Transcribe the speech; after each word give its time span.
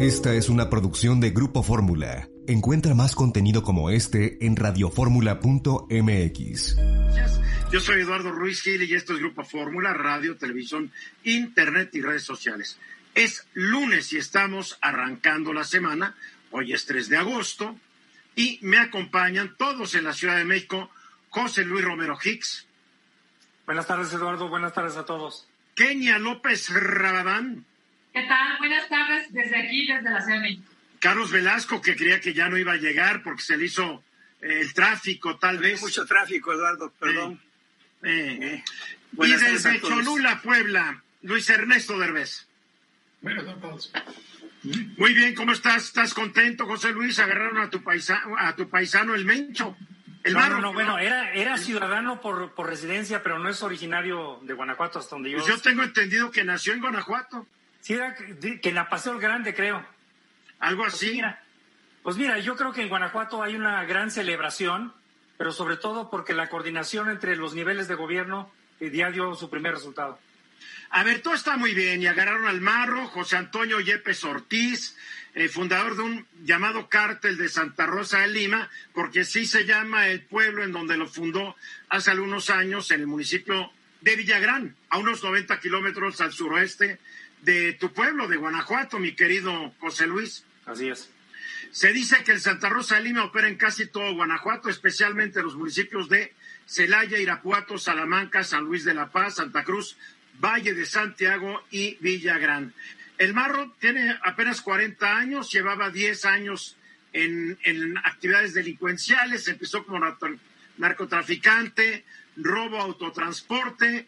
Esta 0.00 0.32
es 0.32 0.48
una 0.48 0.70
producción 0.70 1.20
de 1.20 1.30
Grupo 1.30 1.64
Fórmula. 1.64 2.28
Encuentra 2.46 2.94
más 2.94 3.16
contenido 3.16 3.64
como 3.64 3.90
este 3.90 4.46
en 4.46 4.54
radioformula.mx. 4.54 6.76
Yo 7.72 7.80
soy 7.80 8.02
Eduardo 8.02 8.30
Ruiz 8.30 8.62
Gil 8.62 8.84
y 8.84 8.94
esto 8.94 9.14
es 9.14 9.18
Grupo 9.18 9.42
Fórmula, 9.42 9.92
radio, 9.94 10.36
televisión, 10.36 10.92
internet 11.24 11.90
y 11.94 12.00
redes 12.00 12.22
sociales. 12.22 12.78
Es 13.16 13.44
lunes 13.54 14.12
y 14.12 14.18
estamos 14.18 14.78
arrancando 14.82 15.52
la 15.52 15.64
semana. 15.64 16.14
Hoy 16.52 16.72
es 16.72 16.86
3 16.86 17.08
de 17.08 17.16
agosto 17.16 17.74
y 18.36 18.60
me 18.62 18.78
acompañan 18.78 19.56
todos 19.58 19.96
en 19.96 20.04
la 20.04 20.12
Ciudad 20.12 20.36
de 20.36 20.44
México 20.44 20.90
José 21.28 21.64
Luis 21.64 21.84
Romero 21.84 22.16
Hicks. 22.22 22.68
Buenas 23.66 23.88
tardes, 23.88 24.12
Eduardo. 24.12 24.48
Buenas 24.48 24.72
tardes 24.72 24.96
a 24.96 25.04
todos. 25.04 25.48
Kenia 25.74 26.20
López 26.20 26.70
Rabadán. 26.70 27.66
¿Qué 28.18 28.26
tal? 28.26 28.58
Buenas 28.58 28.88
tardes 28.88 29.32
desde 29.32 29.56
aquí, 29.56 29.86
desde 29.86 30.10
la 30.10 30.20
Ciudad 30.20 30.38
de 30.38 30.42
México. 30.42 30.64
Carlos 30.98 31.30
Velasco, 31.30 31.80
que 31.80 31.94
creía 31.94 32.20
que 32.20 32.34
ya 32.34 32.48
no 32.48 32.58
iba 32.58 32.72
a 32.72 32.76
llegar 32.76 33.22
porque 33.22 33.42
se 33.42 33.56
le 33.56 33.66
hizo 33.66 34.02
eh, 34.42 34.58
el 34.60 34.74
tráfico, 34.74 35.38
tal 35.38 35.58
vez. 35.58 35.80
Mucho 35.80 36.04
tráfico, 36.04 36.52
Eduardo, 36.52 36.92
perdón. 36.98 37.40
Eh, 38.02 38.38
eh. 38.42 38.64
Y 39.22 39.32
desde 39.34 39.80
Cholula, 39.80 40.40
Puebla, 40.42 41.00
Luis 41.22 41.48
Ernesto 41.48 41.96
Derbez. 41.96 42.48
Bueno, 43.20 43.44
todos. 43.54 43.92
Muy 44.96 45.14
bien, 45.14 45.36
¿cómo 45.36 45.52
estás? 45.52 45.84
¿Estás 45.84 46.12
contento, 46.12 46.66
José 46.66 46.90
Luis? 46.90 47.20
Agarraron 47.20 47.58
a 47.58 47.70
tu 47.70 47.84
paisano, 47.84 48.36
a 48.36 48.56
tu 48.56 48.68
paisano 48.68 49.14
el 49.14 49.24
Mencho. 49.26 49.76
El 50.24 50.32
no, 50.32 50.40
barro, 50.40 50.56
no, 50.56 50.62
no, 50.62 50.72
bueno, 50.72 50.98
era, 50.98 51.32
era 51.34 51.56
ciudadano 51.56 52.20
por, 52.20 52.52
por 52.56 52.66
residencia, 52.66 53.22
pero 53.22 53.38
no 53.38 53.48
es 53.48 53.62
originario 53.62 54.40
de 54.42 54.54
Guanajuato, 54.54 54.98
hasta 54.98 55.14
donde 55.14 55.30
yo... 55.30 55.38
Pues 55.38 55.48
yo 55.48 55.60
tengo 55.60 55.84
entendido 55.84 56.32
que 56.32 56.42
nació 56.42 56.72
en 56.72 56.80
Guanajuato. 56.80 57.46
Sí, 57.88 57.94
era 57.94 58.14
que 58.14 58.60
en 58.68 58.74
la 58.74 58.90
Paseo 58.90 59.14
el 59.14 59.18
Grande, 59.18 59.54
creo. 59.54 59.82
Algo 60.58 60.82
Pues 60.82 60.92
así. 60.96 61.10
mira, 61.10 61.42
pues 62.02 62.18
mira, 62.18 62.38
yo 62.38 62.54
creo 62.54 62.70
que 62.70 62.82
en 62.82 62.90
Guanajuato 62.90 63.42
hay 63.42 63.56
una 63.56 63.82
gran 63.86 64.10
celebración, 64.10 64.92
pero 65.38 65.52
sobre 65.52 65.78
todo 65.78 66.10
porque 66.10 66.34
la 66.34 66.50
coordinación 66.50 67.08
entre 67.08 67.34
los 67.34 67.54
niveles 67.54 67.88
de 67.88 67.94
gobierno 67.94 68.52
eh, 68.78 68.90
ya 68.92 69.10
dio 69.10 69.34
su 69.36 69.48
primer 69.48 69.72
resultado. 69.72 70.18
A 70.90 71.02
ver, 71.02 71.22
todo 71.22 71.32
está 71.32 71.56
muy 71.56 71.72
bien. 71.72 72.02
Y 72.02 72.06
agarraron 72.06 72.46
al 72.46 72.60
marro, 72.60 73.06
José 73.06 73.38
Antonio 73.38 73.80
Yepes 73.80 74.22
Ortiz, 74.22 74.94
eh, 75.34 75.48
fundador 75.48 75.96
de 75.96 76.02
un 76.02 76.26
llamado 76.42 76.90
cártel 76.90 77.38
de 77.38 77.48
Santa 77.48 77.86
Rosa 77.86 78.18
de 78.18 78.28
Lima, 78.28 78.68
porque 78.92 79.24
sí 79.24 79.46
se 79.46 79.64
llama 79.64 80.08
el 80.08 80.20
pueblo 80.20 80.62
en 80.62 80.72
donde 80.72 80.98
lo 80.98 81.06
fundó 81.06 81.56
hace 81.88 82.10
algunos 82.10 82.50
años, 82.50 82.90
en 82.90 83.00
el 83.00 83.06
municipio 83.06 83.72
de 84.02 84.14
Villagrán, 84.14 84.76
a 84.90 84.98
unos 84.98 85.24
90 85.24 85.58
kilómetros 85.58 86.20
al 86.20 86.34
suroeste 86.34 87.00
de 87.42 87.72
tu 87.74 87.92
pueblo, 87.92 88.28
de 88.28 88.36
Guanajuato, 88.36 88.98
mi 88.98 89.12
querido 89.14 89.72
José 89.80 90.06
Luis. 90.06 90.44
Así 90.66 90.88
es. 90.88 91.10
Se 91.70 91.92
dice 91.92 92.24
que 92.24 92.32
el 92.32 92.40
Santa 92.40 92.68
Rosa 92.68 92.96
de 92.96 93.02
Lima 93.02 93.24
opera 93.24 93.48
en 93.48 93.56
casi 93.56 93.86
todo 93.86 94.14
Guanajuato, 94.14 94.68
especialmente 94.70 95.42
los 95.42 95.54
municipios 95.56 96.08
de 96.08 96.32
Celaya, 96.66 97.18
Irapuato, 97.18 97.78
Salamanca, 97.78 98.42
San 98.44 98.64
Luis 98.64 98.84
de 98.84 98.94
la 98.94 99.10
Paz, 99.10 99.36
Santa 99.36 99.64
Cruz, 99.64 99.96
Valle 100.40 100.74
de 100.74 100.86
Santiago 100.86 101.62
y 101.70 101.96
Villagrán. 102.00 102.72
El 103.18 103.34
Marro 103.34 103.74
tiene 103.80 104.16
apenas 104.24 104.60
40 104.62 105.16
años, 105.16 105.50
llevaba 105.52 105.90
10 105.90 106.24
años 106.24 106.76
en, 107.12 107.58
en 107.64 107.98
actividades 107.98 108.54
delincuenciales, 108.54 109.48
empezó 109.48 109.84
como 109.84 109.98
narco- 109.98 110.38
narcotraficante, 110.76 112.04
robo 112.36 112.80
autotransporte, 112.80 114.06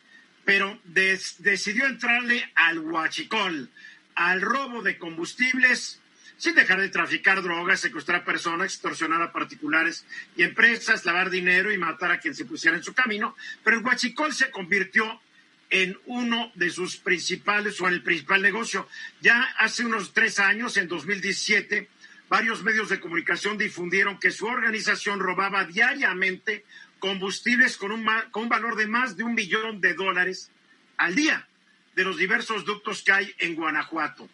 pero 0.50 0.80
decidió 0.82 1.86
entrarle 1.86 2.44
al 2.56 2.80
huachicol, 2.80 3.70
al 4.16 4.40
robo 4.40 4.82
de 4.82 4.98
combustibles, 4.98 6.00
sin 6.38 6.56
dejar 6.56 6.80
de 6.80 6.88
traficar 6.88 7.40
drogas, 7.40 7.78
secuestrar 7.78 8.24
personas, 8.24 8.72
extorsionar 8.72 9.22
a 9.22 9.30
particulares 9.30 10.04
y 10.36 10.42
empresas, 10.42 11.04
lavar 11.04 11.30
dinero 11.30 11.70
y 11.72 11.78
matar 11.78 12.10
a 12.10 12.18
quien 12.18 12.34
se 12.34 12.46
pusiera 12.46 12.76
en 12.76 12.82
su 12.82 12.94
camino. 12.94 13.36
Pero 13.62 13.76
el 13.76 13.84
huachicol 13.84 14.34
se 14.34 14.50
convirtió 14.50 15.20
en 15.70 15.96
uno 16.06 16.50
de 16.56 16.70
sus 16.70 16.96
principales 16.96 17.80
o 17.80 17.86
en 17.86 17.94
el 17.94 18.02
principal 18.02 18.42
negocio. 18.42 18.88
Ya 19.20 19.40
hace 19.56 19.84
unos 19.84 20.12
tres 20.12 20.40
años, 20.40 20.76
en 20.76 20.88
2017, 20.88 21.88
varios 22.28 22.64
medios 22.64 22.88
de 22.88 22.98
comunicación 22.98 23.56
difundieron 23.56 24.18
que 24.18 24.32
su 24.32 24.46
organización 24.46 25.20
robaba 25.20 25.64
diariamente 25.64 26.64
combustibles 27.00 27.76
con 27.76 27.90
un, 27.90 28.06
con 28.30 28.44
un 28.44 28.48
valor 28.48 28.76
de 28.76 28.86
más 28.86 29.16
de 29.16 29.24
un 29.24 29.34
millón 29.34 29.80
de 29.80 29.94
dólares 29.94 30.52
al 30.96 31.16
día 31.16 31.48
de 31.96 32.04
los 32.04 32.16
diversos 32.16 32.64
ductos 32.64 33.02
que 33.02 33.12
hay 33.12 33.34
en 33.38 33.56
Guanajuato. 33.56 34.28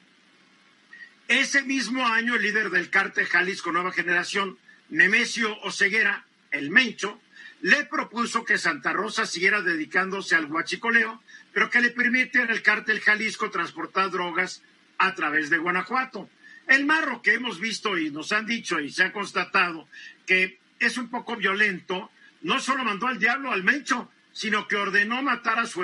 Ese 1.28 1.62
mismo 1.62 2.06
año, 2.06 2.34
el 2.34 2.42
líder 2.42 2.70
del 2.70 2.90
cártel 2.90 3.26
Jalisco 3.26 3.72
Nueva 3.72 3.92
Generación, 3.92 4.58
Nemesio 4.90 5.58
Oseguera, 5.62 6.26
el 6.50 6.70
Mencho, 6.70 7.20
le 7.62 7.84
propuso 7.84 8.44
que 8.44 8.58
Santa 8.58 8.92
Rosa 8.92 9.26
siguiera 9.26 9.62
dedicándose 9.62 10.36
al 10.36 10.44
huachicoleo, 10.44 11.22
pero 11.52 11.70
que 11.70 11.80
le 11.80 11.90
permitiera 11.90 12.52
el 12.52 12.62
cártel 12.62 13.00
Jalisco 13.00 13.50
transportar 13.50 14.10
drogas 14.10 14.62
a 14.98 15.14
través 15.14 15.50
de 15.50 15.58
Guanajuato. 15.58 16.28
El 16.68 16.84
marro 16.84 17.22
que 17.22 17.34
hemos 17.34 17.60
visto 17.60 17.96
y 17.96 18.10
nos 18.10 18.32
han 18.32 18.46
dicho 18.46 18.78
y 18.80 18.90
se 18.90 19.04
ha 19.04 19.12
constatado 19.12 19.88
que 20.26 20.58
es 20.78 20.98
un 20.98 21.08
poco 21.08 21.36
violento, 21.36 22.10
no 22.42 22.60
solo 22.60 22.84
mandó 22.84 23.06
al 23.06 23.18
diablo 23.18 23.52
al 23.52 23.64
Mencho, 23.64 24.10
sino 24.32 24.68
que 24.68 24.76
ordenó 24.76 25.22
matar 25.22 25.58
a 25.58 25.66
su, 25.66 25.82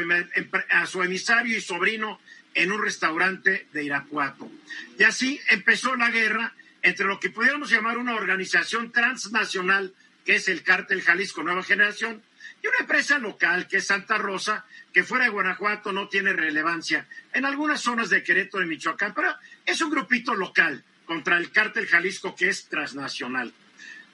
a 0.71 0.87
su 0.87 1.03
emisario 1.03 1.57
y 1.57 1.61
sobrino 1.61 2.21
en 2.55 2.71
un 2.73 2.83
restaurante 2.83 3.67
de 3.73 3.85
Irapuato. 3.85 4.51
Y 4.99 5.05
así 5.05 5.41
empezó 5.49 5.97
la 5.97 6.11
guerra 6.11 6.53
entre 6.83 7.07
lo 7.07 7.19
que 7.19 7.31
pudiéramos 7.31 7.71
llamar 7.71 7.97
una 7.97 8.15
organización 8.15 8.93
transnacional, 8.93 9.95
que 10.25 10.37
es 10.37 10.49
el 10.49 10.63
Cártel 10.63 11.03
Jalisco 11.03 11.43
Nueva 11.43 11.63
Generación, 11.63 12.23
y 12.63 12.67
una 12.67 12.79
empresa 12.81 13.19
local, 13.19 13.67
que 13.69 13.79
es 13.79 13.87
Santa 13.87 14.19
Rosa, 14.19 14.65
que 14.93 15.03
fuera 15.03 15.25
de 15.25 15.31
Guanajuato 15.31 15.93
no 15.93 16.09
tiene 16.09 16.33
relevancia 16.33 17.09
en 17.33 17.45
algunas 17.45 17.81
zonas 17.81 18.11
de 18.11 18.23
Querétaro 18.23 18.65
y 18.65 18.69
Michoacán, 18.69 19.15
pero 19.15 19.35
es 19.65 19.81
un 19.81 19.91
grupito 19.91 20.35
local 20.35 20.85
contra 21.07 21.39
el 21.39 21.51
Cártel 21.51 21.87
Jalisco 21.87 22.37
que 22.37 22.49
es 22.49 22.69
transnacional. 22.69 23.53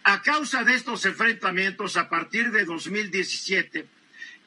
A 0.09 0.23
causa 0.23 0.65
de 0.65 0.75
estos 0.75 1.05
enfrentamientos, 1.05 1.99
a 1.99 2.09
partir 2.09 2.51
de 2.51 2.65
2017, 2.65 3.87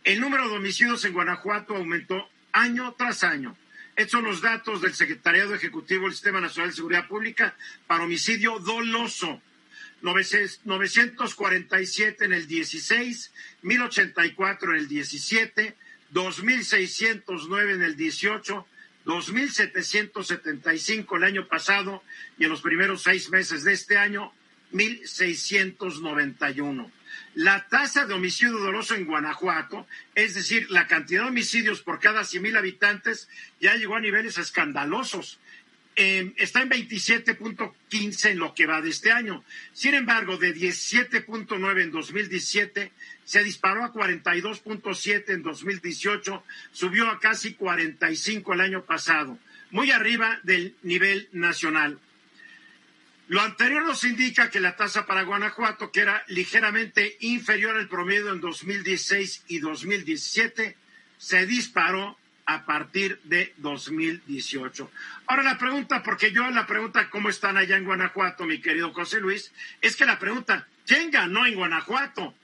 el 0.06 0.20
número 0.20 0.50
de 0.50 0.56
homicidios 0.56 1.06
en 1.06 1.14
Guanajuato 1.14 1.76
aumentó 1.76 2.28
año 2.52 2.96
tras 2.98 3.24
año. 3.24 3.56
Estos 3.96 4.14
son 4.14 4.24
los 4.24 4.42
datos 4.42 4.82
del 4.82 4.96
Secretariado 4.96 5.54
Ejecutivo 5.54 6.06
del 6.06 6.14
Sistema 6.14 6.42
Nacional 6.42 6.72
de 6.72 6.78
Seguridad 6.78 7.08
Pública 7.08 7.56
para 7.86 8.06
homicidio 8.06 8.58
doloso. 8.58 9.40
947 10.02 12.26
en 12.26 12.34
el 12.34 12.48
16, 12.48 13.32
1084 13.62 14.72
en 14.72 14.78
el 14.80 14.88
17, 14.88 15.76
2609 16.10 17.74
en 17.74 17.84
el 17.84 17.96
18, 17.96 18.68
2775 19.06 21.18
el 21.18 21.24
año 21.24 21.48
pasado 21.48 22.02
y 22.40 22.46
en 22.46 22.50
los 22.50 22.62
primeros 22.62 23.04
seis 23.04 23.30
meses 23.30 23.64
de 23.64 23.74
este 23.74 24.00
año, 24.00 24.34
1691. 24.72 26.92
La 27.36 27.68
tasa 27.68 28.06
de 28.06 28.14
homicidio 28.14 28.58
doloso 28.58 28.96
en 28.96 29.06
Guanajuato, 29.06 29.88
es 30.16 30.34
decir, 30.34 30.70
la 30.70 30.88
cantidad 30.88 31.24
de 31.24 31.30
homicidios 31.30 31.82
por 31.82 32.00
cada 32.00 32.22
100.000 32.22 32.58
habitantes, 32.58 33.30
ya 33.60 33.76
llegó 33.76 33.96
a 33.96 34.02
niveles 34.02 34.38
escandalosos. 34.38 35.40
Eh, 35.96 36.34
está 36.38 36.62
en 36.62 36.70
27.15 36.70 38.32
en 38.32 38.40
lo 38.40 38.54
que 38.54 38.66
va 38.66 38.82
de 38.82 38.90
este 38.90 39.12
año. 39.12 39.44
Sin 39.74 39.94
embargo, 39.94 40.38
de 40.38 40.56
17.9 40.56 41.82
en 41.82 41.92
2017 41.92 42.92
se 43.24 43.44
disparó 43.44 43.84
a 43.84 43.94
42.7 43.94 45.30
en 45.30 45.44
2018, 45.44 46.44
subió 46.72 47.10
a 47.10 47.20
casi 47.20 47.54
45 47.54 48.54
el 48.54 48.62
año 48.62 48.86
pasado, 48.86 49.38
muy 49.70 49.92
arriba 49.92 50.40
del 50.44 50.76
nivel 50.82 51.30
nacional. 51.34 52.00
Lo 53.32 53.40
anterior 53.40 53.86
nos 53.86 54.04
indica 54.04 54.50
que 54.50 54.60
la 54.60 54.76
tasa 54.76 55.06
para 55.06 55.24
Guanajuato, 55.24 55.90
que 55.90 56.02
era 56.02 56.22
ligeramente 56.28 57.16
inferior 57.22 57.78
al 57.78 57.88
promedio 57.88 58.34
en 58.34 58.42
2016 58.42 59.46
y 59.48 59.60
2017, 59.60 60.76
se 61.18 61.46
disparó 61.46 62.18
a 62.46 62.66
partir 62.66 63.22
de 63.24 63.54
2018. 63.56 64.92
Ahora 65.28 65.44
la 65.44 65.58
pregunta, 65.58 66.04
porque 66.04 66.34
yo 66.34 66.46
la 66.50 66.68
pregunta, 66.68 67.10
¿cómo 67.10 67.30
están 67.30 67.56
allá 67.56 67.78
en 67.78 67.86
Guanajuato, 67.86 68.44
mi 68.44 68.60
querido 68.60 68.92
José 68.92 69.22
Luis? 69.22 69.54
Es 69.80 69.96
que 69.96 70.06
la 70.06 70.20
pregunta, 70.20 70.68
¿quién 70.86 71.10
ganó 71.10 71.46
en 71.46 71.56
Guanajuato? 71.56 72.36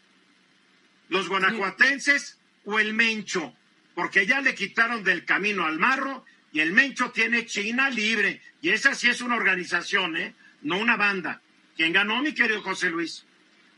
¿Los 1.10 1.28
guanajuatenses 1.28 2.38
o 2.63 2.80
el 2.80 2.94
Mencho? 2.94 3.54
Porque 3.94 4.25
ya 4.25 4.39
le 4.39 4.56
quitaron 4.56 5.04
del 5.04 5.25
camino 5.25 5.66
al 5.66 5.80
marro 5.80 6.24
y 6.54 6.62
el 6.62 6.72
Mencho 6.72 7.12
tiene 7.12 7.45
China 7.45 7.89
libre. 7.89 8.42
Y 8.62 8.69
esa 8.69 8.95
sí 8.95 9.10
es 9.10 9.19
una 9.19 9.36
organización, 9.36 10.16
¿eh? 10.16 10.34
No 10.67 10.77
una 10.79 10.97
banda. 10.97 11.41
¿Quién 11.77 11.93
ganó, 11.93 12.21
mi 12.21 12.33
querido 12.33 12.61
José 12.61 12.89
Luis? 12.89 13.23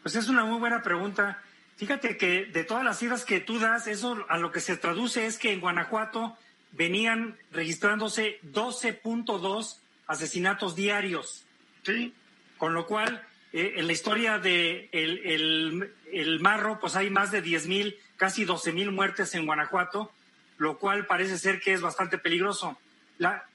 Pues 0.01 0.15
es 0.15 0.27
una 0.27 0.43
muy 0.43 0.57
buena 0.57 0.81
pregunta. 0.81 1.39
Fíjate 1.77 2.17
que 2.17 2.45
de 2.45 2.63
todas 2.63 2.83
las 2.83 2.97
cifras 2.97 3.25
que 3.25 3.39
tú 3.39 3.59
das, 3.59 3.85
eso 3.85 4.25
a 4.27 4.39
lo 4.39 4.51
que 4.51 4.59
se 4.59 4.75
traduce 4.75 5.27
es 5.27 5.37
que 5.37 5.53
en 5.53 5.59
Guanajuato 5.59 6.35
venían 6.71 7.37
registrándose 7.51 8.39
12.2 8.41 9.77
asesinatos 10.07 10.75
diarios. 10.75 11.45
Sí. 11.83 12.11
Con 12.57 12.73
lo 12.73 12.87
cual, 12.87 13.23
eh, 13.53 13.73
en 13.75 13.85
la 13.85 13.93
historia 13.93 14.39
de 14.39 14.89
el, 14.91 15.19
el, 15.27 15.93
el, 16.11 16.39
Marro, 16.39 16.79
pues 16.79 16.95
hay 16.95 17.11
más 17.11 17.29
de 17.29 17.43
10 17.43 17.67
mil, 17.67 17.99
casi 18.17 18.45
12 18.45 18.71
mil 18.71 18.91
muertes 18.91 19.35
en 19.35 19.45
Guanajuato, 19.45 20.11
lo 20.57 20.79
cual 20.79 21.05
parece 21.05 21.37
ser 21.37 21.61
que 21.61 21.73
es 21.73 21.81
bastante 21.81 22.17
peligroso. 22.17 22.79
La, 23.19 23.45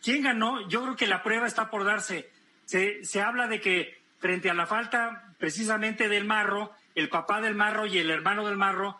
¿Quién 0.00 0.22
ganó? 0.22 0.68
Yo 0.68 0.82
creo 0.82 0.94
que 0.94 1.08
la 1.08 1.24
prueba 1.24 1.48
está 1.48 1.70
por 1.70 1.84
darse. 1.84 2.37
Se, 2.68 3.02
se 3.02 3.22
habla 3.22 3.48
de 3.48 3.62
que 3.62 3.96
frente 4.18 4.50
a 4.50 4.54
la 4.54 4.66
falta 4.66 5.32
precisamente 5.38 6.06
del 6.10 6.26
Marro, 6.26 6.70
el 6.94 7.08
papá 7.08 7.40
del 7.40 7.54
Marro 7.54 7.86
y 7.86 7.96
el 7.96 8.10
hermano 8.10 8.46
del 8.46 8.58
Marro 8.58 8.98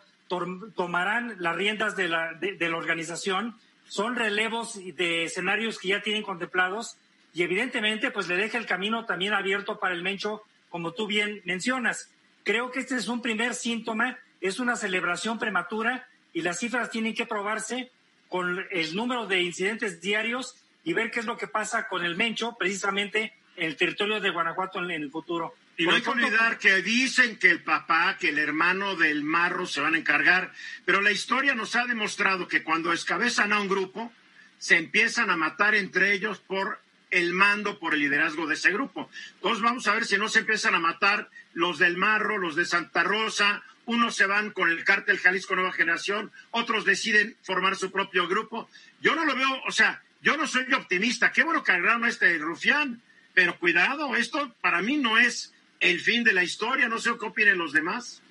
tomarán 0.75 1.35
las 1.37 1.55
riendas 1.55 1.95
de 1.95 2.07
la, 2.07 2.33
de, 2.33 2.53
de 2.53 2.67
la 2.67 2.77
organización. 2.77 3.55
Son 3.87 4.15
relevos 4.15 4.73
de 4.73 5.25
escenarios 5.25 5.77
que 5.77 5.89
ya 5.89 6.01
tienen 6.01 6.23
contemplados 6.23 6.97
y 7.31 7.43
evidentemente 7.43 8.09
pues 8.09 8.27
le 8.27 8.37
deja 8.37 8.57
el 8.57 8.65
camino 8.65 9.05
también 9.05 9.33
abierto 9.33 9.79
para 9.79 9.93
el 9.93 10.01
Mencho, 10.01 10.41
como 10.69 10.93
tú 10.93 11.05
bien 11.05 11.43
mencionas. 11.45 12.09
Creo 12.43 12.71
que 12.71 12.79
este 12.79 12.95
es 12.95 13.07
un 13.07 13.21
primer 13.21 13.53
síntoma, 13.53 14.17
es 14.41 14.59
una 14.59 14.77
celebración 14.77 15.37
prematura 15.37 16.07
y 16.33 16.41
las 16.41 16.57
cifras 16.57 16.89
tienen 16.89 17.13
que 17.13 17.27
probarse 17.27 17.91
con 18.29 18.65
el 18.71 18.95
número 18.95 19.27
de 19.27 19.43
incidentes 19.43 20.01
diarios 20.01 20.55
y 20.83 20.93
ver 20.93 21.11
qué 21.11 21.19
es 21.19 21.27
lo 21.27 21.37
que 21.37 21.47
pasa 21.47 21.87
con 21.87 22.03
el 22.03 22.15
Mencho 22.15 22.55
precisamente 22.57 23.21
en 23.21 23.31
el 23.59 23.75
territorio 23.75 24.19
de 24.19 24.29
Guanajuato 24.29 24.79
en, 24.79 24.91
el 24.91 25.11
futuro. 25.11 25.55
Y 25.77 25.85
no 25.85 25.93
hay 25.93 26.01
que 26.01 26.09
olvidar 26.09 26.57
que 26.57 26.81
dicen 26.81 27.37
que 27.37 27.49
el 27.49 27.63
papá, 27.63 28.17
que 28.19 28.29
el 28.29 28.39
hermano 28.39 28.95
del 28.95 29.23
marro 29.23 29.65
se 29.65 29.81
van 29.81 29.95
a 29.95 29.97
encargar, 29.97 30.51
pero 30.85 31.01
la 31.01 31.11
historia 31.11 31.55
nos 31.55 31.75
ha 31.75 31.85
demostrado 31.85 32.47
que 32.47 32.63
cuando 32.63 32.91
escabezan 32.91 33.53
a 33.53 33.61
un 33.61 33.69
grupo, 33.69 34.11
se 34.57 34.77
empiezan 34.77 35.29
a 35.29 35.37
matar 35.37 35.75
entre 35.75 36.13
ellos 36.13 36.39
por 36.39 36.79
el 37.11 37.33
mando, 37.33 37.79
por 37.79 37.93
el 37.93 38.01
liderazgo 38.01 38.45
de 38.45 38.55
ese 38.55 38.71
grupo. 38.71 39.09
Entonces 39.35 39.63
vamos 39.63 39.87
a 39.87 39.93
ver 39.93 40.05
si 40.05 40.17
no 40.17 40.27
se 40.27 40.39
empiezan 40.39 40.75
a 40.75 40.79
matar 40.79 41.29
los 41.53 41.79
del 41.79 41.97
Marro, 41.97 42.37
los 42.37 42.55
de 42.55 42.65
Santa 42.65 43.03
Rosa, 43.03 43.63
unos 43.85 44.15
se 44.15 44.27
van 44.27 44.51
con 44.51 44.69
el 44.69 44.83
cártel 44.83 45.17
Jalisco 45.17 45.55
Nueva 45.55 45.71
Generación, 45.71 46.31
otros 46.51 46.85
deciden 46.85 47.35
formar 47.41 47.75
su 47.75 47.91
propio 47.91 48.27
grupo. 48.27 48.69
Yo 49.01 49.15
no 49.15 49.25
lo 49.25 49.35
veo, 49.35 49.63
o 49.65 49.71
sea, 49.71 50.03
yo 50.21 50.37
no 50.37 50.45
soy 50.45 50.71
optimista. 50.73 51.31
Qué 51.31 51.43
bueno 51.43 51.63
que 51.63 51.71
agarraron 51.71 52.03
a 52.03 52.09
este 52.09 52.37
rufián, 52.37 53.01
pero 53.33 53.57
cuidado, 53.57 54.15
esto 54.15 54.53
para 54.61 54.81
mí 54.81 54.97
no 54.97 55.17
es 55.17 55.53
el 55.79 55.99
fin 55.99 56.23
de 56.23 56.33
la 56.33 56.43
historia. 56.43 56.87
No 56.87 56.99
sé 56.99 57.11
qué 57.19 57.25
opinen 57.25 57.57
los 57.57 57.71
demás. 57.71 58.21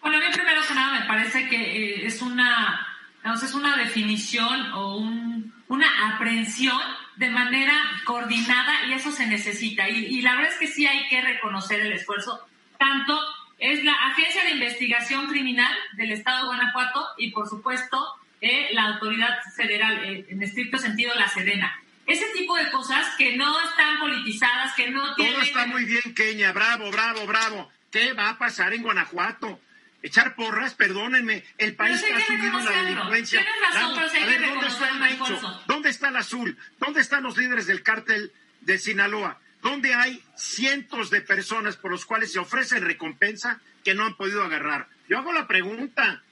Bueno, 0.00 0.18
a 0.18 0.20
mí 0.20 0.26
primero 0.32 0.62
que 0.66 0.74
nada 0.74 1.00
me 1.00 1.06
parece 1.06 1.48
que 1.48 1.56
eh, 1.56 2.06
es 2.06 2.22
una, 2.22 2.86
es 3.24 3.54
una 3.54 3.76
definición 3.76 4.72
o 4.72 4.96
un, 4.96 5.52
una 5.68 6.14
aprehensión 6.14 6.80
de 7.16 7.30
manera 7.30 7.74
coordinada 8.04 8.86
y 8.86 8.92
eso 8.92 9.10
se 9.10 9.26
necesita. 9.26 9.88
Y, 9.88 10.06
y 10.06 10.22
la 10.22 10.36
verdad 10.36 10.52
es 10.52 10.58
que 10.58 10.66
sí 10.68 10.86
hay 10.86 11.08
que 11.08 11.20
reconocer 11.20 11.80
el 11.80 11.92
esfuerzo 11.92 12.48
tanto 12.78 13.18
es 13.58 13.84
la 13.84 13.92
Agencia 13.92 14.44
de 14.44 14.52
Investigación 14.52 15.26
Criminal 15.26 15.72
del 15.94 16.12
Estado 16.12 16.38
de 16.38 16.46
Guanajuato 16.46 17.04
y, 17.18 17.32
por 17.32 17.48
supuesto, 17.48 18.06
eh, 18.40 18.68
la 18.72 18.84
autoridad 18.84 19.36
federal, 19.56 20.04
eh, 20.04 20.26
en 20.28 20.42
estricto 20.42 20.78
sentido, 20.78 21.12
la 21.16 21.28
Sedena. 21.28 21.82
Ese 22.08 22.24
tipo 22.32 22.56
de 22.56 22.70
cosas 22.70 23.06
que 23.18 23.36
no 23.36 23.60
están 23.68 24.00
politizadas, 24.00 24.74
que 24.74 24.90
no 24.90 25.14
tienen... 25.14 25.34
Todo 25.34 25.42
está 25.42 25.66
muy 25.66 25.84
bien, 25.84 26.14
Kenia, 26.14 26.52
bravo, 26.52 26.90
bravo, 26.90 27.26
bravo. 27.26 27.70
¿Qué 27.90 28.14
va 28.14 28.30
a 28.30 28.38
pasar 28.38 28.72
en 28.72 28.82
Guanajuato? 28.82 29.60
Echar 30.02 30.34
porras, 30.34 30.72
perdónenme, 30.74 31.44
el 31.58 31.76
país 31.76 32.02
está 32.02 32.20
subido 32.24 32.58
en 32.60 32.64
la 32.64 32.82
delincuencia. 32.82 33.44
Razón, 33.72 33.98
a 33.98 34.26
ver, 34.26 34.46
¿dónde 34.46 34.68
está 34.68 34.88
el 34.88 34.98
Mencho? 35.00 35.62
¿Dónde 35.66 35.90
está 35.90 36.08
el 36.08 36.16
azul? 36.16 36.58
¿Dónde 36.78 37.00
están 37.02 37.24
los 37.24 37.36
líderes 37.36 37.66
del 37.66 37.82
cártel 37.82 38.32
de 38.62 38.78
Sinaloa? 38.78 39.38
¿Dónde 39.60 39.92
hay 39.92 40.22
cientos 40.34 41.10
de 41.10 41.20
personas 41.20 41.76
por 41.76 41.90
los 41.90 42.06
cuales 42.06 42.32
se 42.32 42.38
ofrece 42.38 42.80
recompensa 42.80 43.60
que 43.84 43.94
no 43.94 44.06
han 44.06 44.16
podido 44.16 44.42
agarrar? 44.42 44.88
Yo 45.10 45.18
hago 45.18 45.32
la 45.34 45.46
pregunta, 45.46 46.22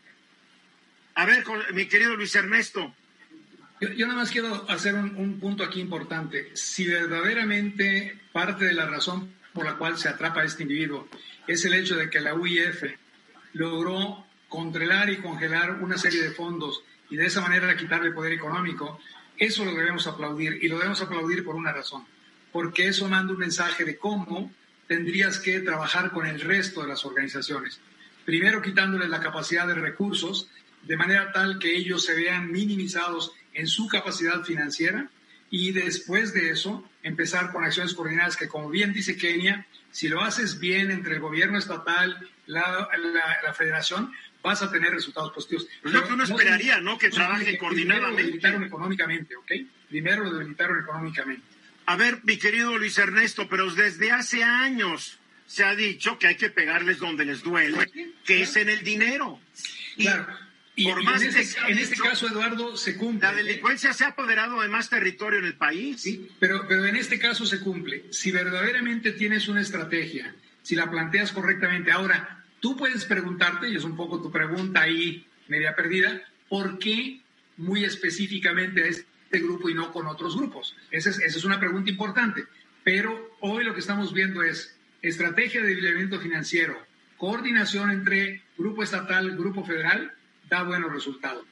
a 1.14 1.26
ver, 1.26 1.44
mi 1.74 1.86
querido 1.86 2.16
Luis 2.16 2.34
Ernesto. 2.34 2.94
Yo, 3.80 4.06
nada 4.06 4.20
más 4.20 4.30
quiero 4.30 4.64
hacer 4.70 4.94
un, 4.94 5.38
punto 5.38 5.62
aquí 5.62 5.80
importante. 5.80 6.50
Si 6.54 6.86
verdaderamente 6.86 8.18
parte 8.32 8.64
de 8.64 8.72
la 8.72 8.86
razón 8.86 9.34
por 9.52 9.66
la 9.66 9.76
cual 9.76 9.98
se 9.98 10.08
atrapa 10.08 10.44
este 10.44 10.62
individuo 10.62 11.08
es 11.46 11.64
el 11.64 11.74
hecho 11.74 11.96
de 11.96 12.08
que 12.08 12.20
la 12.20 12.34
UIF 12.34 12.84
logró 13.52 14.26
controlar 14.48 15.10
y 15.10 15.18
congelar 15.18 15.82
una 15.82 15.98
serie 15.98 16.22
de 16.22 16.30
fondos 16.30 16.82
y 17.10 17.16
de 17.16 17.26
esa 17.26 17.40
manera 17.40 17.76
quitarle 17.76 18.12
poder 18.12 18.32
económico, 18.32 18.98
eso 19.36 19.64
lo 19.64 19.74
debemos 19.74 20.06
aplaudir 20.06 20.58
y 20.62 20.68
lo 20.68 20.78
debemos 20.78 21.02
aplaudir 21.02 21.44
por 21.44 21.54
una 21.54 21.72
razón, 21.72 22.04
porque 22.52 22.88
eso 22.88 23.08
manda 23.08 23.32
un 23.32 23.38
mensaje 23.38 23.84
de 23.84 23.96
cómo 23.98 24.52
tendrías 24.88 25.38
que 25.38 25.60
trabajar 25.60 26.10
con 26.10 26.26
el 26.26 26.40
resto 26.40 26.82
de 26.82 26.88
las 26.88 27.04
organizaciones. 27.04 27.80
Primero 28.24 28.62
quitándoles 28.62 29.08
la 29.08 29.20
capacidad 29.20 29.66
de 29.66 29.74
recursos 29.74 30.48
de 30.82 30.96
manera 30.96 31.32
tal 31.32 31.58
que 31.58 31.76
ellos 31.76 32.04
se 32.04 32.14
vean 32.14 32.50
minimizados 32.50 33.32
en 33.56 33.66
su 33.66 33.88
capacidad 33.88 34.44
financiera 34.44 35.08
y 35.50 35.72
después 35.72 36.32
de 36.32 36.50
eso 36.50 36.88
empezar 37.02 37.52
con 37.52 37.64
acciones 37.64 37.94
coordinadas 37.94 38.36
que, 38.36 38.48
como 38.48 38.68
bien 38.68 38.92
dice 38.92 39.16
Kenia, 39.16 39.66
si 39.90 40.08
lo 40.08 40.20
haces 40.20 40.60
bien 40.60 40.90
entre 40.90 41.14
el 41.14 41.20
gobierno 41.20 41.58
estatal, 41.58 42.28
la, 42.46 42.88
la, 43.42 43.54
federación, 43.54 44.12
vas 44.42 44.62
a 44.62 44.70
tener 44.70 44.92
resultados 44.92 45.32
positivos. 45.32 45.66
Pues 45.82 45.94
lo 45.94 46.06
que 46.06 46.12
uno 46.12 46.24
esperaría, 46.24 46.80
¿no? 46.80 46.98
Que 46.98 47.08
trabajen 47.08 47.56
coordinadamente. 47.56 47.94
Primero 47.94 48.10
lo 48.10 48.16
debilitaron 48.16 48.64
económicamente, 48.64 49.36
¿ok? 49.36 49.52
Primero 49.88 50.24
lo 50.24 50.32
debilitaron 50.32 50.80
económicamente. 50.80 51.42
A 51.86 51.96
ver, 51.96 52.20
mi 52.24 52.36
querido 52.36 52.76
Luis 52.76 52.98
Ernesto, 52.98 53.48
pero 53.48 53.72
desde 53.72 54.10
hace 54.10 54.42
años 54.42 55.18
se 55.46 55.64
ha 55.64 55.74
dicho 55.74 56.18
que 56.18 56.26
hay 56.26 56.36
que 56.36 56.50
pegarles 56.50 56.98
donde 56.98 57.24
les 57.24 57.42
duele, 57.42 57.90
que 58.24 58.42
es 58.42 58.56
en 58.56 58.68
el 58.68 58.82
dinero. 58.82 59.40
claro. 59.96 60.45
Y, 60.78 60.84
por 60.84 61.02
más 61.02 61.22
en, 61.22 61.34
este, 61.34 61.58
en 61.68 61.78
este 61.78 61.96
caso, 61.96 62.28
Eduardo, 62.28 62.76
se 62.76 62.96
cumple. 62.96 63.26
La 63.26 63.34
delincuencia 63.34 63.94
se 63.94 64.04
ha 64.04 64.08
apoderado 64.08 64.60
de 64.60 64.68
más 64.68 64.90
territorio 64.90 65.38
en 65.38 65.46
el 65.46 65.54
país. 65.54 66.02
Sí, 66.02 66.30
pero, 66.38 66.68
pero 66.68 66.84
en 66.84 66.96
este 66.96 67.18
caso 67.18 67.46
se 67.46 67.60
cumple. 67.60 68.04
Si 68.10 68.30
verdaderamente 68.30 69.12
tienes 69.12 69.48
una 69.48 69.62
estrategia, 69.62 70.34
si 70.62 70.76
la 70.76 70.90
planteas 70.90 71.32
correctamente, 71.32 71.92
ahora, 71.92 72.44
tú 72.60 72.76
puedes 72.76 73.06
preguntarte, 73.06 73.70
y 73.70 73.76
es 73.76 73.84
un 73.84 73.96
poco 73.96 74.20
tu 74.20 74.30
pregunta 74.30 74.82
ahí 74.82 75.26
media 75.48 75.74
perdida, 75.74 76.20
¿por 76.50 76.78
qué 76.78 77.22
muy 77.56 77.84
específicamente 77.84 78.82
a 78.82 78.86
este 78.88 79.06
grupo 79.40 79.70
y 79.70 79.74
no 79.74 79.92
con 79.92 80.06
otros 80.06 80.36
grupos? 80.36 80.76
Esa 80.90 81.08
es, 81.08 81.20
esa 81.20 81.38
es 81.38 81.44
una 81.44 81.58
pregunta 81.58 81.90
importante. 81.90 82.44
Pero 82.84 83.36
hoy 83.40 83.64
lo 83.64 83.72
que 83.72 83.80
estamos 83.80 84.12
viendo 84.12 84.42
es 84.42 84.76
estrategia 85.00 85.62
de 85.62 85.68
debilitamiento 85.68 86.20
financiero, 86.20 86.76
coordinación 87.16 87.90
entre 87.90 88.42
grupo 88.58 88.82
estatal, 88.82 89.36
grupo 89.36 89.64
federal, 89.64 90.12
da 90.48 90.62
buenos 90.62 90.92
resultados. 90.92 91.44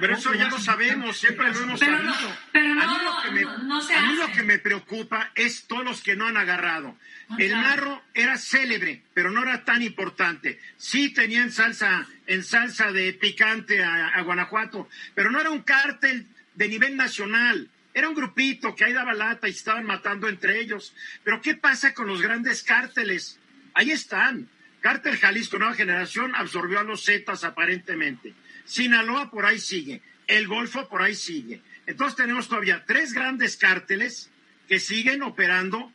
Pero 0.00 0.14
eso 0.14 0.34
ya 0.34 0.48
lo 0.48 0.58
sabemos, 0.58 1.16
siempre 1.16 1.50
lo 1.50 1.58
hemos 1.62 1.80
sabido. 1.80 2.12
pero 2.52 2.74
no, 2.74 2.82
a 2.82 2.86
mí, 2.86 2.98
lo 3.02 3.22
que, 3.22 3.30
me, 3.30 3.94
a 3.96 4.02
mí 4.02 4.14
lo 4.16 4.26
que 4.32 4.42
me 4.42 4.58
preocupa 4.58 5.30
es 5.34 5.66
todos 5.66 5.84
los 5.84 6.02
que 6.02 6.16
no 6.16 6.26
han 6.26 6.36
agarrado. 6.36 6.96
El 7.38 7.56
marro 7.56 8.02
era 8.12 8.36
célebre, 8.36 9.02
pero 9.14 9.30
no 9.30 9.42
era 9.42 9.64
tan 9.64 9.82
importante. 9.82 10.60
Sí 10.76 11.10
tenían 11.14 11.50
salsa, 11.50 12.06
en 12.26 12.44
salsa 12.44 12.92
de 12.92 13.14
picante 13.14 13.82
a, 13.82 14.20
Guanajuato, 14.20 14.88
pero 15.14 15.30
no 15.30 15.40
era 15.40 15.50
un 15.50 15.62
cártel 15.62 16.26
de 16.54 16.68
nivel 16.68 16.96
nacional. 16.96 17.70
Era 17.94 18.08
un 18.08 18.14
grupito 18.14 18.74
que 18.74 18.84
ahí 18.84 18.92
daba 18.92 19.14
lata 19.14 19.48
y 19.48 19.52
estaban 19.52 19.86
matando 19.86 20.28
entre 20.28 20.60
ellos. 20.60 20.94
Pero 21.22 21.40
¿qué 21.40 21.54
pasa 21.54 21.94
con 21.94 22.06
los 22.06 22.20
grandes 22.20 22.62
cárteles? 22.62 23.38
Ahí 23.72 23.92
están. 23.92 24.48
Cártel 24.84 25.16
Jalisco 25.16 25.58
Nueva 25.58 25.72
Generación 25.72 26.34
absorbió 26.34 26.78
a 26.78 26.82
los 26.82 27.06
Zetas 27.06 27.42
aparentemente. 27.42 28.34
Sinaloa 28.66 29.30
por 29.30 29.46
ahí 29.46 29.58
sigue. 29.58 30.02
El 30.26 30.46
Golfo 30.46 30.90
por 30.90 31.00
ahí 31.00 31.14
sigue. 31.14 31.62
Entonces 31.86 32.16
tenemos 32.16 32.48
todavía 32.48 32.84
tres 32.86 33.14
grandes 33.14 33.56
cárteles 33.56 34.30
que 34.68 34.78
siguen 34.78 35.22
operando 35.22 35.90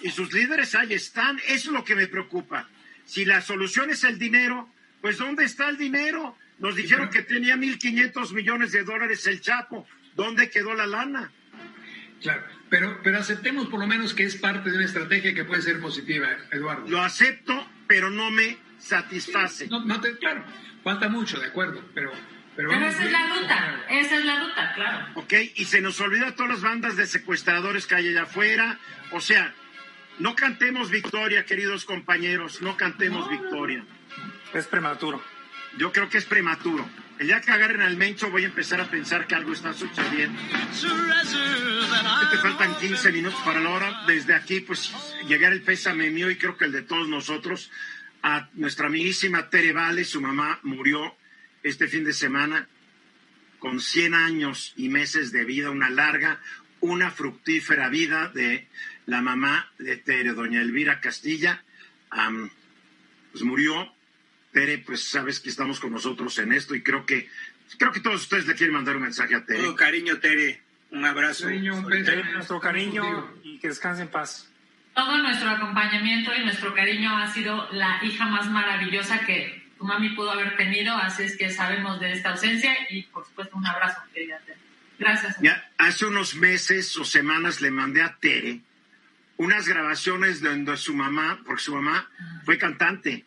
y 0.00 0.08
sus 0.12 0.32
líderes 0.32 0.74
ahí 0.74 0.94
están. 0.94 1.40
Eso 1.40 1.68
es 1.68 1.74
lo 1.74 1.84
que 1.84 1.94
me 1.94 2.06
preocupa. 2.06 2.70
Si 3.04 3.26
la 3.26 3.42
solución 3.42 3.90
es 3.90 4.02
el 4.02 4.18
dinero, 4.18 4.66
pues 5.02 5.18
¿dónde 5.18 5.44
está 5.44 5.68
el 5.68 5.76
dinero? 5.76 6.34
Nos 6.58 6.74
dijeron 6.74 7.10
que 7.10 7.20
tenía 7.20 7.56
1.500 7.56 8.32
millones 8.32 8.72
de 8.72 8.82
dólares 8.82 9.26
el 9.26 9.42
Chapo. 9.42 9.86
¿Dónde 10.16 10.48
quedó 10.48 10.72
la 10.72 10.86
lana? 10.86 11.30
Claro, 12.22 12.46
pero, 12.70 12.98
pero 13.02 13.18
aceptemos 13.18 13.66
por 13.66 13.78
lo 13.78 13.86
menos 13.86 14.14
que 14.14 14.24
es 14.24 14.36
parte 14.36 14.70
de 14.70 14.76
una 14.76 14.86
estrategia 14.86 15.34
que 15.34 15.44
puede 15.44 15.60
ser 15.60 15.80
positiva, 15.80 16.28
Eduardo. 16.50 16.88
Lo 16.88 17.02
acepto, 17.02 17.68
pero 17.92 18.08
no 18.08 18.30
me 18.30 18.56
satisface. 18.78 19.68
No, 19.68 19.84
no 19.84 20.00
te, 20.00 20.16
claro, 20.16 20.42
falta 20.82 21.10
mucho, 21.10 21.38
de 21.38 21.48
acuerdo, 21.48 21.84
pero... 21.92 22.10
Pero, 22.56 22.72
esa 22.72 23.04
es 23.04 23.12
la 23.12 23.26
ruta, 23.28 23.84
esa 23.90 24.18
es 24.18 24.24
la 24.24 24.40
ruta, 24.40 24.72
claro. 24.74 25.06
Ok, 25.16 25.32
y 25.56 25.64
se 25.66 25.82
nos 25.82 26.00
olvida 26.00 26.34
todas 26.34 26.52
las 26.52 26.62
bandas 26.62 26.96
de 26.96 27.06
secuestradores 27.06 27.86
que 27.86 27.94
hay 27.94 28.08
allá 28.08 28.22
afuera. 28.22 28.78
O 29.10 29.20
sea, 29.20 29.54
no 30.18 30.34
cantemos 30.34 30.90
victoria, 30.90 31.44
queridos 31.44 31.84
compañeros, 31.84 32.60
no 32.62 32.76
cantemos 32.78 33.28
victoria. 33.30 33.84
Es 34.54 34.66
prematuro. 34.66 35.22
Yo 35.78 35.92
creo 35.92 36.08
que 36.08 36.18
es 36.18 36.24
prematuro. 36.24 36.88
El 37.18 37.28
día 37.28 37.40
que 37.40 37.50
agarren 37.50 37.82
al 37.82 37.96
mencho 37.96 38.30
voy 38.30 38.42
a 38.42 38.46
empezar 38.46 38.80
a 38.80 38.90
pensar 38.90 39.26
que 39.26 39.34
algo 39.34 39.52
está 39.52 39.72
sucediendo. 39.72 40.40
faltan 42.42 42.76
15 42.78 43.12
minutos 43.12 43.40
para 43.44 43.60
la 43.60 43.70
hora. 43.70 44.04
Desde 44.06 44.34
aquí, 44.34 44.60
pues, 44.60 44.92
llegar 45.28 45.52
el 45.52 45.62
pésame 45.62 46.10
mío 46.10 46.30
y 46.30 46.36
creo 46.36 46.56
que 46.56 46.64
el 46.64 46.72
de 46.72 46.82
todos 46.82 47.08
nosotros 47.08 47.70
a 48.22 48.48
nuestra 48.54 48.86
amiguísima 48.88 49.50
Tere 49.50 49.72
Vale. 49.72 50.04
Su 50.04 50.20
mamá 50.20 50.58
murió 50.62 51.16
este 51.62 51.86
fin 51.86 52.04
de 52.04 52.12
semana 52.12 52.68
con 53.58 53.80
100 53.80 54.14
años 54.14 54.72
y 54.76 54.88
meses 54.88 55.30
de 55.30 55.44
vida, 55.44 55.70
una 55.70 55.90
larga, 55.90 56.40
una 56.80 57.10
fructífera 57.12 57.88
vida 57.88 58.28
de 58.28 58.68
la 59.06 59.22
mamá 59.22 59.70
de 59.78 59.96
Tere, 59.96 60.32
doña 60.32 60.60
Elvira 60.60 61.00
Castilla. 61.00 61.64
pues 63.30 63.44
murió. 63.44 63.92
Tere, 64.52 64.78
pues 64.78 65.04
sabes 65.04 65.40
que 65.40 65.48
estamos 65.48 65.80
con 65.80 65.92
nosotros 65.92 66.38
en 66.38 66.52
esto 66.52 66.74
y 66.74 66.82
creo 66.82 67.06
que 67.06 67.28
creo 67.78 67.90
que 67.90 68.00
todos 68.00 68.22
ustedes 68.22 68.46
le 68.46 68.54
quieren 68.54 68.74
mandar 68.74 68.96
un 68.96 69.02
mensaje 69.02 69.34
a 69.34 69.44
Tere. 69.44 69.60
Todo 69.60 69.76
cariño, 69.76 70.18
Tere. 70.18 70.60
Un 70.90 71.04
abrazo. 71.04 71.48
nuestro 71.50 72.60
cariño 72.60 73.34
y 73.42 73.58
que 73.58 73.68
descanse 73.68 74.02
en 74.02 74.08
paz. 74.08 74.50
Todo 74.94 75.16
nuestro 75.18 75.48
acompañamiento 75.48 76.34
y 76.34 76.44
nuestro 76.44 76.74
cariño 76.74 77.16
ha 77.16 77.32
sido 77.32 77.66
la 77.72 78.04
hija 78.04 78.26
más 78.26 78.50
maravillosa 78.50 79.20
que 79.20 79.70
tu 79.78 79.84
mami 79.84 80.10
pudo 80.10 80.32
haber 80.32 80.54
tenido, 80.56 80.94
así 80.94 81.22
es 81.22 81.36
que 81.38 81.48
sabemos 81.48 81.98
de 81.98 82.12
esta 82.12 82.30
ausencia 82.30 82.74
y 82.90 83.04
por 83.04 83.24
supuesto 83.24 83.56
un 83.56 83.66
abrazo, 83.66 84.02
querida 84.12 84.38
Tere. 84.44 84.58
Gracias. 84.98 85.40
Ya, 85.40 85.70
hace 85.78 86.04
unos 86.04 86.34
meses 86.34 86.94
o 86.98 87.04
semanas 87.06 87.62
le 87.62 87.70
mandé 87.70 88.02
a 88.02 88.16
Tere 88.16 88.60
unas 89.42 89.66
grabaciones 89.66 90.40
donde 90.40 90.76
su 90.76 90.94
mamá, 90.94 91.40
porque 91.44 91.62
su 91.62 91.74
mamá 91.74 92.08
fue 92.44 92.58
cantante, 92.58 93.24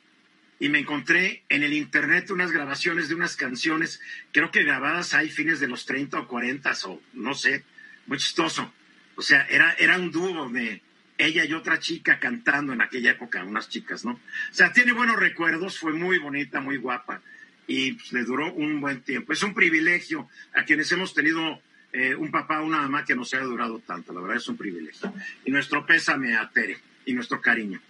y 0.60 0.70
me 0.70 0.80
encontré 0.80 1.44
en 1.50 1.64
el 1.64 1.74
internet 1.74 2.32
unas 2.32 2.52
grabaciones 2.52 3.10
de 3.10 3.16
unas 3.16 3.36
canciones, 3.36 4.00
creo 4.32 4.52
que 4.52 4.64
grabadas 4.64 5.14
ahí 5.14 5.30
fines 5.30 5.60
de 5.60 5.68
los 5.68 5.86
30 5.86 6.20
o 6.20 6.28
40 6.28 6.72
o 6.86 7.02
no 7.14 7.34
sé, 7.34 7.64
muy 8.08 8.18
chistoso. 8.18 8.74
O 9.16 9.22
sea, 9.22 9.46
era, 9.50 9.74
era 9.74 9.98
un 9.98 10.12
dúo 10.12 10.50
de 10.50 10.82
ella 11.18 11.46
y 11.46 11.54
otra 11.54 11.80
chica 11.80 12.20
cantando 12.20 12.74
en 12.74 12.82
aquella 12.82 13.12
época, 13.12 13.44
unas 13.44 13.70
chicas, 13.70 14.06
¿no? 14.06 14.12
O 14.12 14.54
sea, 14.54 14.72
tiene 14.72 14.92
buenos 14.92 15.18
recuerdos, 15.18 15.80
fue 15.80 15.94
muy 15.94 16.20
bonita, 16.20 16.60
muy 16.60 16.78
guapa 16.78 17.22
y 17.68 17.94
pues, 17.94 18.12
le 18.14 18.24
duró 18.24 18.54
un 18.54 18.80
buen 18.82 19.02
tiempo. 19.02 19.34
Es 19.34 19.44
un 19.44 19.54
privilegio 19.54 20.30
a 20.54 20.64
quienes 20.64 20.92
hemos 20.92 21.14
tenido 21.14 21.62
eh, 21.94 22.16
un 22.16 22.32
papá 22.32 22.62
o 22.62 22.66
una 22.66 22.82
mamá 22.82 23.06
que 23.06 23.16
nos 23.16 23.34
haya 23.34 23.44
durado 23.44 23.80
tanto, 23.80 24.14
la 24.14 24.22
verdad 24.22 24.38
es 24.38 24.48
un 24.48 24.58
privilegio. 24.58 25.14
Y 25.46 25.52
nuestro 25.52 25.86
pésame 25.86 26.36
a 26.36 26.50
Tere 26.50 26.78
y 27.06 27.14
nuestro 27.14 27.42
cariño. 27.42 27.82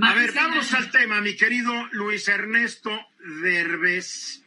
A 0.00 0.14
ver, 0.14 0.32
vamos 0.32 0.72
al 0.72 0.90
tema, 0.90 1.20
mi 1.20 1.36
querido 1.36 1.72
Luis 1.92 2.28
Ernesto 2.28 2.90
Derbez. 3.42 4.42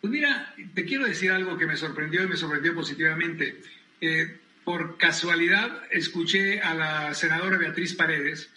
Pues 0.00 0.12
mira, 0.12 0.54
te 0.74 0.84
quiero 0.84 1.06
decir 1.06 1.30
algo 1.30 1.58
que 1.58 1.66
me 1.66 1.76
sorprendió 1.76 2.22
y 2.22 2.28
me 2.28 2.36
sorprendió 2.36 2.74
positivamente. 2.74 3.60
Eh, 4.00 4.38
por 4.64 4.96
casualidad 4.98 5.82
escuché 5.90 6.60
a 6.60 6.74
la 6.74 7.14
senadora 7.14 7.56
Beatriz 7.56 7.94
Paredes 7.94 8.50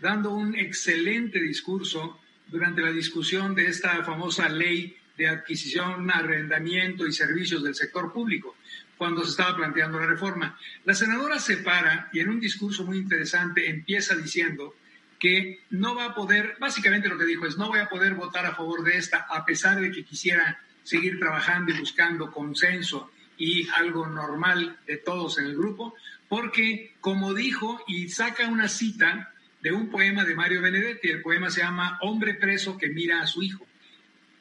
dando 0.00 0.32
un 0.32 0.54
excelente 0.54 1.40
discurso 1.40 2.18
durante 2.48 2.80
la 2.80 2.90
discusión 2.90 3.54
de 3.54 3.66
esta 3.66 4.02
famosa 4.02 4.48
ley 4.48 4.96
de 5.16 5.28
adquisición, 5.28 6.10
arrendamiento 6.10 7.06
y 7.06 7.12
servicios 7.12 7.62
del 7.62 7.74
sector 7.74 8.12
público, 8.12 8.56
cuando 8.98 9.22
se 9.24 9.30
estaba 9.30 9.56
planteando 9.56 9.98
la 9.98 10.06
reforma. 10.06 10.58
La 10.84 10.94
senadora 10.94 11.38
se 11.38 11.58
para 11.58 12.10
y 12.12 12.20
en 12.20 12.28
un 12.28 12.40
discurso 12.40 12.84
muy 12.84 12.98
interesante 12.98 13.70
empieza 13.70 14.16
diciendo 14.16 14.74
que 15.18 15.60
no 15.70 15.94
va 15.94 16.06
a 16.06 16.14
poder, 16.14 16.56
básicamente 16.60 17.08
lo 17.08 17.16
que 17.16 17.24
dijo 17.24 17.46
es, 17.46 17.56
no 17.56 17.68
voy 17.68 17.80
a 17.80 17.88
poder 17.88 18.14
votar 18.14 18.44
a 18.44 18.54
favor 18.54 18.82
de 18.82 18.98
esta, 18.98 19.26
a 19.30 19.44
pesar 19.44 19.80
de 19.80 19.90
que 19.90 20.04
quisiera 20.04 20.60
seguir 20.82 21.18
trabajando 21.18 21.72
y 21.72 21.78
buscando 21.78 22.30
consenso 22.30 23.10
y 23.36 23.68
algo 23.70 24.06
normal 24.06 24.78
de 24.86 24.96
todos 24.96 25.38
en 25.38 25.46
el 25.46 25.56
grupo, 25.56 25.94
porque 26.28 26.94
como 27.00 27.34
dijo 27.34 27.80
y 27.86 28.08
saca 28.08 28.48
una 28.48 28.68
cita 28.68 29.32
de 29.62 29.72
un 29.72 29.90
poema 29.90 30.24
de 30.24 30.34
Mario 30.34 30.62
Benedetti, 30.62 31.08
el 31.08 31.22
poema 31.22 31.50
se 31.50 31.62
llama 31.62 31.98
Hombre 32.02 32.34
preso 32.34 32.76
que 32.76 32.88
mira 32.88 33.20
a 33.20 33.26
su 33.26 33.42
hijo. 33.42 33.66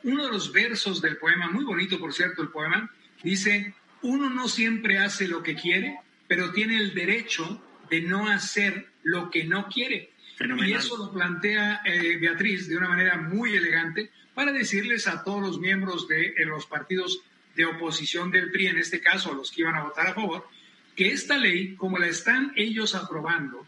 Uno 0.04 0.26
de 0.26 0.32
los 0.32 0.52
versos 0.52 1.02
del 1.02 1.18
poema, 1.18 1.50
muy 1.50 1.64
bonito 1.64 2.00
por 2.00 2.14
cierto 2.14 2.42
el 2.42 2.50
poema, 2.50 2.92
dice, 3.24 3.74
uno 4.02 4.30
no 4.30 4.48
siempre 4.48 5.00
hace 5.00 5.28
lo 5.28 5.44
que 5.44 5.56
quiere, 5.56 6.00
pero 6.28 6.52
tiene 6.52 6.78
el 6.78 6.94
derecho 6.94 7.62
de 7.90 8.02
no 8.02 8.28
hacer 8.28 8.88
lo 9.04 9.30
que 9.30 9.46
no 9.46 9.68
quiere. 9.68 10.12
Y 10.40 10.74
eso 10.74 10.98
lo 10.98 11.12
plantea 11.12 11.82
eh, 11.84 12.18
Beatriz 12.18 12.68
de 12.68 12.78
una 12.78 12.90
manera 12.90 13.18
muy 13.18 13.56
elegante 13.56 14.12
para 14.36 14.52
decirles 14.52 15.08
a 15.08 15.24
todos 15.24 15.42
los 15.42 15.60
miembros 15.60 16.08
de 16.08 16.28
eh, 16.28 16.46
los 16.46 16.68
partidos 16.68 17.22
de 17.56 17.66
oposición 17.66 18.30
del 18.30 18.52
PRI, 18.52 18.68
en 18.68 18.78
este 18.78 19.02
caso 19.02 19.34
los 19.34 19.52
que 19.52 19.62
iban 19.62 19.76
a 19.76 19.84
votar 19.84 20.08
a 20.08 20.14
favor, 20.14 20.48
que 20.96 21.08
esta 21.10 21.38
ley, 21.38 21.76
como 21.76 21.98
la 21.98 22.08
están 22.08 22.54
ellos 22.56 22.94
aprobando, 22.94 23.66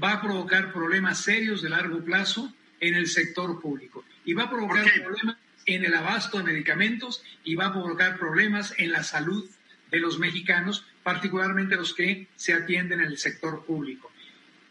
va 0.00 0.12
a 0.12 0.22
provocar 0.22 0.72
problemas 0.72 1.20
serios 1.20 1.62
de 1.62 1.70
largo 1.70 2.04
plazo 2.04 2.52
en 2.78 2.94
el 2.94 3.08
sector 3.08 3.60
público. 3.60 4.04
Y 4.24 4.34
va 4.34 4.44
a 4.44 4.50
provocar 4.50 4.84
problemas 5.02 5.36
en 5.66 5.84
el 5.84 5.94
abasto 5.94 6.38
de 6.38 6.44
medicamentos 6.44 7.24
y 7.42 7.54
va 7.54 7.66
a 7.66 7.72
provocar 7.72 8.18
problemas 8.18 8.74
en 8.78 8.92
la 8.92 9.02
salud 9.02 9.48
de 9.94 10.00
los 10.00 10.18
mexicanos, 10.18 10.84
particularmente 11.04 11.76
los 11.76 11.94
que 11.94 12.26
se 12.34 12.52
atienden 12.52 13.00
en 13.00 13.06
el 13.06 13.18
sector 13.18 13.64
público. 13.64 14.10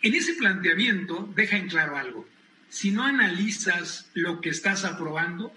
En 0.01 0.13
ese 0.15 0.33
planteamiento 0.33 1.31
deja 1.33 1.55
en 1.55 1.69
claro 1.69 1.97
algo. 1.97 2.27
Si 2.67 2.91
no 2.91 3.03
analizas 3.03 4.09
lo 4.13 4.41
que 4.41 4.49
estás 4.49 4.83
aprobando, 4.83 5.53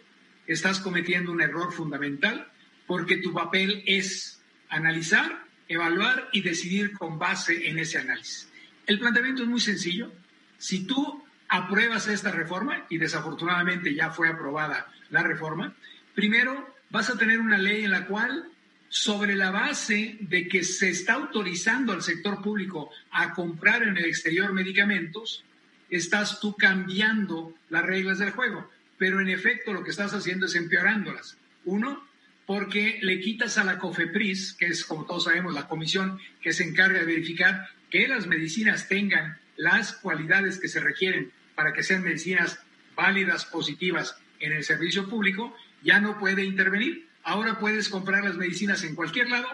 estás 0.47 0.79
cometiendo 0.79 1.33
un 1.33 1.41
error 1.41 1.73
fundamental 1.73 2.47
porque 2.87 3.17
tu 3.17 3.33
papel 3.33 3.83
es 3.87 4.41
analizar, 4.69 5.45
evaluar 5.67 6.29
y 6.33 6.43
decidir 6.43 6.93
con 6.93 7.19
base 7.19 7.69
en 7.69 7.81
ese 7.81 7.99
análisis. 7.99 8.49
El 8.87 9.01
planteamiento 9.01 9.43
es 9.43 9.49
muy 9.49 9.61
sencillo. 9.61 10.13
Si 10.59 10.87
tú 10.87 11.25
apruebas 11.49 12.07
esta 12.07 12.31
reforma, 12.31 12.87
y 12.89 12.99
desafortunadamente 12.99 13.95
ya 13.95 14.11
fue 14.11 14.29
aprobada 14.29 14.93
la 15.11 15.25
reforma, 15.25 15.75
primero 16.15 16.73
vas 16.91 17.11
a 17.11 17.19
tener 17.19 17.41
una 17.41 17.59
ley 17.59 17.85
en 17.85 17.91
la 17.91 18.07
cual 18.07 18.49
sobre 18.89 19.35
la 19.35 19.51
base 19.51 20.17
de 20.21 20.49
que 20.49 20.63
se 20.63 20.89
está 20.89 21.15
autorizando 21.15 21.93
al 21.93 22.03
sector 22.03 22.43
público 22.43 22.91
a 23.11 23.33
comprar 23.33 23.83
en 23.83 23.97
el 23.97 24.05
exterior 24.05 24.53
medicamentos, 24.53 25.45
estás 25.91 26.41
tú 26.41 26.57
cambiando 26.57 27.55
las 27.69 27.85
reglas 27.85 28.19
del 28.19 28.31
juego. 28.31 28.71
Pero 28.99 29.21
en 29.21 29.29
efecto 29.29 29.73
lo 29.73 29.85
que 29.85 29.91
estás 29.91 30.15
haciendo 30.15 30.47
es 30.47 30.55
empeorándolas. 30.55 31.37
Uno, 31.65 32.07
porque 32.47 32.99
le 33.03 33.21
quitas 33.21 33.59
a 33.59 33.65
la 33.65 33.79
COFEPRIS, 33.79 34.55
que 34.55 34.67
es, 34.67 34.85
como 34.85 35.05
todos 35.05 35.25
sabemos, 35.25 35.53
la 35.53 35.69
comisión 35.69 36.19
que 36.41 36.53
se 36.53 36.65
encarga 36.65 37.01
de 37.01 37.07
verificar 37.07 37.69
que 37.91 38.09
las 38.09 38.27
medicinas 38.27 38.89
tengan 38.89 39.39
las 39.57 39.93
cualidades 39.93 40.59
que 40.59 40.69
se 40.69 40.81
requieren 40.81 41.33
para 41.55 41.73
que 41.73 41.83
sean 41.83 42.05
medicinas 42.05 42.61
válidas, 42.95 43.45
positivas 43.47 44.17
en 44.39 44.53
el 44.53 44.65
servicio 44.65 45.09
público, 45.09 45.57
ya 45.83 46.01
no 46.01 46.19
puede 46.19 46.45
intervenir. 46.45 47.07
Ahora 47.27 47.59
puedes 47.59 47.89
comprar 47.89 48.23
las 48.23 48.37
medicinas 48.37 48.85
en 48.85 48.95
cualquier 48.95 49.29
lado, 49.29 49.49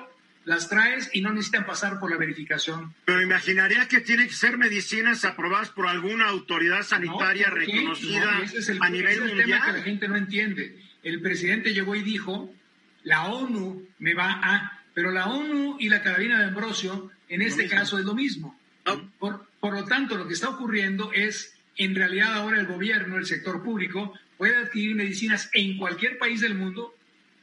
las 0.44 0.68
traes 0.68 1.08
y 1.14 1.22
no 1.22 1.32
necesitan 1.32 1.64
pasar 1.64 1.98
por 1.98 2.10
la 2.10 2.18
verificación. 2.18 2.94
Pero 3.06 3.22
imaginaría 3.22 3.88
que 3.88 4.00
tienen 4.00 4.28
que 4.28 4.34
ser 4.34 4.58
medicinas 4.58 5.24
aprobadas 5.24 5.70
por 5.70 5.88
alguna 5.88 6.28
autoridad 6.28 6.82
sanitaria 6.82 7.48
reconocida 7.48 8.30
a 8.78 8.90
nivel 8.90 9.20
mundial. 9.20 9.30
Es 9.30 9.38
el 9.38 9.46
tema 9.46 9.66
que 9.66 9.72
la 9.72 9.82
gente 9.82 10.06
no 10.06 10.16
entiende. 10.16 10.78
El 11.02 11.22
presidente 11.22 11.72
llegó 11.72 11.94
y 11.94 12.02
dijo, 12.02 12.54
la 13.04 13.24
ONU 13.24 13.88
me 13.98 14.12
va 14.12 14.32
a... 14.42 14.82
Pero 14.92 15.10
la 15.10 15.28
ONU 15.28 15.78
y 15.80 15.88
la 15.88 16.02
carabina 16.02 16.40
de 16.40 16.48
Ambrosio, 16.48 17.10
en 17.30 17.40
este 17.40 17.70
caso, 17.70 17.98
es 17.98 18.04
lo 18.04 18.14
mismo. 18.14 18.54
Por, 19.18 19.46
por 19.60 19.72
lo 19.72 19.86
tanto, 19.86 20.18
lo 20.18 20.28
que 20.28 20.34
está 20.34 20.50
ocurriendo 20.50 21.10
es, 21.14 21.54
en 21.78 21.94
realidad 21.94 22.34
ahora 22.34 22.60
el 22.60 22.66
gobierno, 22.66 23.16
el 23.16 23.24
sector 23.24 23.62
público, 23.62 24.12
puede 24.36 24.56
adquirir 24.56 24.94
medicinas 24.94 25.48
en 25.54 25.78
cualquier 25.78 26.18
país 26.18 26.42
del 26.42 26.54
mundo 26.54 26.94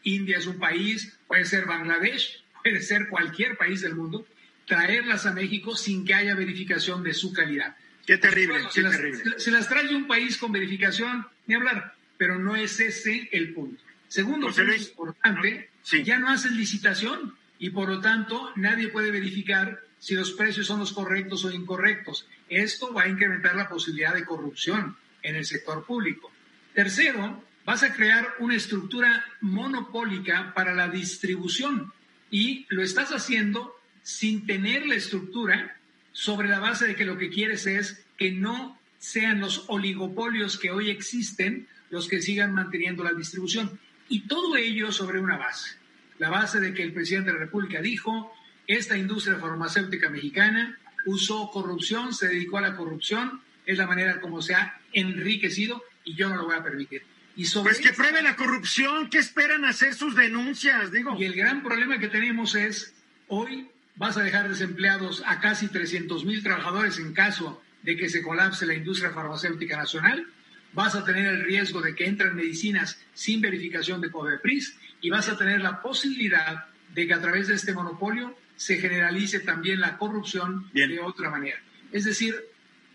India 0.04 0.38
es 0.38 0.48
un 0.48 0.60
país, 0.60 1.18
puede 1.28 1.46
ser 1.46 1.66
Bangladesh, 1.66 2.44
puede 2.64 2.82
ser 2.82 3.10
cualquier 3.10 3.58
país 3.58 3.82
del 3.82 3.96
mundo, 3.96 4.26
traerlas 4.66 5.26
a 5.26 5.34
México 5.34 5.76
sin 5.76 6.06
que 6.06 6.14
haya 6.14 6.36
verificación 6.36 7.04
de 7.04 7.14
su 7.14 7.34
calidad. 7.34 7.76
Qué 8.06 8.18
terrible, 8.18 8.60
se, 8.72 8.82
las, 8.82 9.00
se 9.38 9.52
las 9.52 9.70
trae 9.70 9.88
de 9.88 9.96
un 9.96 10.08
país 10.08 10.38
con 10.38 10.52
verificación, 10.52 11.28
ni 11.46 11.56
hablar, 11.56 11.94
pero 12.18 12.40
no 12.40 12.56
es 12.56 12.80
ese 12.80 13.30
el 13.32 13.54
punto. 13.54 13.84
Segundo 14.08 14.48
punto 14.48 14.74
importante, 14.74 15.70
ya 16.04 16.18
no 16.18 16.30
hacen 16.30 16.58
licitación 16.58 17.36
y 17.60 17.70
por 17.70 17.90
lo 17.90 18.02
tanto 18.02 18.52
nadie 18.56 18.88
puede 18.88 19.12
verificar 19.12 19.82
si 20.00 20.16
los 20.16 20.32
precios 20.32 20.66
son 20.66 20.80
los 20.80 20.94
correctos 20.94 21.46
o 21.46 21.52
incorrectos. 21.52 22.26
Esto 22.48 22.92
va 22.94 23.04
a 23.04 23.08
incrementar 23.08 23.56
la 23.56 23.70
posibilidad 23.70 24.16
de 24.16 24.26
corrupción 24.26 24.98
en 25.22 25.36
el 25.36 25.46
sector 25.46 25.86
público. 25.86 26.32
Tercero, 26.74 27.44
vas 27.70 27.84
a 27.84 27.94
crear 27.94 28.34
una 28.40 28.56
estructura 28.56 29.24
monopólica 29.42 30.56
para 30.56 30.74
la 30.74 30.88
distribución 30.88 31.94
y 32.32 32.66
lo 32.70 32.82
estás 32.82 33.12
haciendo 33.12 33.76
sin 34.02 34.48
tener 34.48 34.88
la 34.88 34.96
estructura 34.96 35.78
sobre 36.12 36.50
la 36.50 36.58
base 36.58 36.88
de 36.88 36.96
que 36.96 37.06
lo 37.06 37.20
que 37.20 37.30
quieres 37.30 37.68
es 37.68 38.04
que 38.18 38.32
no 38.32 38.80
sean 38.98 39.40
los 39.40 39.66
oligopolios 39.68 40.58
que 40.58 40.72
hoy 40.72 40.90
existen 40.90 41.68
los 41.92 42.08
que 42.08 42.24
sigan 42.24 42.56
manteniendo 42.56 43.04
la 43.04 43.14
distribución. 43.14 43.80
Y 44.08 44.22
todo 44.22 44.58
ello 44.58 44.92
sobre 44.92 45.20
una 45.20 45.38
base. 45.38 45.76
La 46.18 46.32
base 46.32 46.60
de 46.60 46.74
que 46.74 46.82
el 46.82 46.92
presidente 46.92 47.30
de 47.30 47.38
la 47.38 47.46
República 47.46 47.84
dijo, 47.84 48.34
esta 48.66 48.98
industria 48.98 49.38
farmacéutica 49.38 50.10
mexicana 50.10 50.76
usó 51.06 51.52
corrupción, 51.52 52.16
se 52.16 52.30
dedicó 52.30 52.58
a 52.58 52.62
la 52.62 52.76
corrupción, 52.76 53.44
es 53.68 53.78
la 53.78 53.86
manera 53.86 54.20
como 54.22 54.42
se 54.42 54.56
ha 54.56 54.82
enriquecido 54.92 55.84
y 56.04 56.16
yo 56.16 56.30
no 56.30 56.38
lo 56.38 56.46
voy 56.46 56.56
a 56.56 56.64
permitir. 56.64 57.04
Y 57.40 57.46
sobre 57.46 57.72
pues 57.72 57.80
que 57.80 57.94
pruebe 57.94 58.22
la 58.22 58.36
corrupción, 58.36 59.10
¿qué 59.10 59.18
esperan 59.18 59.64
hacer 59.64 59.94
sus 59.94 60.14
denuncias? 60.14 60.92
Digo. 60.92 61.16
Y 61.18 61.24
el 61.24 61.36
gran 61.36 61.64
problema 61.64 61.98
que 61.98 62.10
tenemos 62.10 62.54
es, 62.54 62.94
hoy 63.30 63.70
vas 63.96 64.18
a 64.18 64.24
dejar 64.24 64.50
desempleados 64.50 65.24
a 65.26 65.40
casi 65.40 65.70
300 65.70 66.26
mil 66.26 66.44
trabajadores 66.44 67.00
en 67.00 67.14
caso 67.14 67.64
de 67.82 67.96
que 67.96 68.10
se 68.10 68.22
colapse 68.22 68.66
la 68.66 68.74
industria 68.74 69.12
farmacéutica 69.12 69.78
nacional, 69.78 70.28
vas 70.74 70.96
a 70.96 71.06
tener 71.06 71.28
el 71.28 71.44
riesgo 71.46 71.80
de 71.82 71.96
que 71.96 72.08
entren 72.08 72.36
medicinas 72.36 73.00
sin 73.14 73.40
verificación 73.40 74.02
de 74.02 74.12
COVEPRIS 74.12 74.78
y 75.00 75.10
vas 75.10 75.30
a 75.30 75.38
tener 75.38 75.62
la 75.62 75.82
posibilidad 75.82 76.66
de 76.94 77.08
que 77.08 77.14
a 77.14 77.22
través 77.22 77.48
de 77.48 77.56
este 77.56 77.72
monopolio 77.72 78.38
se 78.58 78.80
generalice 78.80 79.40
también 79.40 79.80
la 79.80 79.98
corrupción 79.98 80.70
de 80.74 81.00
otra 81.00 81.30
manera. 81.30 81.62
Es 81.94 82.04
decir, 82.04 82.36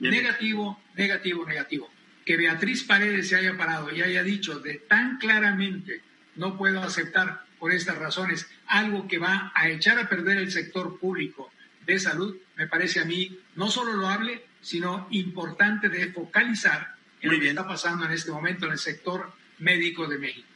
negativo, 0.00 0.78
negativo, 0.94 1.46
negativo. 1.46 1.93
Que 2.24 2.36
Beatriz 2.36 2.84
Paredes 2.84 3.28
se 3.28 3.36
haya 3.36 3.56
parado 3.56 3.94
y 3.94 4.02
haya 4.02 4.22
dicho 4.22 4.58
de 4.58 4.74
tan 4.78 5.18
claramente 5.18 6.00
no 6.36 6.56
puedo 6.56 6.82
aceptar 6.82 7.44
por 7.58 7.72
estas 7.72 7.98
razones 7.98 8.46
algo 8.66 9.06
que 9.08 9.18
va 9.18 9.52
a 9.54 9.68
echar 9.68 9.98
a 9.98 10.08
perder 10.08 10.38
el 10.38 10.50
sector 10.50 10.98
público 10.98 11.50
de 11.86 11.98
salud, 11.98 12.36
me 12.56 12.66
parece 12.66 13.00
a 13.00 13.04
mí 13.04 13.38
no 13.56 13.70
solo 13.70 13.92
loable, 13.94 14.44
sino 14.60 15.06
importante 15.10 15.88
de 15.88 16.12
focalizar 16.12 16.94
en 17.20 17.32
lo 17.32 17.40
que 17.40 17.50
está 17.50 17.66
pasando 17.66 18.06
en 18.06 18.12
este 18.12 18.30
momento 18.30 18.66
en 18.66 18.72
el 18.72 18.78
sector 18.78 19.32
médico 19.58 20.06
de 20.08 20.18
México. 20.18 20.48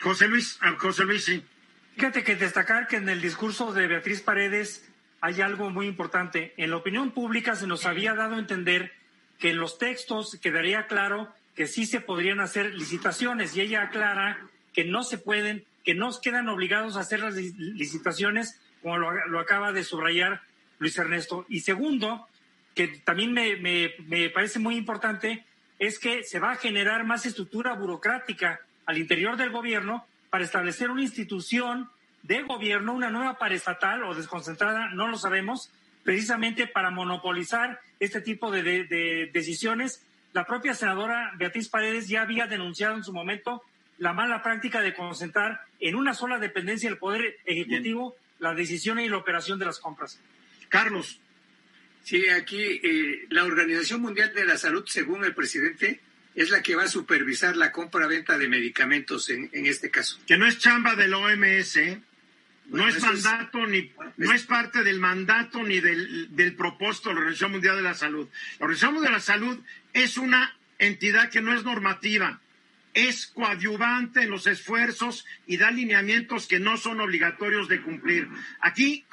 José 0.00 0.28
Luis, 0.28 0.58
ah, 0.60 0.74
José 0.78 1.04
Luis, 1.04 1.24
sí. 1.24 1.42
Fíjate 1.94 2.24
que 2.24 2.36
destacar 2.36 2.88
que 2.88 2.96
en 2.96 3.08
el 3.08 3.20
discurso 3.20 3.72
de 3.72 3.86
Beatriz 3.86 4.22
Paredes 4.22 4.88
hay 5.20 5.40
algo 5.40 5.70
muy 5.70 5.86
importante. 5.86 6.54
En 6.56 6.70
la 6.70 6.76
opinión 6.76 7.12
pública 7.12 7.54
se 7.54 7.66
nos 7.66 7.86
había 7.86 8.14
dado 8.14 8.34
a 8.34 8.38
entender 8.38 8.92
que 9.42 9.50
en 9.50 9.58
los 9.58 9.76
textos 9.76 10.38
quedaría 10.40 10.86
claro 10.86 11.28
que 11.56 11.66
sí 11.66 11.84
se 11.84 12.00
podrían 12.00 12.38
hacer 12.38 12.74
licitaciones 12.74 13.56
y 13.56 13.60
ella 13.60 13.82
aclara 13.82 14.38
que 14.72 14.84
no 14.84 15.02
se 15.02 15.18
pueden, 15.18 15.64
que 15.84 15.94
no 15.94 16.12
quedan 16.20 16.48
obligados 16.48 16.96
a 16.96 17.00
hacer 17.00 17.18
las 17.18 17.34
licitaciones, 17.34 18.60
como 18.82 18.98
lo, 18.98 19.40
acaba 19.40 19.72
de 19.72 19.82
subrayar 19.82 20.42
Luis 20.78 20.96
Ernesto. 20.96 21.44
Y 21.48 21.58
segundo, 21.58 22.28
que 22.76 22.86
también 22.86 23.32
me, 23.32 23.56
me 23.56 24.30
parece 24.30 24.60
muy 24.60 24.76
importante, 24.76 25.44
es 25.80 25.98
que 25.98 26.22
se 26.22 26.38
va 26.38 26.52
a 26.52 26.56
generar 26.56 27.04
más 27.04 27.26
estructura 27.26 27.74
burocrática 27.74 28.60
al 28.86 28.96
interior 28.96 29.36
del 29.36 29.50
gobierno 29.50 30.06
para 30.30 30.44
establecer 30.44 30.88
una 30.88 31.02
institución 31.02 31.90
de 32.22 32.42
gobierno, 32.42 32.92
una 32.92 33.10
nueva 33.10 33.38
paraestatal 33.38 34.04
o 34.04 34.14
desconcentrada, 34.14 34.90
no 34.90 35.08
lo 35.08 35.18
sabemos, 35.18 35.72
precisamente 36.02 36.66
para 36.66 36.90
monopolizar 36.90 37.80
este 38.00 38.20
tipo 38.20 38.50
de, 38.50 39.30
decisiones. 39.32 40.04
La 40.32 40.46
propia 40.46 40.74
senadora 40.74 41.32
Beatriz 41.36 41.68
Paredes 41.68 42.08
ya 42.08 42.22
había 42.22 42.46
denunciado 42.46 42.96
en 42.96 43.04
su 43.04 43.12
momento 43.12 43.62
la 43.98 44.12
mala 44.12 44.42
práctica 44.42 44.80
de 44.80 44.94
concentrar 44.94 45.60
en 45.78 45.94
una 45.94 46.14
sola 46.14 46.38
dependencia 46.38 46.88
del 46.88 46.98
Poder 46.98 47.36
Ejecutivo 47.44 48.16
la 48.38 48.54
decisión 48.54 48.98
y 48.98 49.08
la 49.08 49.18
operación 49.18 49.58
de 49.58 49.66
las 49.66 49.78
compras. 49.78 50.18
Carlos. 50.68 51.20
Sí, 52.02 52.28
aquí 52.28 52.60
eh, 52.60 53.26
la 53.30 53.44
Organización 53.44 54.00
Mundial 54.00 54.34
de 54.34 54.44
la 54.44 54.58
Salud, 54.58 54.84
según 54.88 55.24
el 55.24 55.34
presidente, 55.34 56.00
es 56.34 56.50
la 56.50 56.62
que 56.62 56.74
va 56.74 56.84
a 56.84 56.88
supervisar 56.88 57.56
la 57.56 57.70
compra-venta 57.70 58.38
de 58.38 58.48
medicamentos 58.48 59.30
en, 59.30 59.50
este 59.52 59.90
caso. 59.90 60.18
Que 60.26 60.36
no 60.36 60.46
es 60.46 60.58
chamba 60.58 60.96
del 60.96 61.14
OMS, 61.14 61.78
no 62.66 62.88
es 62.88 63.00
mandato 63.02 63.66
ni 63.66 63.90
no 64.16 64.32
es 64.32 64.44
parte 64.44 64.82
del 64.82 65.00
mandato 65.00 65.62
ni 65.62 65.80
del, 65.80 66.34
del 66.34 66.54
propósito 66.54 67.08
de 67.08 67.14
la 67.14 67.20
Organización 67.20 67.52
Mundial 67.52 67.76
de 67.76 67.82
la 67.82 67.94
Salud. 67.94 68.28
La 68.58 68.66
Organización 68.66 68.94
Mundial 68.94 69.12
de 69.12 69.18
la 69.18 69.24
Salud 69.24 69.58
es 69.92 70.16
una 70.16 70.54
entidad 70.78 71.30
que 71.30 71.42
no 71.42 71.52
es 71.54 71.64
normativa, 71.64 72.40
es 72.94 73.26
coadyuvante 73.26 74.22
en 74.22 74.30
los 74.30 74.46
esfuerzos 74.46 75.26
y 75.46 75.56
da 75.56 75.70
lineamientos 75.70 76.46
que 76.46 76.60
no 76.60 76.76
son 76.76 77.00
obligatorios 77.00 77.68
de 77.68 77.80
cumplir. 77.80 78.28
Aquí 78.60 79.04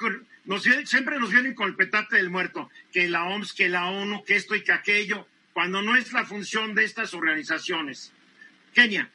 nos, 0.44 0.62
siempre 0.84 1.18
nos 1.18 1.30
vienen 1.30 1.54
con 1.54 1.68
el 1.68 1.76
petate 1.76 2.16
del 2.16 2.30
muerto, 2.30 2.70
que 2.92 3.08
la 3.08 3.24
OMS, 3.24 3.52
que 3.52 3.68
la 3.68 3.86
ONU, 3.86 4.24
que 4.24 4.36
esto 4.36 4.54
y 4.54 4.62
que 4.62 4.72
aquello 4.72 5.26
cuando 5.52 5.82
no 5.82 5.96
es 5.96 6.12
la 6.12 6.24
función 6.24 6.74
de 6.74 6.84
estas 6.84 7.14
organizaciones. 7.14 8.12
Kenia. 8.74 9.10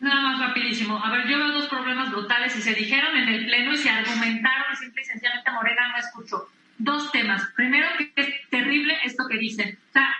Nada 0.00 0.20
más 0.22 0.40
rapidísimo. 0.40 1.02
A 1.04 1.10
ver, 1.10 1.28
yo 1.28 1.38
veo 1.38 1.52
dos 1.52 1.68
problemas 1.68 2.10
brutales 2.10 2.56
y 2.56 2.62
se 2.62 2.74
dijeron 2.74 3.16
en 3.16 3.28
el 3.28 3.44
Pleno 3.44 3.72
y 3.72 3.76
se 3.76 3.90
argumentaron 3.90 4.72
y 4.72 4.76
simple 4.76 5.02
y 5.02 5.04
sencillamente 5.04 5.50
Morena 5.50 5.88
no 5.88 5.98
escuchó. 5.98 6.48
Dos 6.78 7.12
temas. 7.12 7.46
Primero, 7.54 7.86
que 7.98 8.10
es 8.16 8.48
terrible 8.48 8.96
esto 9.04 9.24
que 9.28 9.36
dicen. 9.36 9.78
O 9.90 9.92
sea, 9.92 10.14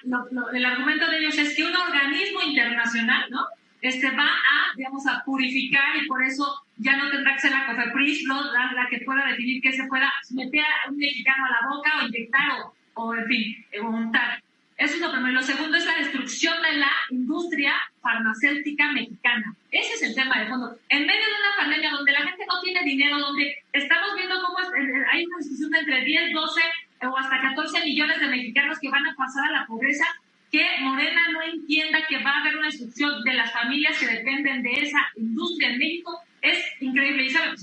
el 0.52 0.64
argumento 0.66 1.10
de 1.10 1.18
ellos 1.18 1.38
es 1.38 1.56
que 1.56 1.64
un 1.64 1.74
organismo 1.74 2.42
internacional, 2.42 3.30
¿no? 3.30 3.46
Este 3.80 4.10
va 4.10 4.26
a, 4.26 4.76
digamos, 4.76 5.06
a 5.06 5.24
purificar 5.24 5.96
y 5.96 6.06
por 6.06 6.22
eso 6.22 6.62
ya 6.76 6.96
no 6.96 7.08
tendrá 7.10 7.34
que 7.34 7.40
ser 7.40 7.52
la 7.52 7.66
COFEPRIS 7.66 8.24
la, 8.28 8.72
la 8.74 8.88
que 8.90 9.00
pueda 9.06 9.24
definir 9.24 9.62
que 9.62 9.72
se 9.72 9.84
pueda 9.84 10.12
meter 10.30 10.64
a 10.64 10.90
un 10.90 10.98
mexicano 10.98 11.46
a 11.46 11.62
la 11.62 11.68
boca 11.70 11.90
o 11.98 12.06
inyectar 12.06 12.50
o, 12.60 12.74
o 12.94 13.14
en 13.14 13.26
fin, 13.26 13.66
untar. 13.82 14.42
Eso 14.80 14.94
es 14.94 15.00
lo 15.02 15.12
primero. 15.12 15.34
Lo 15.34 15.42
segundo 15.42 15.76
es 15.76 15.84
la 15.84 15.98
destrucción 15.98 16.54
de 16.62 16.78
la 16.78 16.90
industria 17.10 17.74
farmacéutica 18.00 18.90
mexicana. 18.92 19.54
Ese 19.70 19.92
es 19.92 20.02
el 20.04 20.14
tema 20.14 20.40
de 20.40 20.48
fondo. 20.48 20.74
En 20.88 21.06
medio 21.06 21.20
de 21.20 21.36
una 21.38 21.56
pandemia 21.58 21.90
donde 21.90 22.12
la 22.12 22.22
gente 22.22 22.46
no 22.48 22.60
tiene 22.62 22.82
dinero, 22.84 23.18
donde 23.18 23.62
estamos 23.74 24.16
viendo 24.16 24.40
cómo 24.40 24.58
eh, 24.58 24.80
eh, 24.80 25.04
hay 25.12 25.26
una 25.26 25.36
discusión 25.36 25.70
de 25.70 25.80
entre 25.80 26.02
10, 26.02 26.32
12 26.32 26.60
o 27.02 27.18
hasta 27.18 27.42
14 27.42 27.84
millones 27.84 28.20
de 28.20 28.26
mexicanos 28.28 28.78
que 28.80 28.88
van 28.88 29.06
a 29.06 29.14
pasar 29.14 29.50
a 29.50 29.60
la 29.60 29.66
pobreza, 29.66 30.06
que 30.50 30.64
Morena 30.80 31.28
no 31.30 31.42
entienda 31.42 32.06
que 32.08 32.24
va 32.24 32.30
a 32.30 32.40
haber 32.40 32.56
una 32.56 32.68
destrucción 32.68 33.22
de 33.22 33.34
las 33.34 33.52
familias 33.52 33.98
que 33.98 34.06
dependen 34.06 34.62
de 34.62 34.80
esa 34.80 35.00
industria 35.16 35.72
en 35.72 35.78
México, 35.78 36.18
es 36.40 36.58
increíble. 36.80 37.26
Y 37.26 37.30
¿sabe? 37.30 37.54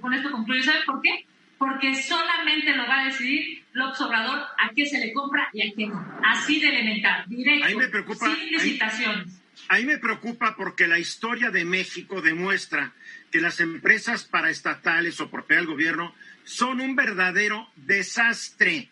con 0.00 0.14
esto 0.14 0.30
concluyo. 0.32 0.62
¿Sabe 0.62 0.80
por 0.86 1.02
qué? 1.02 1.26
Porque 1.62 1.94
solamente 1.94 2.74
lo 2.74 2.88
va 2.88 3.02
a 3.02 3.04
decidir 3.04 3.62
López 3.72 4.00
Obrador 4.00 4.36
a 4.36 4.70
qué 4.74 4.84
se 4.84 4.98
le 4.98 5.12
compra 5.12 5.48
y 5.52 5.62
a 5.62 5.72
qué 5.72 5.86
no. 5.86 6.20
Así 6.24 6.58
de 6.58 6.70
elemental, 6.70 7.24
directo, 7.28 7.78
me 7.78 7.86
preocupa, 7.86 8.34
sin 8.34 8.50
licitaciones. 8.50 9.40
Ahí, 9.68 9.86
me 9.86 9.98
preocupa 9.98 10.56
porque 10.56 10.88
la 10.88 10.98
historia 10.98 11.52
de 11.52 11.64
México 11.64 12.20
demuestra 12.20 12.94
que 13.30 13.40
las 13.40 13.60
empresas 13.60 14.24
paraestatales 14.24 15.20
o 15.20 15.30
propiedad 15.30 15.60
del 15.60 15.70
gobierno 15.70 16.12
son 16.42 16.80
un 16.80 16.96
verdadero 16.96 17.70
desastre. 17.76 18.88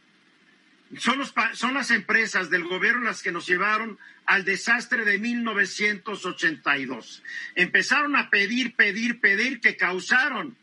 Son, 0.97 1.19
los, 1.19 1.35
son 1.55 1.75
las 1.75 1.91
empresas 1.91 2.51
del 2.51 2.63
gobierno 2.63 3.03
las 3.03 3.25
que 3.25 3.33
nos 3.33 3.49
llevaron 3.49 3.99
al 4.27 4.45
desastre 4.45 5.05
de 5.05 5.19
1982. 5.19 7.25
Empezaron 7.57 8.15
a 8.15 8.31
pedir, 8.31 8.77
pedir, 8.77 9.19
pedir, 9.19 9.61
que 9.61 9.77
causaron 9.77 10.57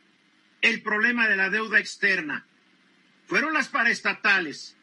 el 0.62 0.82
problema 0.82 1.28
de 1.28 1.36
la 1.36 1.50
deuda 1.50 1.80
externa. 1.80 2.46
Fueron 3.28 3.54
las 3.54 3.70
paraestatales. 3.70 4.76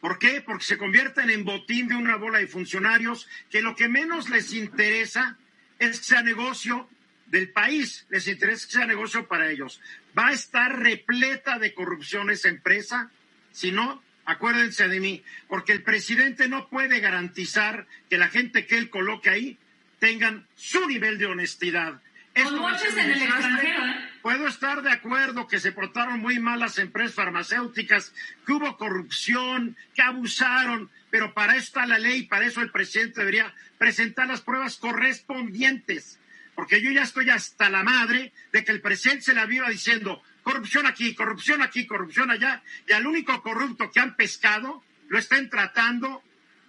¿Por 0.00 0.18
qué? 0.18 0.40
Porque 0.40 0.64
se 0.64 0.78
convierten 0.78 1.30
en 1.30 1.44
botín 1.44 1.88
de 1.88 1.94
una 1.94 2.16
bola 2.16 2.38
de 2.38 2.48
funcionarios 2.48 3.28
que 3.50 3.62
lo 3.62 3.76
que 3.76 3.88
menos 3.88 4.30
les 4.30 4.52
interesa 4.52 5.38
es 5.78 5.98
que 5.98 6.04
sea 6.04 6.22
negocio 6.22 6.88
del 7.26 7.50
país, 7.50 8.06
les 8.10 8.26
interesa 8.28 8.66
que 8.66 8.72
sea 8.72 8.86
negocio 8.86 9.28
para 9.28 9.50
ellos. 9.50 9.80
Va 10.18 10.28
a 10.28 10.32
estar 10.32 10.78
repleta 10.78 11.58
de 11.58 11.72
corrupción 11.72 12.30
esa 12.30 12.48
empresa, 12.48 13.10
si 13.52 13.72
no, 13.72 14.02
acuérdense 14.24 14.88
de 14.88 15.00
mí, 15.00 15.22
porque 15.48 15.72
el 15.72 15.82
presidente 15.82 16.48
no 16.48 16.68
puede 16.68 17.00
garantizar 17.00 17.86
que 18.10 18.18
la 18.18 18.28
gente 18.28 18.66
que 18.66 18.78
él 18.78 18.90
coloque 18.90 19.30
ahí 19.30 19.58
tengan 19.98 20.46
su 20.56 20.86
nivel 20.88 21.18
de 21.18 21.26
honestidad. 21.26 22.02
Esto 22.34 22.68
en 22.68 22.98
el 22.98 23.22
extranjero, 23.22 23.86
¿eh? 23.86 24.11
Puedo 24.22 24.46
estar 24.46 24.82
de 24.82 24.92
acuerdo 24.92 25.48
que 25.48 25.58
se 25.58 25.72
portaron 25.72 26.20
muy 26.20 26.38
mal 26.38 26.60
las 26.60 26.78
empresas 26.78 27.14
farmacéuticas, 27.14 28.14
que 28.46 28.52
hubo 28.52 28.76
corrupción, 28.76 29.76
que 29.94 30.02
abusaron, 30.02 30.90
pero 31.10 31.34
para 31.34 31.56
eso 31.56 31.66
está 31.66 31.86
la 31.86 31.98
ley, 31.98 32.22
para 32.22 32.46
eso 32.46 32.60
el 32.60 32.70
presidente 32.70 33.20
debería 33.20 33.52
presentar 33.78 34.28
las 34.28 34.40
pruebas 34.40 34.76
correspondientes. 34.76 36.20
Porque 36.54 36.80
yo 36.80 36.92
ya 36.92 37.02
estoy 37.02 37.30
hasta 37.30 37.68
la 37.68 37.82
madre 37.82 38.32
de 38.52 38.64
que 38.64 38.70
el 38.70 38.80
presidente 38.80 39.24
se 39.24 39.34
la 39.34 39.46
viva 39.46 39.68
diciendo 39.68 40.22
corrupción 40.44 40.86
aquí, 40.86 41.14
corrupción 41.14 41.60
aquí, 41.60 41.86
corrupción 41.86 42.30
allá, 42.30 42.62
y 42.88 42.92
al 42.92 43.06
único 43.08 43.42
corrupto 43.42 43.90
que 43.90 44.00
han 44.00 44.14
pescado 44.14 44.84
lo 45.08 45.18
están 45.18 45.50
tratando 45.50 46.22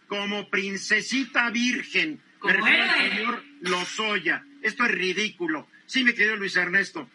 como 0.07 0.49
princesita 0.49 1.51
virgen. 1.51 2.19
Como 2.39 2.53
el 2.65 2.91
señor 2.91 3.43
Lozoya. 3.61 4.43
Esto 4.61 4.85
es 4.85 4.91
ridículo. 4.91 5.67
Sí, 5.85 6.03
me 6.03 6.13
querido 6.13 6.35
Luis 6.35 6.55
Ernesto. 6.55 7.09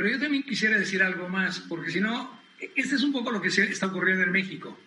Pero 0.00 0.12
yo 0.12 0.18
también 0.18 0.44
quisiera 0.44 0.78
decir 0.78 1.02
algo 1.02 1.28
más, 1.28 1.60
porque 1.60 1.90
si 1.90 2.00
no, 2.00 2.40
este 2.74 2.94
es 2.94 3.02
un 3.02 3.12
poco 3.12 3.30
lo 3.30 3.42
que 3.42 3.48
está 3.48 3.88
ocurriendo 3.88 4.24
en 4.24 4.32
México. 4.32 4.80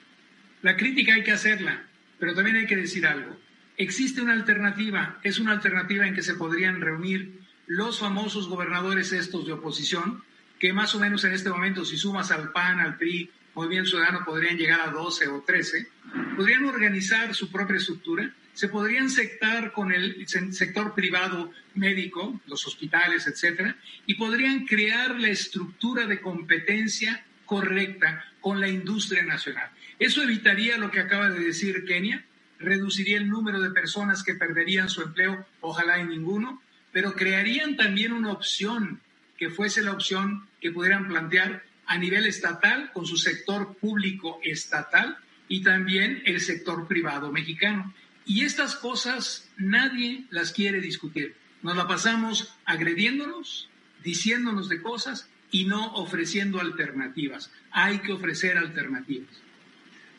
La 0.64 0.76
crítica 0.76 1.14
hay 1.14 1.22
que 1.22 1.32
hacerla, 1.32 1.84
pero 2.18 2.34
también 2.34 2.56
hay 2.56 2.66
que 2.66 2.76
decir 2.76 3.06
algo. 3.06 3.40
Existe 3.78 4.24
una 4.24 4.34
alternativa, 4.34 5.20
es 5.22 5.38
una 5.38 5.52
alternativa 5.52 6.08
en 6.08 6.16
que 6.16 6.24
se 6.24 6.34
podrían 6.34 6.82
reunir 6.82 7.42
los 7.68 8.00
famosos 8.00 8.48
gobernadores 8.48 9.12
estos 9.12 9.46
de 9.46 9.54
oposición, 9.54 10.24
que 10.58 10.74
más 10.74 10.96
o 10.96 11.00
menos 11.00 11.24
en 11.26 11.34
este 11.34 11.52
momento, 11.52 11.86
si 11.86 11.96
sumas 11.96 12.32
al 12.32 12.52
PAN, 12.52 12.80
al 12.80 12.98
PRI, 12.98 13.30
Movimiento 13.56 13.92
Ciudadano, 13.92 14.24
podrían 14.26 14.58
llegar 14.58 14.82
a 14.82 14.92
12 14.92 15.28
o 15.28 15.42
13, 15.42 15.88
podrían 16.36 16.66
organizar 16.66 17.34
su 17.36 17.52
propia 17.52 17.78
estructura, 17.78 18.34
se 18.54 18.68
podrían 18.68 19.10
sectar 19.10 19.72
con 19.72 19.92
el 19.92 20.28
sector 20.28 20.94
privado 20.94 21.52
médico, 21.76 22.40
los 22.48 22.66
hospitales, 22.68 23.28
etcétera, 23.28 23.76
y 24.06 24.16
podrían 24.16 24.66
crear 24.66 25.20
la 25.20 25.30
estructura 25.30 26.06
de 26.06 26.22
competencia 26.22 27.26
correcta 27.46 28.26
con 28.42 28.60
la 28.60 28.68
industria 28.68 29.24
nacional. 29.24 29.70
Eso 30.00 30.22
evitaría 30.22 30.78
lo 30.78 30.92
que 30.92 31.00
acaba 31.00 31.30
de 31.30 31.40
decir 31.40 31.86
Kenia, 31.86 32.26
reduciría 32.60 33.18
el 33.18 33.30
número 33.30 33.62
de 33.62 33.72
personas 33.72 34.24
que 34.24 34.36
perderían 34.36 34.90
su 34.90 35.02
empleo, 35.02 35.46
ojalá 35.62 36.00
en 36.00 36.10
ninguno, 36.10 36.62
pero 36.92 37.14
crearían 37.14 37.76
también 37.76 38.14
una 38.14 38.32
opción 38.32 39.02
que 39.38 39.50
fuese 39.50 39.82
la 39.82 39.92
opción 39.92 40.48
que 40.62 40.72
pudieran 40.72 41.08
plantear 41.08 41.64
a 41.94 41.98
nivel 42.00 42.26
estatal 42.26 42.92
con 42.92 43.06
su 43.06 43.18
sector 43.18 43.78
público 43.78 44.40
estatal 44.42 45.16
y 45.48 45.62
también 45.62 46.24
el 46.26 46.42
sector 46.42 46.88
privado 46.88 47.32
mexicano. 47.32 47.94
Y 48.26 48.46
estas 48.46 48.76
cosas 48.76 49.48
nadie 49.58 50.26
las 50.32 50.52
quiere 50.54 50.82
discutir. 50.82 51.36
Nos 51.62 51.78
la 51.78 51.88
pasamos 51.88 52.52
agrediéndonos, 52.66 53.70
diciéndonos 54.04 54.70
de 54.70 54.82
cosas 54.82 55.30
y 55.52 55.66
no 55.66 55.94
ofreciendo 55.94 56.60
alternativas. 56.60 57.52
Hay 57.70 58.00
que 58.00 58.14
ofrecer 58.14 58.58
alternativas. 58.58 59.43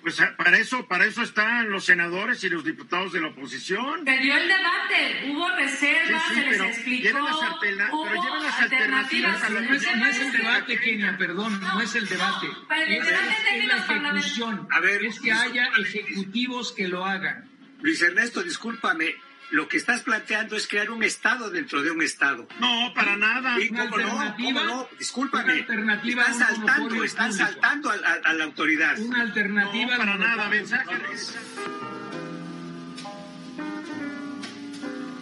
Pues 0.05 0.21
ah, 0.21 0.35
para 0.37 0.59
eso, 0.59 0.87
para 0.87 1.07
eso 1.07 1.23
están 1.23 1.71
los 1.71 1.87
senadores 1.87 2.45
y 2.45 2.51
los 2.51 2.63
diputados 2.63 3.15
de 3.15 3.23
la 3.23 3.29
oposición. 3.29 4.05
Se 4.05 4.19
dio 4.19 4.37
el 4.37 4.49
debate, 4.49 5.31
hubo 5.31 5.49
reservas, 5.57 6.23
se 6.29 6.43
les 6.43 6.61
explicó. 6.61 7.21
Las, 7.21 7.37
pero 7.63 8.23
lleven 8.23 8.43
las 8.43 8.61
alternativas. 8.61 9.51
no, 9.51 9.59
es, 9.61 9.97
no 9.97 10.07
es, 10.07 10.21
el 10.21 10.33
debate, 10.33 10.79
Kenia, 10.79 11.17
perdón, 11.17 11.59
no, 11.59 11.81
es 11.81 11.95
el 11.95 12.07
debate. 12.07 12.49
es, 12.87 12.99
es, 12.99 13.65
la 13.65 13.77
ejecución. 13.79 14.69
A 14.71 14.81
ver, 14.81 15.07
es 15.07 15.19
que 15.21 15.33
haya 15.33 15.71
ejecutivos 15.79 16.73
que 16.73 16.87
lo 16.87 17.07
hagan. 17.07 17.49
Luis 17.81 18.03
Ernesto, 18.03 18.43
discúlpame, 18.43 19.15
lo 19.51 19.69
que 19.69 19.77
estás 19.77 20.03
planteando 20.03 20.57
es 20.57 20.67
crear 20.67 20.91
un 20.91 21.03
Estado 21.03 21.51
dentro 21.51 21.83
de 21.83 21.91
un 21.91 22.03
Estado. 22.03 22.49
No, 22.61 22.93
para 22.95 23.17
nada. 23.17 23.57
¿Cómo 23.69 23.99
no? 23.99 24.35
¿Cómo 24.37 24.61
no? 24.65 24.89
Discúlpame. 24.99 25.53
Alternativa 25.53 26.25
están 26.25 26.57
saltando, 26.57 27.05
están 27.05 27.33
saltando 27.33 27.91
a, 27.91 28.33
la 28.33 28.45
autoridad. 28.45 28.99
Una 28.99 29.23
alternativa. 29.23 29.93
No, 29.93 29.99
para 29.99 30.17
nada. 30.17 30.51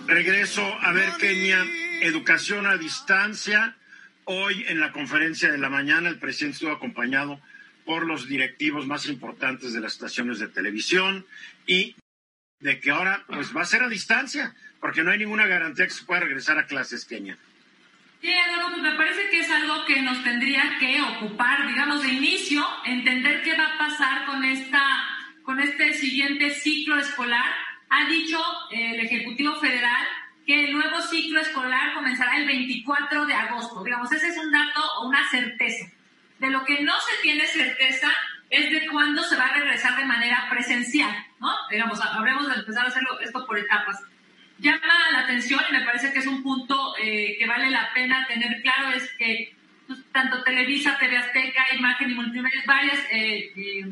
Regreso 0.06 0.62
a 0.80 0.92
ver, 0.92 1.10
Kenia, 1.18 1.64
educación 2.02 2.66
a 2.66 2.76
distancia. 2.76 3.76
Hoy 4.24 4.64
en 4.68 4.78
la 4.78 4.92
conferencia 4.92 5.50
de 5.50 5.58
la 5.58 5.68
mañana 5.68 6.08
el 6.08 6.18
presidente 6.18 6.54
estuvo 6.54 6.72
acompañado 6.72 7.40
por 7.84 8.06
los 8.06 8.28
directivos 8.28 8.86
más 8.86 9.06
importantes 9.06 9.72
de 9.72 9.80
las 9.80 9.94
estaciones 9.94 10.38
de 10.38 10.48
televisión 10.48 11.26
y 11.66 11.96
de 12.62 12.78
que 12.78 12.90
ahora 12.92 13.24
pues 13.26 13.54
va 13.54 13.62
a 13.62 13.66
ser 13.66 13.82
a 13.82 13.88
distancia, 13.88 14.54
porque 14.80 15.02
no 15.02 15.10
hay 15.10 15.18
ninguna 15.18 15.46
garantía 15.46 15.86
que 15.86 15.92
se 15.92 16.04
pueda 16.04 16.20
regresar 16.20 16.58
a 16.58 16.66
clases, 16.66 17.04
Kenia. 17.04 17.36
Sí, 18.20 18.32
pues 18.70 18.82
me 18.82 18.94
parece 18.94 19.28
que 19.30 19.40
es 19.40 19.50
algo 19.50 19.84
que 19.84 20.00
nos 20.00 20.22
tendría 20.22 20.76
que 20.78 21.02
ocupar, 21.02 21.66
digamos, 21.66 22.04
de 22.04 22.12
inicio, 22.12 22.64
entender 22.84 23.42
qué 23.42 23.56
va 23.56 23.66
a 23.66 23.78
pasar 23.78 24.26
con 24.26 24.44
esta, 24.44 24.80
con 25.42 25.58
este 25.58 25.92
siguiente 25.94 26.50
ciclo 26.50 26.98
escolar. 26.98 27.50
Ha 27.90 28.08
dicho 28.08 28.40
el 28.70 29.00
Ejecutivo 29.00 29.56
Federal 29.56 30.06
que 30.46 30.64
el 30.64 30.72
nuevo 30.72 31.00
ciclo 31.02 31.40
escolar 31.40 31.94
comenzará 31.94 32.36
el 32.36 32.46
24 32.46 33.26
de 33.26 33.34
agosto. 33.34 33.82
Digamos, 33.82 34.12
ese 34.12 34.28
es 34.28 34.38
un 34.38 34.52
dato 34.52 34.80
o 35.00 35.08
una 35.08 35.28
certeza. 35.28 35.90
De 36.38 36.48
lo 36.48 36.64
que 36.64 36.80
no 36.82 36.94
se 37.00 37.22
tiene 37.22 37.44
certeza 37.46 38.08
es 38.52 38.70
de 38.70 38.86
cuándo 38.86 39.22
se 39.24 39.36
va 39.36 39.46
a 39.46 39.54
regresar 39.54 39.96
de 39.96 40.04
manera 40.04 40.46
presencial, 40.50 41.10
¿no? 41.40 41.48
Digamos, 41.70 41.98
habremos 42.02 42.46
de 42.46 42.60
empezar 42.60 42.84
a 42.84 42.88
hacerlo 42.88 43.18
esto 43.20 43.46
por 43.46 43.58
etapas. 43.58 43.98
Llama 44.58 45.10
la 45.10 45.20
atención 45.20 45.58
y 45.70 45.72
me 45.72 45.86
parece 45.86 46.12
que 46.12 46.18
es 46.18 46.26
un 46.26 46.42
punto 46.42 46.94
eh, 47.02 47.34
que 47.38 47.46
vale 47.46 47.70
la 47.70 47.90
pena 47.94 48.26
tener 48.26 48.60
claro, 48.60 48.90
es 48.90 49.10
que 49.14 49.56
pues, 49.86 50.00
tanto 50.12 50.42
Televisa, 50.42 50.98
TV 50.98 51.16
Azteca, 51.16 51.64
Imagen 51.74 52.10
y 52.10 52.14
Multimedia, 52.14 52.62
varias 52.66 52.98
eh, 53.10 53.52
eh, 53.56 53.90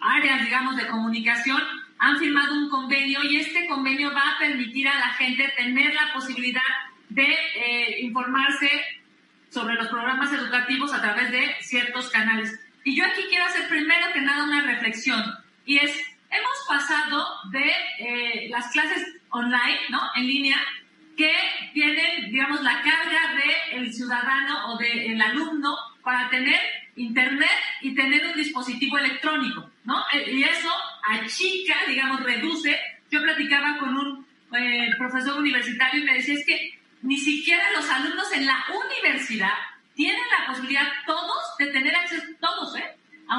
áreas, 0.00 0.44
digamos, 0.44 0.76
de 0.76 0.86
comunicación 0.86 1.60
han 1.98 2.16
firmado 2.16 2.54
un 2.54 2.70
convenio 2.70 3.24
y 3.24 3.38
este 3.38 3.66
convenio 3.66 4.14
va 4.14 4.36
a 4.36 4.38
permitir 4.38 4.86
a 4.86 5.00
la 5.00 5.08
gente 5.14 5.52
tener 5.56 5.92
la 5.94 6.12
posibilidad 6.14 6.62
de 7.08 7.36
informarse 8.02 8.70
sobre 9.50 9.74
los 9.74 9.88
programas 9.88 10.32
educativos 10.32 10.92
a 10.94 11.02
través 11.02 11.32
de 11.32 11.56
ciertos 11.60 12.08
canales. 12.10 12.67
Y 12.88 12.96
yo 12.96 13.04
aquí 13.04 13.20
quiero 13.28 13.44
hacer 13.44 13.68
primero 13.68 14.06
que 14.14 14.22
nada 14.22 14.44
una 14.44 14.62
reflexión, 14.62 15.22
y 15.66 15.76
es, 15.76 15.90
hemos 16.30 16.66
pasado 16.66 17.22
de 17.52 17.70
eh, 17.98 18.48
las 18.48 18.72
clases 18.72 19.06
online, 19.28 19.78
¿no? 19.90 20.00
En 20.16 20.26
línea, 20.26 20.56
que 21.14 21.30
tienen, 21.74 22.32
digamos, 22.32 22.62
la 22.62 22.80
carga 22.80 23.34
del 23.34 23.82
el 23.84 23.92
ciudadano 23.92 24.72
o 24.72 24.78
del 24.78 25.20
alumno 25.20 25.76
para 26.02 26.30
tener 26.30 26.58
internet 26.96 27.50
y 27.82 27.94
tener 27.94 28.26
un 28.26 28.36
dispositivo 28.36 28.96
electrónico, 28.96 29.70
¿no? 29.84 30.02
Eh, 30.14 30.32
y 30.32 30.44
eso 30.44 30.72
achica, 31.10 31.74
digamos, 31.86 32.22
reduce. 32.22 32.74
Yo 33.10 33.20
platicaba 33.20 33.76
con 33.76 33.98
un 33.98 34.26
eh, 34.58 34.88
profesor 34.96 35.38
universitario 35.38 36.00
y 36.00 36.06
me 36.06 36.14
decía, 36.14 36.36
es 36.36 36.46
que 36.46 36.80
ni 37.02 37.18
siquiera 37.18 37.70
los 37.72 37.86
alumnos 37.90 38.32
en 38.32 38.46
la 38.46 38.64
universidad 38.86 39.52
tienen 39.98 40.22
la 40.30 40.46
posibilidad 40.46 40.86
todos 41.04 41.56
de 41.58 41.66
tener 41.66 41.92
acceso, 41.96 42.22
todos, 42.40 42.76
¿eh? 42.76 42.84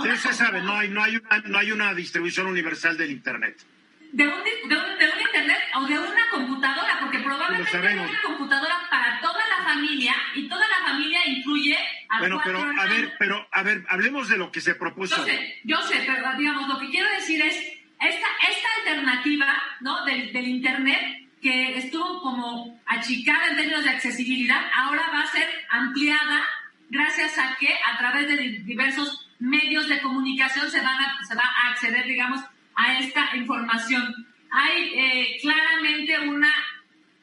sí, 0.03 0.27
se 0.27 0.33
sabe, 0.33 0.61
no 0.61 0.75
hay, 0.75 0.89
no, 0.89 1.01
hay 1.01 1.15
una, 1.15 1.37
no 1.45 1.57
hay 1.57 1.71
una 1.71 1.93
distribución 1.93 2.47
universal 2.47 2.97
del 2.97 3.11
Internet. 3.11 3.65
De 4.11 4.27
un, 4.27 4.43
de, 4.43 4.75
un, 4.75 4.99
de 4.99 5.05
un 5.09 5.21
Internet 5.21 5.59
o 5.75 5.85
de 5.85 5.97
una 5.97 6.29
computadora, 6.29 6.99
porque 6.99 7.19
probablemente 7.19 7.77
hay 7.77 7.97
una 7.97 8.21
computadora 8.21 8.75
para 8.89 9.21
toda 9.21 9.39
la 9.47 9.63
familia 9.63 10.13
y 10.35 10.49
toda 10.49 10.67
la 10.67 10.89
familia 10.89 11.25
incluye 11.27 11.77
a 12.09 12.19
Bueno, 12.19 12.41
pero 12.43 12.59
a 12.59 12.85
ver, 12.87 13.13
pero 13.17 13.47
a 13.53 13.63
ver, 13.63 13.85
hablemos 13.87 14.27
de 14.27 14.37
lo 14.37 14.51
que 14.51 14.59
se 14.59 14.75
propuso. 14.75 15.15
Yo 15.15 15.23
sé, 15.23 15.61
yo 15.63 15.81
sé, 15.83 16.03
pero 16.05 16.37
digamos, 16.37 16.67
lo 16.67 16.77
que 16.77 16.89
quiero 16.89 17.09
decir 17.11 17.41
es, 17.41 17.55
esta, 17.55 18.27
esta 18.49 18.67
alternativa, 18.79 19.63
¿no? 19.79 20.03
Del, 20.03 20.33
del 20.33 20.45
Internet 20.45 21.28
que 21.41 21.77
estuvo 21.77 22.21
como 22.21 22.79
achicada 22.85 23.47
en 23.47 23.55
términos 23.57 23.83
de 23.83 23.91
accesibilidad, 23.91 24.61
ahora 24.75 25.03
va 25.13 25.21
a 25.21 25.27
ser 25.27 25.47
ampliada 25.69 26.43
gracias 26.89 27.37
a 27.37 27.55
que 27.57 27.67
a 27.67 27.97
través 27.97 28.27
de 28.27 28.59
diversos 28.63 29.29
medios 29.39 29.87
de 29.87 30.01
comunicación 30.01 30.69
se, 30.69 30.81
van 30.81 30.95
a, 30.95 31.19
va 31.35 31.43
a 31.43 31.71
acceder, 31.71 32.05
digamos, 32.05 32.41
a 32.75 32.99
esta 32.99 33.35
información. 33.35 34.13
Hay 34.51 34.91
eh, 34.95 35.37
claramente 35.41 36.19
una, 36.27 36.51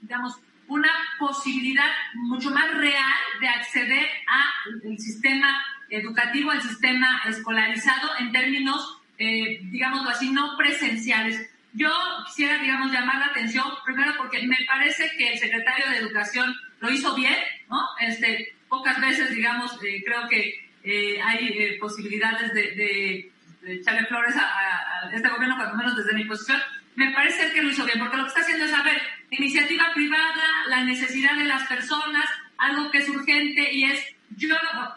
digamos, 0.01 0.41
una 0.69 0.91
posibilidad 1.19 1.91
mucho 2.15 2.51
más 2.51 2.73
real 2.75 3.15
de 3.41 3.49
acceder 3.49 4.07
al 4.27 4.99
sistema 4.99 5.63
educativo, 5.91 6.51
al 6.51 6.63
sistema 6.63 7.23
escolarizado 7.27 8.11
en 8.19 8.33
términos, 8.33 8.99
eh, 9.19 9.61
así, 10.09 10.31
no 10.31 10.57
presenciales. 10.57 11.51
Yo 11.77 11.91
quisiera, 12.27 12.57
digamos, 12.59 12.91
llamar 12.91 13.19
la 13.19 13.27
atención, 13.27 13.67
primero 13.85 14.15
porque 14.17 14.43
me 14.47 14.57
parece 14.67 15.11
que 15.19 15.33
el 15.33 15.39
secretario 15.39 15.91
de 15.91 15.99
Educación 15.99 16.57
lo 16.81 16.91
hizo 16.91 17.15
bien, 17.15 17.37
¿no? 17.69 17.79
Este, 18.01 18.55
pocas 18.67 18.99
veces, 18.99 19.31
digamos, 19.31 19.73
eh, 19.85 20.03
creo 20.03 20.27
que 20.27 20.71
eh, 20.83 21.21
hay 21.23 21.49
eh, 21.49 21.77
posibilidades 21.79 22.55
de, 22.55 23.31
echarle 23.67 24.07
flores 24.07 24.35
a, 24.37 25.11
este 25.13 25.29
gobierno, 25.29 25.57
cuando 25.57 25.77
menos 25.77 25.97
desde 25.97 26.15
mi 26.15 26.25
posición. 26.25 26.61
Me 26.95 27.11
parece 27.11 27.53
que 27.53 27.63
lo 27.63 27.71
hizo 27.71 27.85
bien, 27.85 27.99
porque 27.99 28.17
lo 28.17 28.23
que 28.23 28.29
está 28.29 28.41
haciendo 28.41 28.65
es 28.65 28.71
saber 28.71 29.03
iniciativa 29.31 29.93
privada, 29.93 30.65
la 30.69 30.83
necesidad 30.85 31.37
de 31.37 31.45
las 31.45 31.69
personas, 31.69 32.25
algo 32.57 32.91
que 32.91 32.99
es 32.99 33.09
urgente 33.11 33.71
y 33.75 33.85
es 33.85 34.03
yo, 34.37 34.55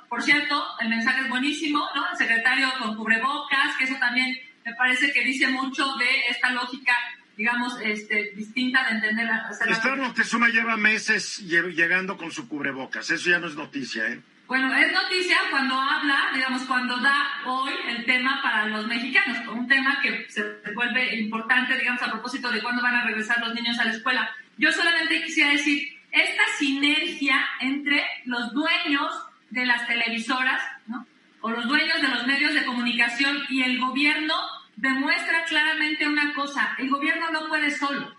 por 0.07 0.21
cierto, 0.23 0.65
el 0.79 0.89
mensaje 0.89 1.21
es 1.21 1.29
buenísimo, 1.29 1.79
¿no? 1.93 2.09
El 2.09 2.17
secretario 2.17 2.67
con 2.79 2.95
cubrebocas, 2.95 3.75
que 3.77 3.83
eso 3.83 3.95
también 3.99 4.35
me 4.69 4.75
parece 4.75 5.11
que 5.11 5.23
dice 5.23 5.47
mucho 5.47 5.85
de 5.95 6.27
esta 6.29 6.51
lógica, 6.51 6.93
digamos, 7.35 7.73
este, 7.81 8.33
distinta 8.35 8.83
de 8.83 8.91
entender 8.95 9.25
la... 9.25 9.49
Esther 9.49 9.97
Moctezuma 9.97 10.49
lleva 10.49 10.77
meses 10.77 11.39
llegando 11.39 12.17
con 12.17 12.31
su 12.31 12.47
cubrebocas, 12.47 13.09
eso 13.09 13.29
ya 13.29 13.39
no 13.39 13.47
es 13.47 13.55
noticia, 13.55 14.07
¿eh? 14.07 14.21
Bueno, 14.47 14.73
es 14.75 14.91
noticia 14.91 15.37
cuando 15.51 15.79
habla, 15.79 16.31
digamos, 16.33 16.63
cuando 16.63 16.97
da 16.97 17.41
hoy 17.45 17.71
el 17.87 18.03
tema 18.05 18.41
para 18.41 18.65
los 18.65 18.87
mexicanos, 18.87 19.47
un 19.47 19.67
tema 19.67 19.99
que 20.01 20.25
se 20.27 20.43
vuelve 20.73 21.15
importante, 21.19 21.77
digamos, 21.77 22.01
a 22.01 22.11
propósito 22.11 22.51
de 22.51 22.61
cuándo 22.61 22.81
van 22.81 22.95
a 22.95 23.05
regresar 23.05 23.39
los 23.39 23.53
niños 23.53 23.77
a 23.77 23.85
la 23.85 23.91
escuela. 23.91 24.29
Yo 24.57 24.71
solamente 24.71 25.23
quisiera 25.23 25.51
decir, 25.51 25.99
esta 26.11 26.43
sinergia 26.57 27.45
entre 27.59 28.03
los 28.25 28.51
dueños 28.51 29.13
de 29.51 29.67
las 29.67 29.87
televisoras, 29.87 30.61
¿no? 30.87 31.05
o 31.41 31.49
los 31.51 31.67
dueños 31.67 32.01
de 32.01 32.07
los 32.07 32.27
medios 32.27 32.53
de 32.53 32.65
comunicación 32.65 33.37
y 33.49 33.61
el 33.61 33.79
gobierno 33.79 34.33
demuestra 34.81 35.43
claramente 35.43 36.07
una 36.07 36.33
cosa, 36.33 36.75
el 36.77 36.89
gobierno 36.89 37.29
no 37.31 37.47
puede 37.47 37.71
solo. 37.71 38.15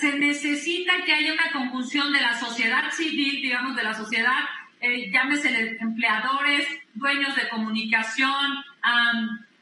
se 0.00 0.18
necesita 0.18 1.02
que 1.04 1.12
haya 1.12 1.32
una 1.32 1.50
conjunción 1.52 2.12
de 2.12 2.20
la 2.20 2.38
sociedad 2.38 2.90
civil, 2.92 3.42
digamos, 3.42 3.74
de 3.74 3.82
la 3.82 3.94
sociedad 3.94 4.40
eh, 4.84 5.12
llámese 5.12 5.76
empleadores, 5.80 6.66
dueños 6.94 7.36
de 7.36 7.48
comunicación 7.48 8.64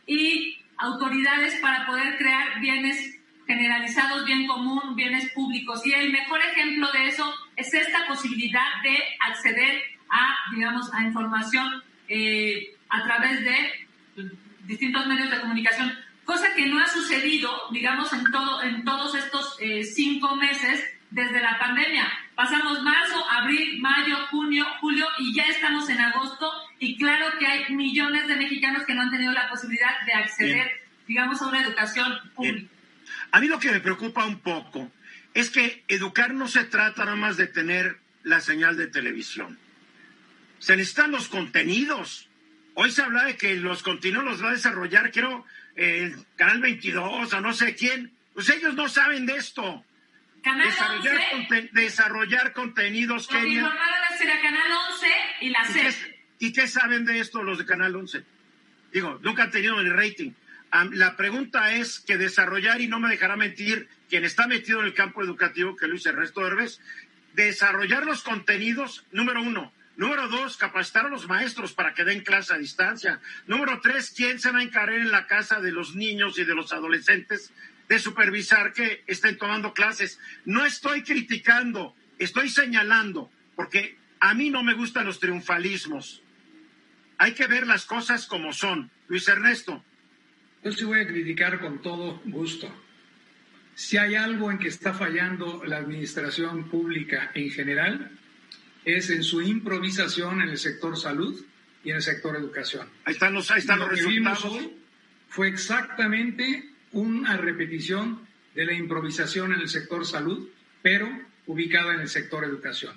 y 0.06 0.56
autoridades 0.78 1.56
para 1.56 1.84
poder 1.84 2.16
crear 2.16 2.58
bienes 2.58 3.18
generalizados, 3.46 4.24
bien 4.24 4.46
común, 4.46 4.96
bienes 4.96 5.30
públicos. 5.32 5.84
Y 5.84 5.92
el 5.92 6.10
mejor 6.10 6.40
ejemplo 6.40 6.90
de 6.92 7.08
eso 7.08 7.34
es 7.54 7.72
esta 7.74 8.06
posibilidad 8.08 8.82
de 8.82 8.96
acceder 9.28 9.82
a, 10.08 10.36
digamos, 10.54 10.90
a 10.94 11.02
información 11.02 11.82
eh, 12.08 12.74
a 12.88 13.04
través 13.04 13.44
de 13.44 13.86
distintos 14.64 15.06
medios 15.06 15.30
de 15.30 15.40
comunicación, 15.40 15.92
cosa 16.24 16.54
que 16.54 16.66
no 16.66 16.78
ha 16.78 16.86
sucedido, 16.86 17.50
digamos, 17.72 18.12
en, 18.12 18.24
todo, 18.30 18.62
en 18.62 18.84
todos 18.84 19.14
estos 19.14 19.56
eh, 19.60 19.84
cinco 19.84 20.36
meses 20.36 20.84
desde 21.10 21.40
la 21.40 21.58
pandemia. 21.58 22.08
Pasamos 22.34 22.82
marzo, 22.82 23.28
abril, 23.28 23.80
mayo, 23.80 24.16
junio, 24.30 24.64
julio 24.80 25.06
y 25.18 25.34
ya 25.34 25.44
estamos 25.44 25.88
en 25.88 26.00
agosto 26.00 26.50
y 26.78 26.96
claro 26.96 27.38
que 27.38 27.46
hay 27.46 27.74
millones 27.74 28.28
de 28.28 28.36
mexicanos 28.36 28.84
que 28.84 28.94
no 28.94 29.02
han 29.02 29.10
tenido 29.10 29.32
la 29.32 29.48
posibilidad 29.48 30.04
de 30.06 30.12
acceder, 30.12 30.70
digamos, 31.06 31.42
a 31.42 31.48
una 31.48 31.62
educación 31.62 32.12
pública. 32.34 32.68
A 33.32 33.40
mí 33.40 33.48
lo 33.48 33.58
que 33.58 33.72
me 33.72 33.80
preocupa 33.80 34.24
un 34.24 34.40
poco 34.40 34.90
es 35.34 35.50
que 35.50 35.84
educar 35.88 36.32
no 36.32 36.48
se 36.48 36.64
trata 36.64 37.04
nada 37.04 37.16
más 37.16 37.36
de 37.36 37.46
tener 37.46 37.98
la 38.22 38.40
señal 38.40 38.76
de 38.76 38.86
televisión. 38.86 39.58
Se 40.58 40.76
necesitan 40.76 41.10
los 41.10 41.28
contenidos. 41.28 42.28
Hoy 42.74 42.90
se 42.90 43.02
habla 43.02 43.24
de 43.24 43.36
que 43.36 43.56
los 43.56 43.82
contenidos 43.82 44.24
los 44.24 44.44
va 44.44 44.50
a 44.50 44.54
desarrollar, 44.54 45.10
creo, 45.10 45.44
el 45.76 46.16
Canal 46.36 46.60
22 46.60 47.32
o 47.32 47.40
no 47.40 47.52
sé 47.52 47.74
quién. 47.74 48.12
Pues 48.34 48.48
ellos 48.50 48.74
no 48.74 48.88
saben 48.88 49.26
de 49.26 49.36
esto. 49.36 49.84
Canal 50.42 50.66
desarrollar, 50.66 51.20
11. 51.34 51.70
desarrollar 51.72 52.52
contenidos, 52.52 53.28
Kenia. 53.28 53.60
informaron 53.60 54.18
será 54.18 54.40
Canal 54.40 54.72
11 54.92 55.06
y 55.42 55.50
la 55.50 55.58
¿Y 55.68 55.72
qué, 55.72 55.94
y 56.38 56.52
qué 56.52 56.68
saben 56.68 57.04
de 57.04 57.20
esto 57.20 57.42
los 57.42 57.58
de 57.58 57.66
Canal 57.66 57.94
11? 57.94 58.24
Digo, 58.92 59.18
nunca 59.22 59.44
han 59.44 59.50
tenido 59.50 59.78
el 59.80 59.92
rating. 59.92 60.32
La 60.92 61.16
pregunta 61.16 61.74
es 61.74 61.98
que 62.00 62.16
desarrollar, 62.16 62.80
y 62.80 62.86
no 62.86 63.00
me 63.00 63.08
dejará 63.08 63.36
mentir 63.36 63.88
quien 64.08 64.24
está 64.24 64.46
metido 64.46 64.80
en 64.80 64.86
el 64.86 64.94
campo 64.94 65.22
educativo, 65.22 65.76
que 65.76 65.88
Luis 65.88 66.06
Ernesto 66.06 66.46
Herbes, 66.46 66.80
desarrollar 67.34 68.04
los 68.04 68.22
contenidos, 68.22 69.04
número 69.12 69.42
uno. 69.42 69.72
Número 70.00 70.28
dos, 70.28 70.56
capacitar 70.56 71.04
a 71.04 71.10
los 71.10 71.28
maestros 71.28 71.74
para 71.74 71.92
que 71.92 72.04
den 72.04 72.24
clase 72.24 72.54
a 72.54 72.56
distancia. 72.56 73.20
Número 73.46 73.82
tres, 73.82 74.14
¿quién 74.16 74.40
se 74.40 74.50
va 74.50 74.60
a 74.60 74.62
encargar 74.62 74.98
en 74.98 75.10
la 75.10 75.26
casa 75.26 75.60
de 75.60 75.72
los 75.72 75.94
niños 75.94 76.38
y 76.38 76.44
de 76.46 76.54
los 76.54 76.72
adolescentes 76.72 77.52
de 77.86 77.98
supervisar 77.98 78.72
que 78.72 79.04
estén 79.06 79.36
tomando 79.36 79.74
clases? 79.74 80.18
No 80.46 80.64
estoy 80.64 81.02
criticando, 81.02 81.94
estoy 82.18 82.48
señalando, 82.48 83.30
porque 83.54 83.98
a 84.20 84.32
mí 84.32 84.48
no 84.48 84.62
me 84.62 84.72
gustan 84.72 85.04
los 85.04 85.20
triunfalismos. 85.20 86.22
Hay 87.18 87.34
que 87.34 87.46
ver 87.46 87.66
las 87.66 87.84
cosas 87.84 88.24
como 88.24 88.54
son. 88.54 88.90
Luis 89.06 89.28
Ernesto, 89.28 89.84
Yo 90.64 90.72
sí 90.72 90.84
voy 90.86 91.00
a 91.00 91.06
criticar 91.06 91.60
con 91.60 91.82
todo 91.82 92.22
gusto. 92.24 92.74
Si 93.74 93.98
hay 93.98 94.14
algo 94.14 94.50
en 94.50 94.60
que 94.60 94.68
está 94.68 94.94
fallando 94.94 95.62
la 95.66 95.76
administración 95.76 96.70
pública 96.70 97.32
en 97.34 97.50
general, 97.50 98.16
es 98.84 99.10
en 99.10 99.22
su 99.22 99.42
improvisación 99.42 100.42
en 100.42 100.48
el 100.50 100.58
sector 100.58 100.96
salud 100.96 101.44
y 101.84 101.90
en 101.90 101.96
el 101.96 102.02
sector 102.02 102.36
educación. 102.36 102.88
ahí 103.04 103.14
están 103.14 103.34
los, 103.34 103.50
ahí 103.50 103.60
están 103.60 103.78
Lo 103.78 103.88
los 103.88 104.00
que 104.00 104.06
vimos 104.06 104.32
resultados. 104.32 104.66
hoy 104.66 104.76
fue 105.28 105.48
exactamente 105.48 106.70
una 106.92 107.36
repetición 107.36 108.26
de 108.54 108.64
la 108.66 108.72
improvisación 108.74 109.52
en 109.52 109.60
el 109.60 109.68
sector 109.68 110.04
salud, 110.04 110.48
pero 110.82 111.08
ubicada 111.46 111.94
en 111.94 112.00
el 112.00 112.08
sector 112.08 112.44
educación. 112.44 112.94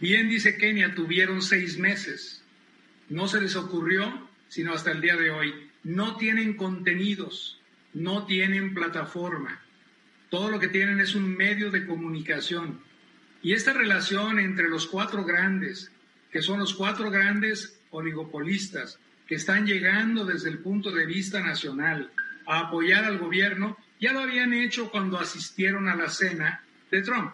Bien 0.00 0.28
dice 0.28 0.56
Kenia, 0.56 0.94
tuvieron 0.94 1.42
seis 1.42 1.78
meses. 1.78 2.42
No 3.08 3.28
se 3.28 3.40
les 3.40 3.56
ocurrió, 3.56 4.28
sino 4.48 4.72
hasta 4.72 4.90
el 4.90 5.00
día 5.00 5.16
de 5.16 5.30
hoy. 5.30 5.54
No 5.82 6.16
tienen 6.16 6.56
contenidos, 6.56 7.60
no 7.92 8.26
tienen 8.26 8.74
plataforma. 8.74 9.60
Todo 10.30 10.50
lo 10.50 10.58
que 10.58 10.68
tienen 10.68 11.00
es 11.00 11.14
un 11.14 11.36
medio 11.36 11.70
de 11.70 11.86
comunicación. 11.86 12.80
Y 13.44 13.52
esta 13.52 13.74
relación 13.74 14.38
entre 14.38 14.70
los 14.70 14.86
cuatro 14.86 15.22
grandes, 15.22 15.92
que 16.32 16.40
son 16.40 16.60
los 16.60 16.72
cuatro 16.72 17.10
grandes 17.10 17.78
oligopolistas, 17.90 18.98
que 19.26 19.34
están 19.34 19.66
llegando 19.66 20.24
desde 20.24 20.48
el 20.48 20.60
punto 20.60 20.90
de 20.90 21.04
vista 21.04 21.42
nacional 21.42 22.10
a 22.46 22.60
apoyar 22.60 23.04
al 23.04 23.18
gobierno, 23.18 23.76
ya 24.00 24.14
lo 24.14 24.20
habían 24.20 24.54
hecho 24.54 24.90
cuando 24.90 25.20
asistieron 25.20 25.88
a 25.88 25.94
la 25.94 26.08
cena 26.08 26.64
de 26.90 27.02
Trump. 27.02 27.32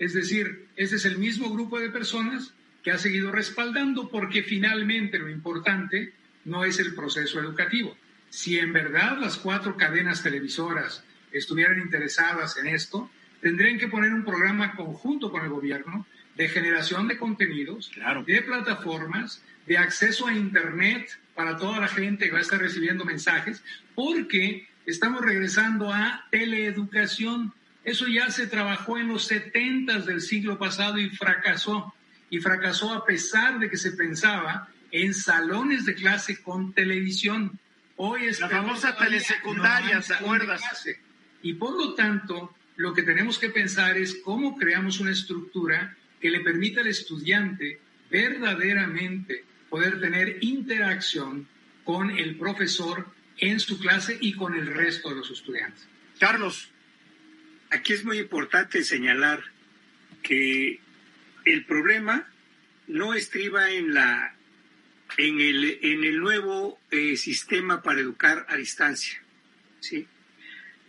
Es 0.00 0.14
decir, 0.14 0.66
ese 0.74 0.96
es 0.96 1.04
el 1.04 1.18
mismo 1.18 1.48
grupo 1.52 1.78
de 1.78 1.90
personas 1.90 2.52
que 2.82 2.90
ha 2.90 2.98
seguido 2.98 3.30
respaldando 3.30 4.10
porque 4.10 4.42
finalmente 4.42 5.16
lo 5.20 5.30
importante 5.30 6.12
no 6.44 6.64
es 6.64 6.80
el 6.80 6.92
proceso 6.96 7.38
educativo. 7.38 7.96
Si 8.30 8.58
en 8.58 8.72
verdad 8.72 9.16
las 9.16 9.36
cuatro 9.36 9.76
cadenas 9.76 10.24
televisoras 10.24 11.04
estuvieran 11.30 11.80
interesadas 11.80 12.56
en 12.56 12.66
esto, 12.66 13.08
tendrían 13.42 13.78
que 13.78 13.88
poner 13.88 14.14
un 14.14 14.24
programa 14.24 14.74
conjunto 14.74 15.30
con 15.30 15.42
el 15.42 15.50
gobierno 15.50 16.06
de 16.36 16.48
generación 16.48 17.08
de 17.08 17.18
contenidos, 17.18 17.90
Claro. 17.92 18.22
de 18.22 18.40
plataformas, 18.40 19.42
de 19.66 19.76
acceso 19.76 20.26
a 20.28 20.32
Internet 20.34 21.18
para 21.34 21.56
toda 21.58 21.80
la 21.80 21.88
gente 21.88 22.26
que 22.26 22.32
va 22.32 22.38
a 22.38 22.42
estar 22.42 22.60
recibiendo 22.60 23.04
mensajes, 23.04 23.62
porque 23.94 24.68
estamos 24.86 25.20
regresando 25.22 25.92
a 25.92 26.24
teleeducación. 26.30 27.52
Eso 27.84 28.06
ya 28.06 28.30
se 28.30 28.46
trabajó 28.46 28.96
en 28.96 29.08
los 29.08 29.24
70 29.26 29.98
del 30.00 30.20
siglo 30.20 30.58
pasado 30.58 30.98
y 30.98 31.10
fracasó. 31.10 31.92
Y 32.30 32.38
fracasó 32.38 32.94
a 32.94 33.04
pesar 33.04 33.58
de 33.58 33.68
que 33.68 33.76
se 33.76 33.92
pensaba 33.92 34.68
en 34.90 35.12
salones 35.14 35.84
de 35.84 35.94
clase 35.94 36.40
con 36.42 36.72
televisión. 36.72 37.58
Hoy 37.96 38.26
es 38.26 38.40
La 38.40 38.48
famosa 38.48 38.96
telesecundaria, 38.96 39.90
no 39.90 39.96
hay 39.96 40.00
¿te 40.00 40.02
salón 40.02 40.38
de 40.38 40.44
acuerdas? 40.44 40.88
Y 41.42 41.54
por 41.54 41.76
lo 41.76 41.94
tanto, 41.94 42.54
lo 42.76 42.94
que 42.94 43.02
tenemos 43.02 43.38
que 43.38 43.50
pensar 43.50 43.96
es 43.96 44.16
cómo 44.24 44.56
creamos 44.56 45.00
una 45.00 45.12
estructura 45.12 45.96
que 46.20 46.30
le 46.30 46.40
permita 46.40 46.80
al 46.80 46.86
estudiante 46.86 47.78
verdaderamente 48.10 49.44
poder 49.68 50.00
tener 50.00 50.38
interacción 50.42 51.46
con 51.84 52.10
el 52.10 52.36
profesor 52.36 53.06
en 53.38 53.58
su 53.58 53.78
clase 53.78 54.16
y 54.20 54.34
con 54.34 54.54
el 54.54 54.66
resto 54.66 55.08
de 55.08 55.16
los 55.16 55.30
estudiantes. 55.30 55.86
Carlos, 56.18 56.72
Aquí 57.72 57.94
es 57.94 58.04
muy 58.04 58.18
importante 58.18 58.84
señalar 58.84 59.42
que 60.22 60.78
el 61.46 61.64
problema 61.64 62.28
no 62.86 63.14
estriba 63.14 63.70
en 63.70 63.94
la 63.94 64.36
en 65.16 65.40
el, 65.40 65.78
en 65.80 66.04
el 66.04 66.20
nuevo 66.20 66.78
eh, 66.90 67.16
sistema 67.16 67.82
para 67.82 68.00
educar 68.00 68.44
a 68.50 68.56
distancia. 68.56 69.22
¿sí? 69.80 70.06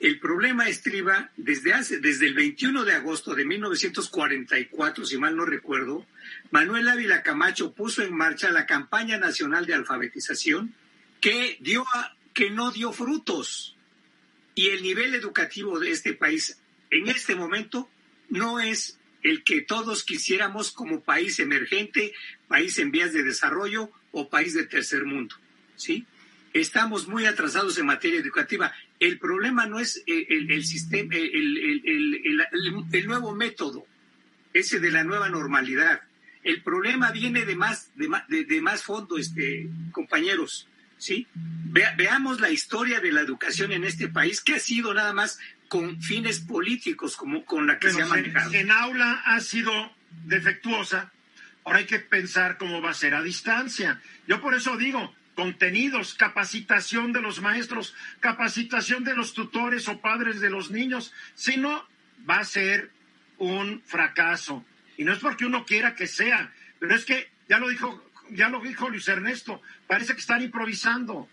El 0.04 0.20
problema 0.20 0.68
estriba 0.68 1.32
desde, 1.38 1.74
hace, 1.74 1.98
desde 2.02 2.28
el 2.28 2.34
21 2.34 2.84
de 2.84 2.92
agosto 2.92 3.36
de 3.36 3.46
1944, 3.46 5.06
si 5.06 5.18
mal 5.18 5.38
no 5.38 5.46
recuerdo, 5.46 6.06
Manuel 6.52 6.90
Ávila 6.90 7.24
Camacho 7.24 7.72
puso 7.72 8.04
en 8.04 8.14
marcha 8.14 8.52
la 8.52 8.66
campaña 8.66 9.18
nacional 9.18 9.66
de 9.66 9.76
alfabetización 9.76 10.76
que, 11.22 11.58
dio 11.62 11.86
que 12.34 12.50
no 12.50 12.74
dio 12.74 12.92
frutos. 12.92 13.78
Y 14.56 14.72
el 14.72 14.84
nivel 14.84 15.16
educativo 15.16 15.80
de 15.80 15.92
este 15.92 16.12
país 16.12 16.60
en 16.90 17.08
este 17.08 17.36
momento 17.36 17.90
no 18.28 18.60
es 18.60 19.00
el 19.22 19.46
que 19.46 19.62
todos 19.62 20.04
quisiéramos 20.04 20.74
como 20.74 21.00
país 21.00 21.40
emergente, 21.40 22.14
país 22.50 22.78
en 22.78 22.92
vías 22.92 23.14
de 23.14 23.24
desarrollo 23.24 23.90
o 24.12 24.28
país 24.28 24.54
de 24.54 24.66
tercer 24.66 25.06
mundo. 25.06 25.38
¿sí? 25.78 26.06
Estamos 26.54 27.08
muy 27.08 27.26
atrasados 27.26 27.78
en 27.78 27.86
materia 27.86 28.20
educativa. 28.20 28.74
El 29.08 29.20
problema 29.20 29.66
no 29.66 29.80
es 29.80 30.02
el, 30.08 30.26
el- 30.30 30.52
el 30.52 30.64
sistema, 30.66 31.16
el, 31.16 31.58
el- 32.92 33.08
nuevo 33.08 33.36
método, 33.36 33.86
ese 34.54 34.80
de 34.80 34.92
la 34.92 35.04
nueva 35.04 35.30
normalidad. 35.30 36.02
El 36.44 36.62
problema 36.62 37.12
viene 37.12 37.46
de 37.46 37.56
más, 37.56 37.92
de 37.96 38.10
de, 38.30 38.46
de 38.46 38.62
más 38.62 38.84
fondo, 38.84 39.18
este, 39.18 39.68
compañeros. 39.92 40.68
¿sí? 40.98 41.28
Vea- 41.36 41.96
veamos 41.98 42.40
la 42.40 42.50
historia 42.50 43.00
de 43.02 43.12
la 43.12 43.22
educación 43.22 43.72
en 43.74 43.84
este 43.84 44.08
país, 44.08 44.42
que 44.42 44.56
ha 44.56 44.60
sido 44.60 44.94
nada 44.94 45.12
más 45.14 45.40
con 45.68 46.02
fines 46.02 46.40
políticos, 46.40 47.18
como 47.18 47.44
con 47.46 47.66
la 47.68 47.80
que 47.80 47.92
se 47.92 48.02
ha 48.02 48.06
manejado. 48.08 48.52
en, 48.54 48.60
en 48.62 48.72
aula 48.72 49.22
ha 49.26 49.40
sido 49.42 49.72
defectuosa. 50.26 51.12
Ahora 51.66 51.80
hay 51.80 51.86
que 51.86 52.00
pensar 52.00 52.58
cómo 52.58 52.82
va 52.82 52.92
a 52.92 52.94
ser 52.94 53.16
a 53.16 53.22
distancia. 53.24 54.02
Yo 54.28 54.40
por 54.42 54.54
eso 54.54 54.78
digo, 54.78 55.14
contenidos, 55.36 56.14
capacitación 56.14 57.12
de 57.14 57.22
los 57.22 57.42
maestros, 57.42 57.96
capacitación 58.20 59.04
de 59.04 59.16
los 59.16 59.34
tutores 59.34 59.88
o 59.88 60.00
padres 60.00 60.40
de 60.40 60.50
los 60.50 60.72
niños. 60.72 61.14
Si 61.36 61.58
no, 61.58 61.88
va 62.30 62.40
a 62.40 62.46
ser 62.46 62.92
un 63.38 63.82
fracaso. 63.86 64.66
Y 64.98 65.04
no 65.04 65.14
es 65.14 65.20
porque 65.20 65.46
uno 65.46 65.66
quiera 65.66 65.96
que 65.96 66.08
sea, 66.08 66.54
pero 66.80 66.96
es 66.96 67.06
que 67.06 67.32
ya 67.50 67.60
lo 67.60 67.70
dijo, 67.70 68.10
ya 68.30 68.50
lo 68.50 68.62
dijo 68.62 68.90
Luis 68.90 69.08
Ernesto, 69.08 69.62
parece 69.88 70.14
que 70.14 70.22
están 70.22 70.42
improvisando. 70.42 71.28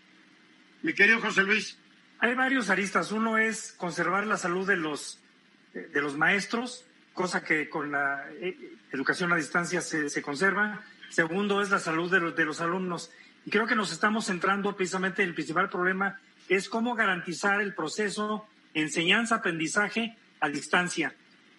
Mi 0.81 0.93
querido 0.93 1.21
José 1.21 1.43
Luis. 1.43 1.77
Hay 2.19 2.35
varios 2.35 2.69
aristas. 2.69 3.11
Uno 3.11 3.37
es 3.37 3.73
conservar 3.77 4.27
la 4.27 4.37
salud 4.37 4.67
de 4.67 4.77
los, 4.77 5.19
de 5.73 6.01
los 6.01 6.17
maestros, 6.17 6.85
cosa 7.13 7.43
que 7.43 7.69
con 7.69 7.91
la 7.91 8.25
eh, 8.33 8.75
educación 8.91 9.31
a 9.33 9.35
distancia 9.35 9.81
se, 9.81 10.09
se 10.09 10.21
conserva. 10.21 10.81
Segundo 11.09 11.61
es 11.61 11.69
la 11.69 11.79
salud 11.79 12.11
de 12.11 12.19
los, 12.19 12.35
de 12.35 12.45
los 12.45 12.61
alumnos. 12.61 13.11
Y 13.45 13.49
creo 13.49 13.67
que 13.67 13.75
nos 13.75 13.91
estamos 13.91 14.25
centrando 14.25 14.75
precisamente 14.75 15.23
en 15.23 15.29
el 15.29 15.35
principal 15.35 15.69
problema 15.69 16.19
es 16.47 16.69
cómo 16.69 16.95
garantizar 16.95 17.61
el 17.61 17.73
proceso 17.73 18.45
enseñanza-aprendizaje 18.73 20.15
a 20.39 20.49
distancia. 20.49 21.15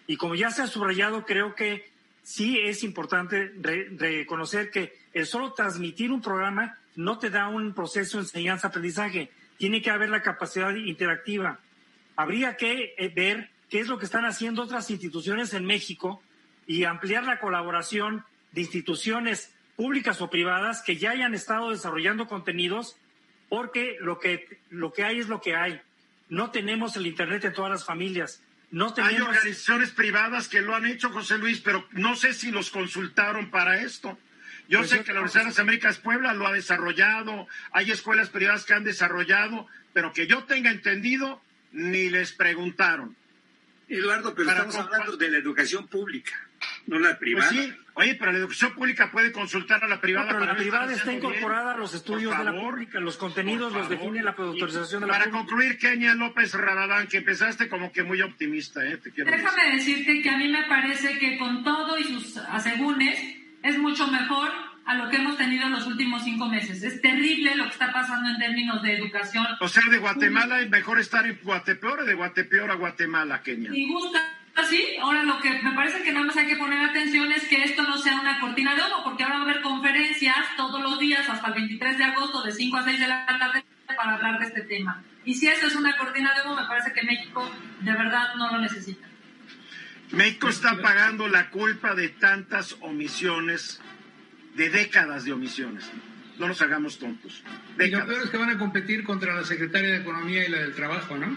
Y 0.07 0.17
como 0.17 0.35
ya 0.35 0.51
se 0.51 0.61
ha 0.61 0.67
subrayado, 0.67 1.25
creo 1.25 1.55
que 1.55 1.89
sí 2.23 2.59
es 2.59 2.83
importante 2.83 3.53
reconocer 3.97 4.69
que 4.71 4.97
el 5.13 5.25
solo 5.25 5.53
transmitir 5.53 6.11
un 6.11 6.21
programa 6.21 6.77
no 6.95 7.19
te 7.19 7.29
da 7.29 7.47
un 7.47 7.73
proceso 7.73 8.19
enseñanza-aprendizaje. 8.19 9.31
Tiene 9.57 9.81
que 9.81 9.91
haber 9.91 10.09
la 10.09 10.21
capacidad 10.21 10.73
interactiva. 10.75 11.59
Habría 12.15 12.57
que 12.57 12.93
eh, 12.97 13.11
ver 13.15 13.49
qué 13.69 13.79
es 13.79 13.87
lo 13.87 13.97
que 13.97 14.05
están 14.05 14.25
haciendo 14.25 14.63
otras 14.63 14.89
instituciones 14.89 15.53
en 15.53 15.65
México 15.65 16.21
y 16.67 16.83
ampliar 16.83 17.23
la 17.23 17.39
colaboración 17.39 18.23
de 18.51 18.61
instituciones 18.61 19.52
públicas 19.75 20.21
o 20.21 20.29
privadas 20.29 20.81
que 20.81 20.97
ya 20.97 21.11
hayan 21.11 21.33
estado 21.33 21.71
desarrollando 21.71 22.27
contenidos, 22.27 22.97
porque 23.49 23.97
lo 23.99 24.19
que, 24.19 24.59
lo 24.69 24.93
que 24.93 25.03
hay 25.03 25.19
es 25.19 25.27
lo 25.27 25.41
que 25.41 25.55
hay. 25.55 25.81
No 26.29 26.51
tenemos 26.51 26.95
el 26.95 27.07
Internet 27.07 27.45
en 27.45 27.53
todas 27.53 27.71
las 27.71 27.85
familias. 27.85 28.41
No 28.71 28.93
tenemos... 28.93 29.15
Hay 29.15 29.21
organizaciones 29.21 29.91
privadas 29.91 30.47
que 30.47 30.61
lo 30.61 30.75
han 30.75 30.85
hecho, 30.85 31.09
José 31.11 31.37
Luis, 31.37 31.61
pero 31.61 31.87
no 31.91 32.15
sé 32.15 32.33
si 32.33 32.51
los 32.51 32.71
consultaron 32.71 33.51
para 33.51 33.81
esto. 33.81 34.17
Yo 34.67 34.79
pues 34.79 34.91
sé 34.91 35.03
que 35.03 35.13
la 35.13 35.19
Universidad 35.19 35.43
de 35.43 35.49
las 35.49 35.59
Américas 35.59 35.99
Puebla 35.99 36.33
lo 36.33 36.47
ha 36.47 36.53
desarrollado, 36.53 37.47
hay 37.71 37.91
escuelas 37.91 38.29
privadas 38.29 38.65
que 38.65 38.73
han 38.73 38.83
desarrollado, 38.83 39.67
pero 39.91 40.13
que 40.13 40.25
yo 40.25 40.45
tenga 40.45 40.71
entendido, 40.71 41.41
ni 41.71 42.09
les 42.09 42.31
preguntaron. 42.31 43.15
Eduardo, 43.89 44.33
pero 44.33 44.49
estamos 44.49 44.75
hablando 44.75 45.17
de 45.17 45.29
la 45.29 45.37
educación 45.37 45.87
pública, 45.87 46.33
no 46.87 46.97
la 46.97 47.19
privada. 47.19 47.49
Pues 47.51 47.65
sí, 47.65 47.73
oye, 47.95 48.15
pero 48.15 48.31
la 48.31 48.37
educación 48.39 48.73
pública 48.73 49.11
puede 49.11 49.31
consultar 49.31 49.83
a 49.83 49.87
la 49.87 50.01
privada. 50.01 50.27
pero 50.27 50.45
la 50.45 50.55
privada 50.55 50.91
está 50.93 51.13
incorporada 51.13 51.73
a 51.73 51.77
los 51.77 51.93
estudios 51.93 52.37
de 52.37 52.43
la 52.43 52.53
pública, 52.53 52.99
los 52.99 53.17
contenidos 53.17 53.73
los 53.73 53.89
define 53.89 54.23
la 54.23 54.31
autorización 54.31 55.01
de 55.01 55.07
la 55.07 55.13
Para 55.13 55.31
concluir, 55.31 55.77
Kenia 55.77 56.15
López 56.15 56.53
Rabadán, 56.53 57.07
que 57.07 57.17
empezaste 57.17 57.69
como 57.69 57.91
que 57.91 58.03
muy 58.03 58.21
optimista, 58.21 58.85
¿eh? 58.85 58.99
Déjame 59.03 59.73
decirte 59.73 60.21
que 60.21 60.29
a 60.29 60.37
mí 60.37 60.47
me 60.49 60.63
parece 60.63 61.17
que 61.19 61.37
con 61.37 61.63
todo 61.63 61.97
y 61.97 62.03
sus 62.03 62.37
asegúnes 62.37 63.19
es 63.61 63.77
mucho 63.77 64.07
mejor 64.07 64.51
a 64.85 64.95
lo 64.95 65.09
que 65.09 65.17
hemos 65.17 65.37
tenido 65.37 65.65
en 65.65 65.71
los 65.71 65.87
últimos 65.87 66.23
cinco 66.23 66.47
meses. 66.47 66.83
Es 66.83 67.01
terrible 67.01 67.55
lo 67.55 67.65
que 67.65 67.71
está 67.71 67.91
pasando 67.91 68.29
en 68.29 68.37
términos 68.37 68.81
de 68.81 68.97
educación. 68.97 69.45
O 69.61 69.67
sea, 69.67 69.83
de 69.89 69.97
Guatemala 69.97 70.61
es 70.61 70.69
mejor 70.69 70.99
estar 70.99 71.25
en 71.25 71.39
Guatepeor 71.41 72.01
o 72.01 72.05
de 72.05 72.13
Guatepeor 72.13 72.71
a 72.71 72.75
Guatemala, 72.75 73.41
Kenia. 73.41 73.71
Y 73.73 73.87
gusta, 73.87 74.19
sí. 74.69 74.85
Ahora 75.01 75.23
lo 75.23 75.39
que 75.39 75.61
me 75.61 75.71
parece 75.71 76.03
que 76.03 76.11
nada 76.11 76.25
más 76.25 76.37
hay 76.37 76.47
que 76.47 76.57
poner 76.57 76.79
atención 76.79 77.31
es 77.31 77.47
que 77.47 77.63
esto 77.63 77.83
no 77.83 77.97
sea 77.97 78.19
una 78.19 78.39
cortina 78.39 78.75
de 78.75 78.81
humo, 78.81 79.03
porque 79.03 79.23
ahora 79.23 79.35
va 79.37 79.41
a 79.41 79.49
haber 79.49 79.61
conferencias 79.61 80.35
todos 80.55 80.81
los 80.81 80.99
días 80.99 81.27
hasta 81.27 81.47
el 81.47 81.53
23 81.53 81.97
de 81.97 82.03
agosto 82.03 82.43
de 82.43 82.51
5 82.51 82.77
a 82.77 82.83
6 82.83 82.99
de 82.99 83.07
la 83.07 83.25
tarde 83.25 83.63
para 83.95 84.15
hablar 84.15 84.39
de 84.39 84.45
este 84.45 84.61
tema. 84.61 85.03
Y 85.25 85.33
si 85.33 85.47
eso 85.47 85.67
es 85.67 85.75
una 85.75 85.97
cortina 85.97 86.33
de 86.33 86.41
humo, 86.41 86.61
me 86.61 86.67
parece 86.67 86.93
que 86.93 87.03
México 87.03 87.49
de 87.81 87.91
verdad 87.91 88.35
no 88.35 88.51
lo 88.51 88.59
necesita. 88.59 89.07
México 90.11 90.49
está 90.49 90.79
pagando 90.81 91.27
la 91.27 91.49
culpa 91.49 91.95
de 91.95 92.09
tantas 92.09 92.77
omisiones 92.81 93.81
de 94.55 94.69
décadas 94.69 95.25
de 95.25 95.33
omisiones. 95.33 95.89
No 96.37 96.47
nos 96.47 96.61
hagamos 96.61 96.99
tontos. 96.99 97.43
Y 97.79 97.87
lo 97.87 98.05
peor 98.05 98.23
es 98.23 98.29
que 98.29 98.37
van 98.37 98.49
a 98.49 98.57
competir 98.57 99.03
contra 99.03 99.33
la 99.33 99.43
secretaria 99.43 99.91
de 99.91 99.97
Economía 99.97 100.45
y 100.45 100.49
la 100.49 100.59
del 100.59 100.75
Trabajo, 100.75 101.17
¿no? 101.17 101.35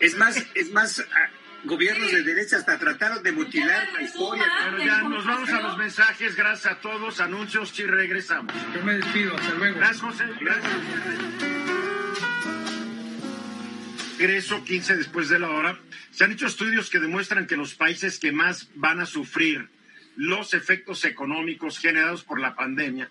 Es 0.00 0.16
más, 0.16 0.46
es 0.54 0.72
más, 0.72 1.06
gobiernos 1.64 2.10
de 2.10 2.22
derecha 2.22 2.56
hasta 2.56 2.78
trataron 2.78 3.22
de 3.22 3.32
mutilar 3.32 3.88
la 3.92 4.02
historia. 4.02 4.44
Bueno, 4.70 4.84
ya 4.84 5.02
nos 5.02 5.24
vamos 5.24 5.50
a 5.50 5.60
los 5.60 5.78
mensajes. 5.78 6.34
Gracias 6.36 6.72
a 6.72 6.80
todos. 6.80 7.20
Anuncios 7.20 7.78
y 7.78 7.84
regresamos. 7.84 8.52
Yo 8.74 8.82
me 8.84 8.94
despido. 8.94 9.36
Hasta 9.36 9.54
luego. 9.54 9.76
Gracias, 9.78 10.00
José. 10.00 10.24
Gracias. 10.40 10.72
Regreso 14.18 14.62
15 14.62 14.96
después 14.96 15.28
de 15.28 15.38
la 15.38 15.50
hora. 15.50 15.78
Se 16.10 16.24
han 16.24 16.32
hecho 16.32 16.46
estudios 16.46 16.90
que 16.90 17.00
demuestran 17.00 17.46
que 17.46 17.56
los 17.56 17.74
países 17.74 18.18
que 18.18 18.30
más 18.30 18.68
van 18.74 19.00
a 19.00 19.06
sufrir 19.06 19.68
los 20.14 20.54
efectos 20.54 21.04
económicos 21.04 21.78
generados 21.78 22.22
por 22.22 22.38
la 22.38 22.54
pandemia. 22.54 23.10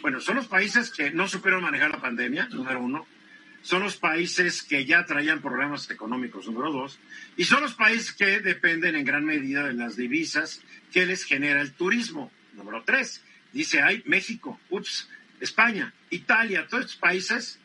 Bueno, 0.00 0.20
son 0.20 0.36
los 0.36 0.46
países 0.46 0.90
que 0.90 1.10
no 1.10 1.28
supieron 1.28 1.62
manejar 1.62 1.90
la 1.90 2.00
pandemia, 2.00 2.48
número 2.48 2.80
uno. 2.80 3.06
Son 3.66 3.82
los 3.82 3.96
países 3.96 4.62
que 4.62 4.84
ya 4.84 5.04
traían 5.06 5.42
problemas 5.42 5.90
económicos, 5.90 6.46
número 6.46 6.70
dos. 6.70 7.00
Y 7.36 7.46
son 7.46 7.62
los 7.62 7.74
países 7.74 8.12
que 8.12 8.38
dependen 8.38 8.94
en 8.94 9.04
gran 9.04 9.24
medida 9.24 9.66
de 9.66 9.72
las 9.72 9.96
divisas 9.96 10.62
que 10.92 11.04
les 11.04 11.24
genera 11.24 11.60
el 11.60 11.72
turismo, 11.72 12.30
número 12.52 12.84
tres. 12.84 13.24
Dice, 13.52 13.82
hay 13.82 14.04
México, 14.06 14.60
ups, 14.70 15.10
España, 15.40 15.92
Italia, 16.10 16.68
todos 16.68 16.84
estos 16.84 16.96
países 16.96 17.58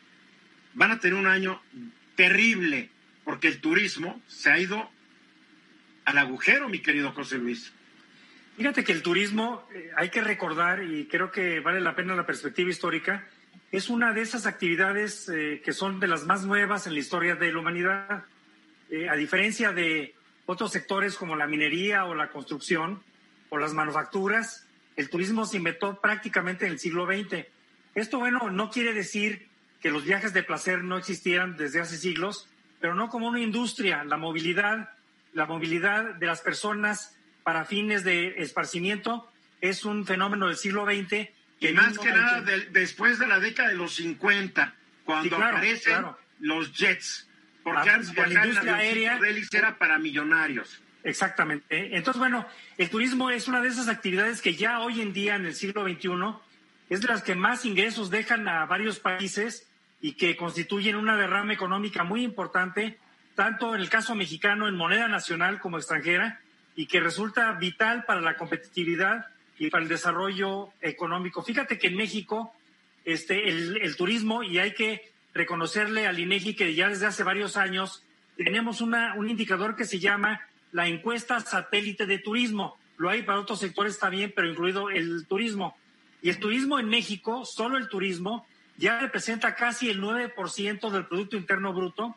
van 0.74 0.90
a 0.90 1.00
tener 1.00 1.20
un 1.20 1.28
año 1.28 1.62
terrible 2.16 2.90
porque 3.24 3.50
el 3.50 3.62
turismo 3.62 4.20
se 4.26 4.50
ha 4.50 4.58
ido 4.58 4.90
al 6.06 6.18
agujero, 6.18 6.68
mi 6.68 6.80
querido 6.80 7.12
José 7.12 7.38
Luis. 7.38 7.72
Fíjate 8.58 8.84
que 8.84 8.92
el 8.92 9.04
turismo, 9.04 9.68
eh, 9.72 9.92
hay 9.96 10.10
que 10.10 10.22
recordar, 10.22 10.84
y 10.84 11.06
creo 11.06 11.32
que 11.32 11.60
vale 11.60 11.80
la 11.80 11.96
pena 11.96 12.16
la 12.16 12.26
perspectiva 12.26 12.72
histórica, 12.72 13.28
es 13.72 13.90
una 13.90 14.14
de 14.14 14.22
esas 14.22 14.46
actividades 14.46 15.30
eh, 15.30 15.62
que 15.64 15.74
son 15.74 16.00
de 16.00 16.08
las 16.08 16.26
más 16.26 16.46
nuevas 16.46 16.88
en 16.88 16.94
la 16.94 17.00
historia 17.00 17.36
de 17.36 17.54
la 17.54 17.60
humanidad. 17.60 18.26
Eh, 18.90 19.08
a 19.08 19.16
diferencia 19.16 19.72
de 19.72 20.14
otros 20.46 20.72
sectores 20.72 21.16
como 21.16 21.36
la 21.36 21.48
minería 21.48 22.06
o 22.06 22.14
la 22.14 22.30
construcción 22.30 23.02
o 23.50 23.58
las 23.58 23.74
manufacturas, 23.74 24.68
el 24.98 25.10
turismo 25.10 25.46
se 25.46 25.58
inventó 25.58 26.00
prácticamente 26.02 26.66
en 26.66 26.74
el 26.74 26.80
siglo 26.80 27.06
XX. 27.06 27.46
Esto, 27.96 28.20
bueno, 28.20 28.50
no 28.52 28.70
quiere 28.70 28.94
decir 28.94 29.48
que 29.82 29.92
los 29.92 30.04
viajes 30.04 30.34
de 30.34 30.44
placer 30.44 30.84
no 30.84 30.98
existieran 30.98 31.58
desde 31.58 31.80
hace 31.80 31.98
siglos, 31.98 32.50
pero 32.80 32.96
no 32.96 33.10
como 33.10 33.28
una 33.28 33.40
industria. 33.40 34.04
La 34.04 34.18
movilidad, 34.18 34.90
la 35.34 35.46
movilidad 35.46 36.16
de 36.16 36.26
las 36.26 36.42
personas 36.42 37.18
para 37.44 37.66
fines 37.66 38.04
de 38.04 38.36
esparcimiento 38.38 39.30
es 39.62 39.86
un 39.86 40.06
fenómeno 40.06 40.48
del 40.48 40.58
siglo 40.58 40.86
XX. 40.86 41.30
Que 41.62 41.74
más 41.74 41.98
que 41.98 42.10
nada 42.10 42.42
después 42.72 43.20
de 43.20 43.28
la 43.28 43.40
década 43.40 43.70
de 43.70 43.76
los 43.76 43.94
50, 43.96 44.74
cuando 45.06 45.38
aparecen 45.38 46.06
los 46.40 46.74
jets, 46.74 47.30
porque 47.64 47.88
la, 47.88 47.94
antes 47.94 48.16
la 48.16 48.46
industria 48.46 48.76
aérea 48.76 49.20
era 49.54 49.78
para 49.78 50.00
millonarios. 50.00 50.82
Exactamente. 51.04 51.96
Entonces, 51.96 52.20
bueno, 52.20 52.48
el 52.78 52.90
turismo 52.90 53.30
es 53.30 53.48
una 53.48 53.62
de 53.62 53.70
esas 53.70 53.88
actividades 53.90 54.42
que 54.42 54.56
ya 54.56 54.80
hoy 54.80 55.02
en 55.02 55.14
día, 55.14 55.36
en 55.36 55.46
el 55.46 55.54
siglo 55.54 55.84
XXI, 55.88 56.10
es 56.90 57.02
de 57.02 57.08
las 57.08 57.22
que 57.22 57.36
más 57.36 57.64
ingresos 57.64 58.10
dejan 58.10 58.48
a 58.48 58.66
varios 58.66 59.00
países 59.00 59.68
y 60.02 60.14
que 60.14 60.36
constituyen 60.36 60.96
una 60.96 61.16
derrama 61.16 61.54
económica 61.54 62.04
muy 62.04 62.24
importante, 62.24 62.98
tanto 63.36 63.76
en 63.76 63.82
el 63.82 63.90
caso 63.90 64.16
mexicano 64.16 64.68
en 64.68 64.76
moneda 64.76 65.08
nacional 65.08 65.60
como 65.60 65.78
extranjera, 65.78 66.42
y 66.76 66.88
que 66.88 67.00
resulta 67.00 67.52
vital 67.54 68.06
para 68.06 68.22
la 68.22 68.36
competitividad 68.36 69.28
y 69.62 69.70
para 69.70 69.84
el 69.84 69.90
desarrollo 69.90 70.70
económico. 70.82 71.44
Fíjate 71.44 71.78
que 71.78 71.86
en 71.86 71.96
México 71.96 72.52
este, 73.06 73.48
el, 73.48 73.96
turismo, 73.96 74.42
y 74.42 74.58
hay 74.58 74.74
que 74.74 75.12
reconocerle 75.36 76.08
al 76.08 76.18
INEGI 76.18 76.56
que 76.56 76.74
ya 76.74 76.90
desde 76.90 77.06
hace 77.06 77.22
varios 77.22 77.58
años 77.58 78.04
tenemos 78.38 78.82
una, 78.82 79.14
un 79.14 79.30
indicador 79.30 79.76
que 79.76 79.86
se 79.86 80.00
llama 80.00 80.42
la 80.72 80.88
encuesta 80.88 81.40
satélite 81.42 82.08
de 82.08 82.18
turismo. 82.18 82.76
Lo 82.98 83.12
hay 83.12 83.22
para 83.22 83.40
otros 83.40 83.60
sectores 83.60 84.00
también, 84.00 84.34
pero 84.36 84.50
incluido 84.50 84.90
el 84.90 85.28
turismo. 85.28 85.78
Y 86.24 86.30
el 86.30 86.40
turismo 86.40 86.80
en 86.80 86.90
México, 86.90 87.46
solo 87.46 87.78
el 87.78 87.88
turismo, 87.88 88.48
ya 88.78 89.00
representa 89.00 89.54
casi 89.54 89.92
el 89.92 90.02
9% 90.02 90.90
del 90.90 91.06
Producto 91.06 91.38
Interno 91.38 91.72
Bruto, 91.72 92.16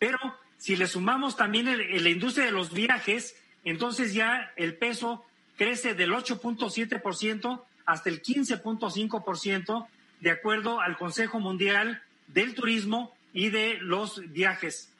pero 0.00 0.18
si 0.58 0.74
le 0.74 0.88
sumamos 0.88 1.36
también 1.36 1.66
la 1.66 2.10
industria 2.10 2.46
de 2.46 2.52
los 2.52 2.74
viajes, 2.74 3.36
entonces 3.62 4.12
ya 4.12 4.52
el 4.56 4.76
peso 4.76 5.24
crece 5.56 5.94
del 5.94 6.12
8.7% 6.12 7.62
hasta 7.86 8.08
el 8.08 8.22
15.5% 8.22 9.86
de 10.20 10.30
acuerdo 10.30 10.80
al 10.80 10.96
Consejo 10.96 11.40
Mundial 11.40 12.02
del 12.28 12.54
Turismo 12.54 13.14
y 13.32 13.50
de 13.50 13.78
los 13.80 14.20
Viajes. 14.32 14.90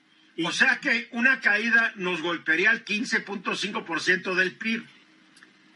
o 0.42 0.52
sea 0.52 0.80
que 0.80 1.08
una 1.12 1.40
caída 1.40 1.92
nos 1.96 2.20
golpearía 2.20 2.70
al 2.70 2.84
15.5% 2.84 4.34
del 4.34 4.56
PIB. 4.56 4.84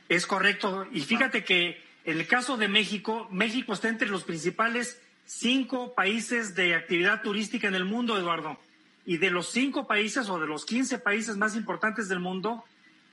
Es 0.08 0.26
correcto. 0.26 0.86
Y 0.92 1.00
fíjate 1.00 1.44
que 1.44 1.82
en 2.04 2.18
el 2.18 2.26
caso 2.26 2.56
de 2.56 2.68
México, 2.68 3.28
México 3.30 3.72
está 3.72 3.88
entre 3.88 4.08
los 4.08 4.24
principales 4.24 5.00
cinco 5.26 5.94
países 5.94 6.54
de 6.54 6.74
actividad 6.74 7.22
turística 7.22 7.68
en 7.68 7.74
el 7.74 7.84
mundo, 7.84 8.16
Eduardo. 8.16 8.58
Y 9.04 9.18
de 9.18 9.30
los 9.30 9.50
cinco 9.50 9.86
países 9.86 10.28
o 10.28 10.40
de 10.40 10.46
los 10.46 10.64
15 10.64 10.98
países 10.98 11.36
más 11.36 11.54
importantes 11.54 12.08
del 12.08 12.20
mundo, 12.20 12.64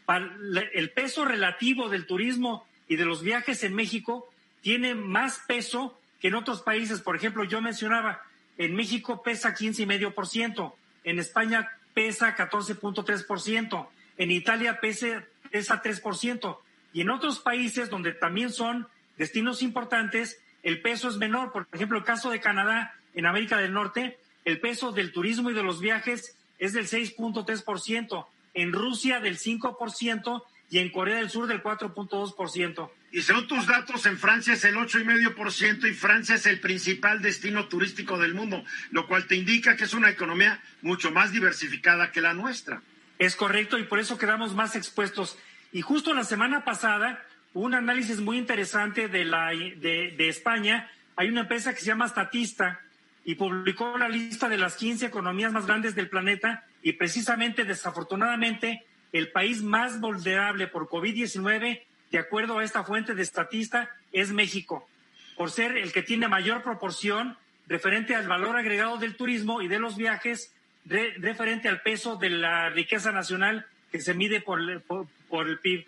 el 0.07 0.91
peso 0.91 1.25
relativo 1.25 1.89
del 1.89 2.05
turismo 2.05 2.65
y 2.87 2.95
de 2.95 3.05
los 3.05 3.21
viajes 3.21 3.63
en 3.63 3.73
México 3.73 4.29
tiene 4.61 4.95
más 4.95 5.41
peso 5.47 5.99
que 6.19 6.27
en 6.27 6.35
otros 6.35 6.61
países. 6.61 7.01
Por 7.01 7.15
ejemplo, 7.15 7.43
yo 7.43 7.61
mencionaba, 7.61 8.21
en 8.57 8.75
México 8.75 9.21
pesa 9.23 9.55
15,5%, 9.55 10.73
en 11.03 11.19
España 11.19 11.69
pesa 11.93 12.35
14.3%, 12.35 13.87
en 14.17 14.31
Italia 14.31 14.79
pesa, 14.79 15.23
pesa 15.51 15.81
3%, 15.81 16.57
y 16.93 17.01
en 17.01 17.09
otros 17.09 17.39
países 17.39 17.89
donde 17.89 18.13
también 18.13 18.51
son 18.51 18.87
destinos 19.17 19.61
importantes, 19.61 20.39
el 20.63 20.81
peso 20.81 21.09
es 21.09 21.17
menor. 21.17 21.51
Por 21.51 21.67
ejemplo, 21.73 21.97
el 21.97 22.03
caso 22.03 22.29
de 22.29 22.39
Canadá 22.39 22.95
en 23.13 23.25
América 23.25 23.57
del 23.57 23.73
Norte, 23.73 24.17
el 24.45 24.59
peso 24.59 24.91
del 24.91 25.11
turismo 25.11 25.49
y 25.49 25.53
de 25.53 25.63
los 25.63 25.79
viajes 25.79 26.35
es 26.59 26.73
del 26.73 26.87
6.3%, 26.87 28.25
en 28.55 28.73
Rusia 28.73 29.19
del 29.19 29.37
5% 29.37 30.43
y 30.69 30.79
en 30.79 30.89
Corea 30.89 31.17
del 31.17 31.29
Sur 31.29 31.47
del 31.47 31.61
4.2%. 31.61 32.89
Y 33.11 33.21
según 33.21 33.47
tus 33.47 33.67
datos, 33.67 34.05
en 34.07 34.17
Francia 34.17 34.53
es 34.53 34.65
el 34.65 34.75
8,5% 34.75 35.87
y 35.87 35.93
Francia 35.93 36.35
es 36.35 36.45
el 36.47 36.59
principal 36.59 37.21
destino 37.21 37.67
turístico 37.67 38.17
del 38.17 38.33
mundo, 38.33 38.63
lo 38.91 39.07
cual 39.07 39.27
te 39.27 39.35
indica 39.35 39.75
que 39.75 39.83
es 39.83 39.93
una 39.93 40.09
economía 40.09 40.59
mucho 40.81 41.11
más 41.11 41.31
diversificada 41.31 42.11
que 42.11 42.21
la 42.21 42.33
nuestra. 42.33 42.81
Es 43.19 43.35
correcto 43.35 43.77
y 43.77 43.83
por 43.83 43.99
eso 43.99 44.17
quedamos 44.17 44.55
más 44.55 44.75
expuestos. 44.75 45.37
Y 45.71 45.81
justo 45.81 46.13
la 46.13 46.23
semana 46.23 46.65
pasada, 46.65 47.23
un 47.53 47.73
análisis 47.73 48.19
muy 48.19 48.37
interesante 48.37 49.07
de, 49.07 49.23
la, 49.23 49.49
de, 49.49 50.13
de 50.17 50.29
España, 50.29 50.89
hay 51.15 51.29
una 51.29 51.41
empresa 51.41 51.73
que 51.73 51.79
se 51.79 51.85
llama 51.85 52.09
Statista 52.09 52.81
y 53.23 53.35
publicó 53.35 53.97
la 53.97 54.09
lista 54.09 54.49
de 54.49 54.57
las 54.57 54.75
15 54.75 55.05
economías 55.05 55.53
más 55.53 55.65
grandes 55.65 55.95
del 55.95 56.09
planeta 56.09 56.65
y 56.85 56.93
precisamente, 56.93 57.63
desafortunadamente, 57.63 58.85
el 59.11 59.31
país 59.31 59.63
más 59.63 59.99
vulnerable 59.99 60.67
por 60.67 60.87
COVID-19, 60.87 61.81
de 62.11 62.19
acuerdo 62.19 62.59
a 62.59 62.63
esta 62.63 62.83
fuente 62.83 63.15
de 63.15 63.23
estatista, 63.23 63.89
es 64.11 64.31
México, 64.31 64.87
por 65.35 65.49
ser 65.49 65.77
el 65.77 65.91
que 65.91 66.03
tiene 66.03 66.27
mayor 66.27 66.61
proporción 66.61 67.39
referente 67.67 68.13
al 68.13 68.27
valor 68.27 68.55
agregado 68.55 68.97
del 68.97 69.15
turismo 69.15 69.63
y 69.63 69.67
de 69.67 69.79
los 69.79 69.97
viajes, 69.97 70.53
referente 70.85 71.69
al 71.69 71.81
peso 71.81 72.17
de 72.17 72.29
la 72.29 72.69
riqueza 72.69 73.11
nacional 73.11 73.65
que 73.91 73.99
se 73.99 74.13
mide 74.13 74.41
por, 74.41 74.59
por, 74.83 75.49
el 75.49 75.57
PIB. 75.57 75.87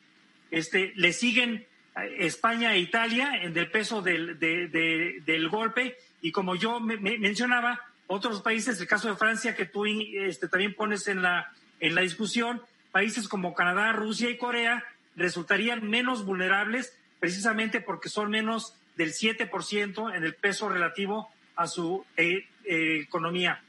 Este, 0.49 0.93
le 0.95 1.13
siguen 1.13 1.67
España 2.17 2.73
e 2.73 2.79
Italia 2.79 3.33
en 3.39 3.55
el 3.55 3.69
peso 3.69 4.01
del, 4.01 4.39
del 4.39 5.49
golpe 5.49 5.95
y 6.23 6.31
como 6.31 6.55
yo 6.55 6.79
me, 6.79 6.97
mencionaba, 6.97 7.86
otros 8.07 8.41
países, 8.41 8.79
el 8.79 8.87
caso 8.87 9.09
de 9.09 9.15
Francia 9.15 9.55
que 9.55 9.65
tú 9.65 9.85
este, 9.85 10.47
también 10.47 10.73
pones 10.73 11.07
en 11.07 11.21
la, 11.21 11.51
en 11.79 11.95
la 11.95 12.01
discusión, 12.01 12.61
países 12.91 13.27
como 13.27 13.53
Canadá, 13.53 13.91
Rusia 13.91 14.29
y 14.29 14.37
Corea 14.37 14.83
resultarían 15.15 15.89
menos 15.89 16.25
vulnerables 16.25 16.95
precisamente 17.19 17.81
porque 17.81 18.09
son 18.09 18.29
menos 18.29 18.75
del 18.95 19.13
7% 19.13 20.15
en 20.15 20.23
el 20.23 20.35
peso 20.35 20.69
relativo 20.69 21.29
a 21.55 21.67
su 21.67 22.05
eh, 22.15 22.47
eh, 22.65 22.99
economía. 23.01 23.61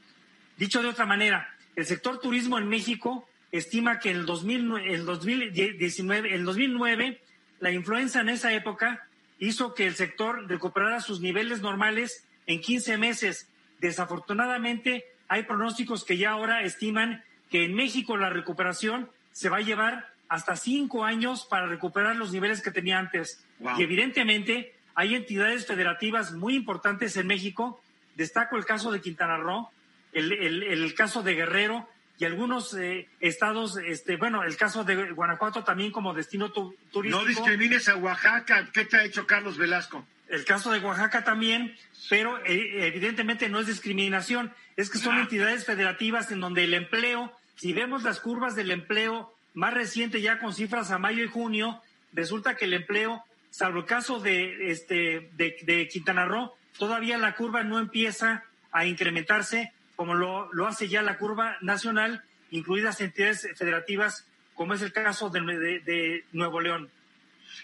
Dicho 0.57 0.81
de 0.81 0.89
otra 0.89 1.05
manera, 1.05 1.49
el 1.75 1.85
sector 1.85 2.19
turismo 2.19 2.57
en 2.57 2.67
México 2.67 3.27
estima 3.51 3.99
que 3.99 4.11
en 4.11 4.17
el, 4.17 4.25
2019, 4.25 6.35
el 6.35 6.45
2009 6.45 7.21
la 7.59 7.71
influenza 7.71 8.21
en 8.21 8.29
esa 8.29 8.53
época 8.53 9.07
hizo 9.39 9.73
que 9.73 9.87
el 9.87 9.95
sector 9.95 10.47
recuperara 10.47 11.01
sus 11.01 11.21
niveles 11.21 11.61
normales 11.61 12.25
en 12.45 12.61
15 12.61 12.97
meses. 12.97 13.47
Desafortunadamente, 13.79 15.05
hay 15.27 15.43
pronósticos 15.43 16.03
que 16.03 16.17
ya 16.17 16.31
ahora 16.31 16.63
estiman 16.63 17.23
que 17.49 17.65
en 17.65 17.73
México 17.73 18.17
la 18.17 18.29
recuperación 18.29 19.09
se 19.31 19.49
va 19.49 19.57
a 19.57 19.61
llevar 19.61 20.09
hasta 20.27 20.55
cinco 20.55 21.03
años 21.03 21.45
para 21.49 21.65
recuperar 21.65 22.15
los 22.15 22.31
niveles 22.31 22.61
que 22.61 22.71
tenía 22.71 22.99
antes. 22.99 23.43
Y 23.77 23.83
evidentemente 23.83 24.73
hay 24.95 25.15
entidades 25.15 25.65
federativas 25.65 26.33
muy 26.33 26.55
importantes 26.55 27.17
en 27.17 27.27
México. 27.27 27.81
Destaco 28.15 28.57
el 28.57 28.65
caso 28.65 28.91
de 28.91 29.01
Quintana 29.01 29.37
Roo, 29.37 29.69
el, 30.13 30.93
caso 30.95 31.23
de 31.23 31.35
Guerrero 31.35 31.87
y 32.17 32.25
algunos 32.25 32.73
eh, 32.73 33.07
estados, 33.19 33.77
este, 33.77 34.17
bueno, 34.17 34.43
el 34.43 34.57
caso 34.57 34.83
de 34.83 35.11
Guanajuato 35.13 35.63
también 35.63 35.91
como 35.91 36.13
destino 36.13 36.51
turístico. 36.51 37.21
No 37.21 37.25
discrimines 37.25 37.87
a 37.87 37.95
Oaxaca. 37.95 38.67
¿Qué 38.71 38.85
te 38.85 38.97
ha 38.97 39.05
hecho 39.05 39.25
Carlos 39.25 39.57
Velasco? 39.57 40.05
El 40.29 40.45
caso 40.45 40.71
de 40.71 40.79
Oaxaca 40.79 41.23
también, 41.23 41.75
pero 42.09 42.37
eh, 42.45 42.87
evidentemente 42.87 43.49
no 43.49 43.59
es 43.59 43.67
discriminación. 43.67 44.53
Es 44.77 44.89
que 44.89 44.99
son 44.99 45.17
entidades 45.17 45.65
federativas 45.65 46.31
en 46.31 46.39
donde 46.39 46.63
el 46.63 46.73
empleo 46.73 47.33
si 47.59 47.73
vemos 47.73 48.03
las 48.03 48.21
curvas 48.21 48.55
del 48.55 48.71
empleo 48.71 49.33
más 49.53 49.73
reciente 49.73 50.21
ya 50.21 50.39
con 50.39 50.53
cifras 50.53 50.91
a 50.91 50.97
mayo 50.97 51.25
y 51.25 51.27
junio, 51.27 51.81
resulta 52.13 52.55
que 52.55 52.65
el 52.65 52.73
empleo, 52.73 53.21
salvo 53.49 53.79
el 53.79 53.85
caso 53.85 54.21
de, 54.21 54.71
este, 54.71 55.29
de, 55.33 55.89
Quintana 55.91 56.23
Roo, 56.23 56.53
todavía 56.77 57.17
la 57.17 57.35
curva 57.35 57.63
no 57.63 57.77
empieza 57.77 58.45
a 58.71 58.85
incrementarse 58.85 59.73
como 59.97 60.13
lo, 60.13 60.51
lo 60.53 60.67
hace 60.67 60.87
ya 60.87 61.01
la 61.01 61.17
curva 61.17 61.57
nacional, 61.59 62.23
incluidas 62.49 63.01
entidades 63.01 63.45
federativas, 63.57 64.25
como 64.55 64.73
es 64.73 64.81
el 64.81 64.93
caso 64.93 65.29
de, 65.29 65.41
de 65.41 66.23
Nuevo 66.31 66.61
León. 66.61 66.89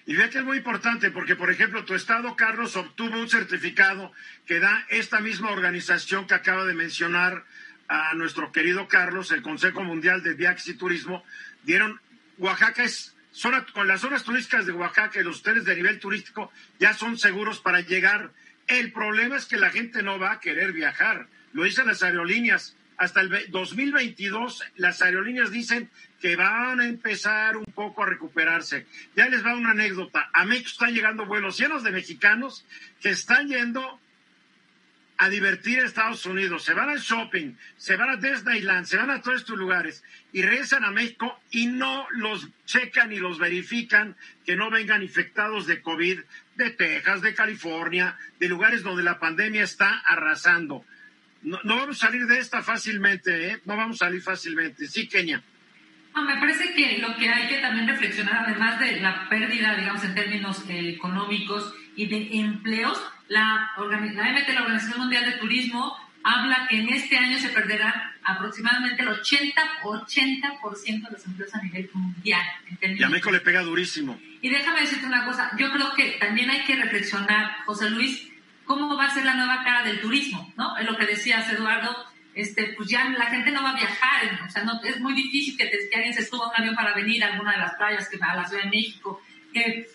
Y 0.06 0.16
que 0.16 0.24
es 0.24 0.44
muy 0.44 0.58
importante 0.58 1.12
porque, 1.12 1.36
por 1.36 1.52
ejemplo, 1.52 1.86
tu 1.86 1.96
estado, 1.96 2.36
Carlos, 2.36 2.76
obtuvo 2.76 3.20
un 3.20 3.30
certificado 3.30 4.12
que 4.46 4.60
da 4.60 4.86
esta 4.90 5.20
misma 5.20 5.52
organización 5.52 6.28
que 6.28 6.36
acaba 6.36 6.66
de 6.66 6.74
mencionar 6.74 7.44
a 7.88 8.14
nuestro 8.16 8.52
querido 8.52 8.88
Carlos, 8.88 9.32
el 9.32 9.42
Consejo 9.42 9.84
Mundial 9.84 10.24
de 10.24 10.34
Viajes 10.34 10.68
y 10.68 10.74
Turismo, 10.76 11.24
dieron, 11.64 12.00
Oaxaca 12.38 12.84
es, 12.84 13.16
zona, 13.32 13.66
con 13.74 13.88
las 13.88 14.02
zonas 14.02 14.24
turísticas 14.24 14.66
de 14.66 14.74
Oaxaca 14.74 15.20
y 15.20 15.24
los 15.24 15.40
hoteles 15.40 15.66
de 15.66 15.76
nivel 15.76 16.00
turístico 16.00 16.52
ya 16.80 16.94
son 16.94 17.18
seguros 17.18 17.60
para 17.60 17.82
llegar. 17.82 18.32
El 18.68 18.92
problema 18.92 19.38
es 19.38 19.46
que 19.46 19.58
la 19.58 19.70
gente 19.70 20.02
no 20.02 20.20
va 20.20 20.34
a 20.34 20.40
querer 20.40 20.72
viajar, 20.72 21.28
lo 21.54 21.64
dicen 21.64 21.88
las 21.88 22.04
aerolíneas. 22.04 22.76
Hasta 22.98 23.22
el 23.22 23.52
2022 23.52 24.64
las 24.78 25.02
aerolíneas 25.02 25.52
dicen 25.52 25.90
que 26.22 26.36
van 26.36 26.80
a 26.80 26.88
empezar 26.88 27.58
un 27.58 27.66
poco 27.66 28.04
a 28.04 28.08
recuperarse. 28.08 28.86
Ya 29.16 29.28
les 29.28 29.46
va 29.46 29.56
una 29.56 29.72
anécdota. 29.72 30.30
A 30.34 30.46
México 30.46 30.70
están 30.70 30.94
llegando 30.94 31.26
vuelos 31.26 31.58
llenos 31.58 31.84
de 31.84 31.92
mexicanos 31.92 32.66
que 33.02 33.10
están 33.10 33.48
yendo 33.48 34.00
a 35.18 35.30
divertir 35.30 35.80
a 35.80 35.86
Estados 35.86 36.26
Unidos, 36.26 36.64
se 36.64 36.74
van 36.74 36.90
al 36.90 37.00
shopping, 37.00 37.54
se 37.78 37.96
van 37.96 38.10
a 38.10 38.16
Disneyland, 38.18 38.86
se 38.86 38.98
van 38.98 39.10
a 39.10 39.22
todos 39.22 39.42
estos 39.42 39.58
lugares 39.58 40.04
y 40.34 40.42
regresan 40.42 40.84
a 40.84 40.92
México 40.92 41.40
y 41.52 41.68
no 41.68 42.06
los 42.12 42.50
checan 42.66 43.14
y 43.14 43.18
los 43.18 43.40
verifican 43.40 44.18
que 44.46 44.56
no 44.56 44.70
vengan 44.70 45.04
infectados 45.04 45.68
de 45.68 45.82
COVID 45.82 46.20
de 46.56 46.70
Texas, 46.72 47.22
de 47.22 47.34
California, 47.34 48.18
de 48.40 48.50
lugares 48.50 48.84
donde 48.84 49.04
la 49.04 49.20
pandemia 49.20 49.64
está 49.64 50.00
arrasando. 50.00 50.86
No, 51.46 51.60
vamos 51.64 52.02
a 52.02 52.08
salir 52.08 52.26
de 52.26 52.40
esta 52.40 52.64
fácilmente, 52.64 53.52
¿eh? 53.52 53.60
No 53.66 53.78
vamos 53.78 54.02
a 54.02 54.06
salir 54.06 54.22
fácilmente. 54.22 54.88
Sí, 54.88 55.08
Kenia. 55.08 55.44
me 56.16 56.38
parece 56.38 56.74
que 56.74 56.98
lo 56.98 57.16
que 57.16 57.30
hay 57.30 57.48
que 57.48 57.60
también 57.60 57.88
reflexionar, 57.88 58.46
además 58.48 58.80
de 58.80 59.00
la 59.00 59.30
pérdida, 59.30 59.76
digamos, 59.76 60.04
en 60.04 60.16
términos 60.16 60.64
eh, 60.68 60.90
económicos 60.90 61.72
y 61.96 62.08
de 62.08 62.40
empleos, 62.40 63.00
la, 63.28 63.72
la 63.78 63.98
MT, 64.00 64.50
la 64.56 64.62
Organización 64.62 65.00
Mundial 65.02 65.26
de 65.26 65.34
Turismo, 65.34 65.96
habla 66.24 66.66
que 66.68 66.80
en 66.80 66.90
este 66.90 67.16
año 67.16 67.38
se 67.38 67.50
perderá 67.50 68.16
aproximadamente 68.24 69.04
el 69.04 69.10
80, 69.10 69.62
80% 69.84 70.84
de 70.84 71.12
los 71.12 71.26
empleos 71.28 71.54
a 71.54 71.62
nivel 71.62 71.90
mundial. 71.94 72.42
Y 72.82 73.04
a 73.04 73.10
México 73.10 73.32
le 73.32 73.42
pega 73.42 73.62
durísimo. 73.62 74.20
Y 74.42 74.50
déjame 74.50 74.82
decirte 74.82 75.06
una 75.06 75.26
cosa, 75.26 75.52
yo 75.60 75.72
creo 75.72 75.94
que 75.94 76.18
también 76.20 76.50
hay 76.50 76.64
que 76.64 76.76
reflexionar, 76.76 77.58
José 77.66 77.92
Luis, 77.92 78.32
cómo 78.66 78.96
va 78.98 79.06
a 79.06 79.14
ser 79.14 79.26
la 79.26 79.36
nueva 79.36 79.64
cara 79.64 79.84
del 79.84 80.02
turismo, 80.02 80.54
¿no? 80.58 80.78
Es 80.78 80.86
lo 80.86 80.98
que 80.98 81.06
decías, 81.06 81.50
Eduardo, 81.52 81.96
este, 82.34 82.74
pues 82.76 82.90
ya 82.90 83.06
la 83.10 83.28
gente 83.28 83.52
no 83.52 83.64
va 83.64 83.72
a 83.72 83.76
viajar, 83.76 84.46
o 84.46 84.50
sea, 84.50 84.64
no, 84.64 84.82
es 84.84 85.00
muy 85.00 85.14
difícil 85.14 85.58
que, 85.58 85.70
que 85.70 85.96
alguien 85.96 86.14
se 86.14 86.26
suba 86.26 86.46
a 86.46 86.50
un 86.50 86.56
avión 86.58 86.76
para 86.76 86.94
venir 86.94 87.24
a 87.24 87.28
alguna 87.28 87.54
de 87.54 87.60
las 87.60 87.76
playas 87.76 88.10
que 88.10 88.18
a 88.22 88.36
la 88.36 88.46
Ciudad 88.46 88.64
de 88.64 88.70
México 88.70 89.22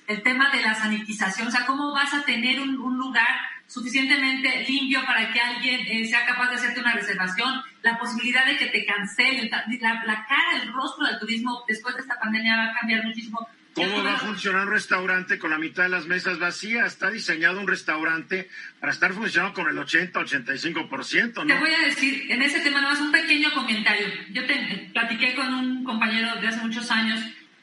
el 0.06 0.22
tema 0.22 0.50
de 0.50 0.62
la 0.62 0.74
sanitización, 0.74 1.48
o 1.48 1.50
sea, 1.50 1.66
cómo 1.66 1.92
vas 1.92 2.14
a 2.14 2.22
tener 2.24 2.60
un, 2.60 2.76
lugar 2.96 3.28
suficientemente 3.66 4.64
limpio 4.68 5.04
para 5.06 5.32
que 5.32 5.40
alguien 5.40 5.80
eh, 5.86 6.06
sea 6.06 6.26
capaz 6.26 6.50
de 6.50 6.56
hacerte 6.56 6.80
una 6.80 6.92
reservación, 6.92 7.62
la 7.82 7.98
posibilidad 7.98 8.44
de 8.44 8.56
que 8.56 8.66
te 8.66 8.84
cancelen, 8.84 9.50
la, 9.50 10.26
cara, 10.26 10.62
el 10.62 10.72
rostro 10.72 11.06
del 11.06 11.18
turismo 11.18 11.62
después 11.68 11.94
de 11.94 12.02
esta 12.02 12.18
pandemia 12.18 12.56
va 12.56 12.64
a 12.66 12.74
cambiar 12.78 13.04
muchísimo. 13.04 13.46
¿Cómo 13.80 14.04
va 14.04 14.14
a 14.14 14.18
funcionar 14.18 14.66
un 14.66 14.72
restaurante 14.72 15.38
con 15.38 15.50
la 15.50 15.58
mitad 15.58 15.84
de 15.84 15.88
las 15.88 16.06
mesas 16.06 16.38
vacías? 16.38 16.86
Está 16.86 17.10
diseñado 17.10 17.60
un 17.60 17.66
restaurante 17.66 18.48
para 18.78 18.92
estar 18.92 19.12
funcionando 19.12 19.54
con 19.54 19.68
el 19.68 19.76
80-85%, 19.76 21.34
¿no? 21.34 21.46
Te 21.46 21.58
voy 21.58 21.74
a 21.74 21.86
decir, 21.86 22.26
en 22.30 22.42
ese 22.42 22.60
tema, 22.60 22.80
nada 22.80 22.94
más 22.94 23.02
un 23.02 23.12
pequeño 23.12 23.52
comentario. 23.52 24.06
Yo 24.32 24.46
te, 24.46 24.90
platiqué 24.92 25.34
con 25.34 25.52
un 25.52 25.84
compañero 25.84 26.36
de 26.40 26.48
hace 26.48 26.60
muchos 26.60 26.90
años 26.90 27.20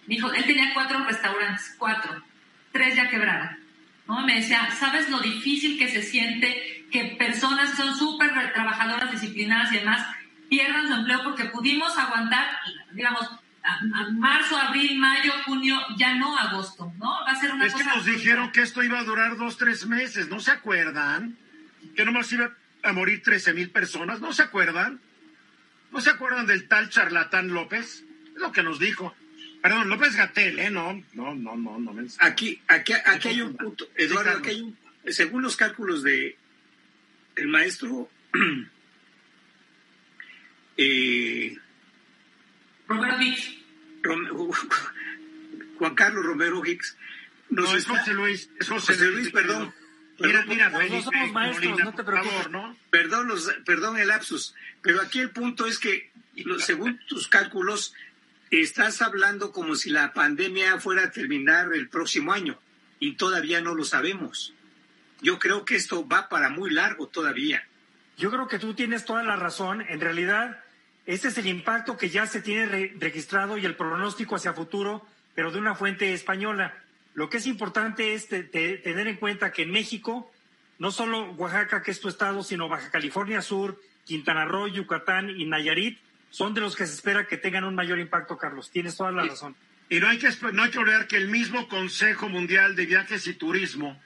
dijo, 0.07 0.31
él 0.33 0.45
tenía 0.45 0.73
cuatro 0.73 1.03
restaurantes, 1.05 1.75
cuatro, 1.77 2.23
tres 2.71 2.95
ya 2.95 3.09
quebraron. 3.09 3.59
¿no? 4.07 4.25
Me 4.25 4.35
decía, 4.35 4.69
¿sabes 4.71 5.09
lo 5.09 5.19
difícil 5.19 5.77
que 5.77 5.89
se 5.89 6.01
siente 6.01 6.85
que 6.91 7.15
personas 7.19 7.71
que 7.71 7.77
son 7.77 7.95
súper 7.95 8.31
trabajadoras, 8.53 9.11
disciplinadas 9.11 9.71
y 9.73 9.79
demás, 9.79 10.07
pierdan 10.49 10.87
su 10.87 10.93
empleo 10.93 11.23
porque 11.23 11.45
pudimos 11.45 11.97
aguantar, 11.97 12.47
digamos, 12.93 13.29
marzo, 14.13 14.57
abril, 14.57 14.97
mayo, 14.97 15.31
junio, 15.45 15.77
ya 15.97 16.15
no 16.15 16.37
agosto, 16.37 16.93
¿no? 16.97 17.09
Va 17.25 17.31
a 17.31 17.35
ser 17.35 17.51
una 17.51 17.65
es 17.65 17.73
que 17.73 17.83
nos 17.83 18.05
dijeron 18.05 18.51
que 18.51 18.61
esto 18.61 18.83
iba 18.83 18.99
a 18.99 19.03
durar 19.03 19.37
dos, 19.37 19.57
tres 19.57 19.85
meses, 19.85 20.29
¿no 20.29 20.39
se 20.39 20.51
acuerdan? 20.51 21.37
Que 21.95 22.05
nomás 22.05 22.31
iba 22.31 22.51
a 22.83 22.93
morir 22.93 23.21
13 23.23 23.53
mil 23.53 23.69
personas, 23.69 24.21
¿no 24.21 24.33
se 24.33 24.43
acuerdan? 24.43 24.99
¿No 25.91 26.01
se 26.01 26.09
acuerdan 26.09 26.45
del 26.45 26.67
tal 26.67 26.89
charlatán 26.89 27.49
López? 27.49 28.03
Es 28.35 28.41
lo 28.41 28.51
que 28.51 28.63
nos 28.63 28.79
dijo. 28.79 29.15
Perdón, 29.61 29.89
López 29.89 30.15
Gatel, 30.15 30.59
¿eh? 30.59 30.69
No, 30.69 31.03
no, 31.13 31.35
no, 31.35 31.55
no, 31.55 31.79
no. 31.79 31.93
Aquí, 32.19 32.61
aquí, 32.67 32.93
aquí 32.93 33.27
hay 33.29 33.41
un 33.41 33.55
punto, 33.55 33.87
Eduardo, 33.95 34.37
aquí 34.37 34.49
hay 34.49 34.61
un, 34.61 34.77
según 35.07 35.41
los 35.41 35.55
cálculos 35.55 36.03
de 36.03 36.37
el 37.35 37.47
maestro 37.47 38.09
eh, 40.77 41.57
Romero 42.87 43.21
Hicks. 43.21 43.57
Juan 45.77 45.95
Carlos 45.95 46.25
Romero 46.25 46.65
Hicks. 46.65 46.97
no, 47.49 47.75
es 47.75 47.85
José 47.85 48.13
Luis, 48.13 48.49
es 48.59 48.69
José, 48.69 48.95
Luis, 49.11 49.31
perdón. 49.31 49.73
Mira, 50.19 50.45
mira, 50.47 50.69
no 50.69 51.01
somos 51.03 51.31
maestros, 51.31 51.79
no 51.79 51.93
te 51.93 52.03
preocupes. 52.03 52.49
¿no? 52.49 52.75
Perdón, 52.89 53.27
los, 53.27 53.53
perdón 53.65 53.97
el 53.99 54.07
lapsus, 54.07 54.55
pero 54.81 55.01
aquí 55.01 55.19
el 55.19 55.29
punto 55.29 55.67
es 55.67 55.77
que, 55.77 56.11
según 56.59 56.99
tus 57.07 57.27
cálculos, 57.27 57.93
estás 58.49 59.01
hablando 59.03 59.51
como 59.51 59.75
si 59.75 59.91
la 59.91 60.13
pandemia 60.13 60.79
fuera 60.79 61.03
a 61.03 61.11
terminar 61.11 61.71
el 61.73 61.87
próximo 61.89 62.33
año 62.33 62.59
y 62.99 63.13
todavía 63.13 63.61
no 63.61 63.75
lo 63.75 63.83
sabemos. 63.83 64.53
Yo 65.21 65.37
creo 65.37 65.65
que 65.65 65.75
esto 65.75 66.07
va 66.07 66.29
para 66.29 66.49
muy 66.49 66.71
largo 66.71 67.07
todavía. 67.07 67.63
Yo 68.17 68.31
creo 68.31 68.47
que 68.47 68.59
tú 68.59 68.73
tienes 68.73 69.05
toda 69.05 69.23
la 69.23 69.35
razón. 69.35 69.81
En 69.87 69.99
realidad, 69.99 70.63
este 71.07 71.29
es 71.29 71.37
el 71.37 71.47
impacto 71.47 71.97
que 71.97 72.09
ya 72.09 72.27
se 72.27 72.41
tiene 72.41 72.93
registrado 72.99 73.57
y 73.57 73.65
el 73.65 73.75
pronóstico 73.75 74.35
hacia 74.35 74.51
futuro, 74.51 75.07
pero 75.33 75.51
de 75.51 75.57
una 75.57 75.73
fuente 75.73 76.13
española. 76.13 76.75
Lo 77.13 77.29
que 77.29 77.37
es 77.37 77.47
importante 77.47 78.13
es 78.13 78.27
tener 78.27 79.07
en 79.07 79.15
cuenta 79.15 79.53
que 79.53 79.63
en 79.63 79.71
México, 79.71 80.29
no 80.79 80.91
solo 80.91 81.31
Oaxaca, 81.31 81.81
que 81.81 81.91
es 81.91 82.01
tu 82.01 82.09
estado, 82.09 82.43
sino 82.43 82.67
Baja 82.67 82.91
California 82.91 83.41
Sur, 83.41 83.81
Quintana 84.03 84.43
Roo, 84.43 84.67
Yucatán 84.67 85.29
y 85.29 85.45
Nayarit, 85.45 85.97
son 86.29 86.53
de 86.53 86.59
los 86.59 86.75
que 86.75 86.85
se 86.85 86.93
espera 86.93 87.25
que 87.25 87.37
tengan 87.37 87.63
un 87.63 87.73
mayor 87.73 87.99
impacto, 87.99 88.37
Carlos. 88.37 88.69
Tienes 88.69 88.97
toda 88.97 89.13
la 89.13 89.23
razón. 89.23 89.55
Y 89.89 90.01
no 90.01 90.09
hay 90.09 90.17
que, 90.17 90.27
no 90.51 90.63
hay 90.63 90.71
que 90.71 90.79
olvidar 90.79 91.07
que 91.07 91.15
el 91.15 91.29
mismo 91.29 91.69
Consejo 91.69 92.27
Mundial 92.27 92.75
de 92.75 92.85
Viajes 92.85 93.25
y 93.27 93.33
Turismo, 93.33 93.97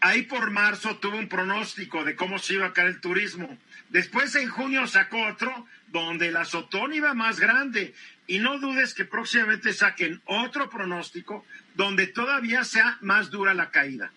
ahí 0.00 0.22
por 0.22 0.50
marzo 0.50 0.96
tuvo 0.98 1.16
un 1.16 1.28
pronóstico 1.28 2.04
de 2.04 2.14
cómo 2.14 2.38
se 2.38 2.54
iba 2.54 2.66
a 2.66 2.72
caer 2.72 2.88
el 2.88 3.00
turismo. 3.00 3.58
Después 3.88 4.34
en 4.36 4.48
junio 4.48 4.86
sacó 4.86 5.26
otro 5.26 5.66
donde 5.94 6.28
el 6.28 6.36
azotón 6.36 6.92
iba 6.92 7.14
más 7.14 7.38
grande. 7.38 7.94
Y 8.26 8.40
no 8.40 8.58
dudes 8.58 8.94
que 8.94 9.04
próximamente 9.04 9.72
saquen 9.72 10.20
otro 10.26 10.68
pronóstico 10.68 11.46
donde 11.74 12.08
todavía 12.08 12.64
sea 12.64 12.98
más 13.00 13.30
dura 13.30 13.54
la 13.54 13.70
caída. 13.70 14.10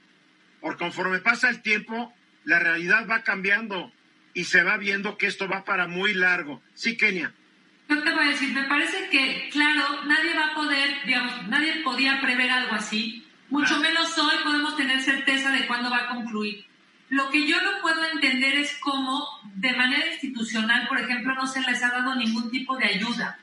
Por 0.59 0.77
conforme 0.77 1.19
pasa 1.19 1.49
el 1.49 1.61
tiempo, 1.61 2.13
la 2.45 2.59
realidad 2.59 3.07
va 3.07 3.21
cambiando 3.21 3.91
y 4.33 4.45
se 4.45 4.63
va 4.63 4.77
viendo 4.77 5.17
que 5.17 5.27
esto 5.27 5.47
va 5.47 5.65
para 5.65 5.87
muy 5.87 6.13
largo. 6.13 6.61
Sí, 6.73 6.97
Kenia. 6.97 7.31
Yo 7.89 8.03
te 8.03 8.11
voy 8.11 8.25
a 8.25 8.29
decir, 8.29 8.53
me 8.53 8.63
parece 8.63 9.09
que, 9.09 9.49
claro, 9.51 10.03
nadie 10.05 10.33
va 10.33 10.47
a 10.47 10.55
poder, 10.55 10.97
digamos, 11.05 11.47
nadie 11.47 11.81
podía 11.83 12.19
prever 12.19 12.49
algo 12.49 12.75
así, 12.75 13.25
mucho 13.49 13.79
menos 13.79 14.17
hoy 14.17 14.35
podemos 14.43 14.75
tener 14.75 14.99
certeza 14.99 15.51
de 15.51 15.65
cuándo 15.67 15.89
va 15.89 16.03
a 16.03 16.07
concluir. 16.07 16.65
Lo 17.09 17.29
que 17.29 17.47
yo 17.47 17.61
no 17.61 17.81
puedo 17.81 18.03
entender 18.05 18.55
es 18.55 18.77
cómo, 18.81 19.25
de 19.55 19.73
manera 19.73 20.07
institucional, 20.07 20.87
por 20.87 20.99
ejemplo, 20.99 21.33
no 21.35 21.47
se 21.47 21.61
les 21.61 21.81
ha 21.83 21.89
dado 21.89 22.15
ningún 22.15 22.51
tipo 22.51 22.75
de 22.77 22.85
ayuda. 22.85 23.39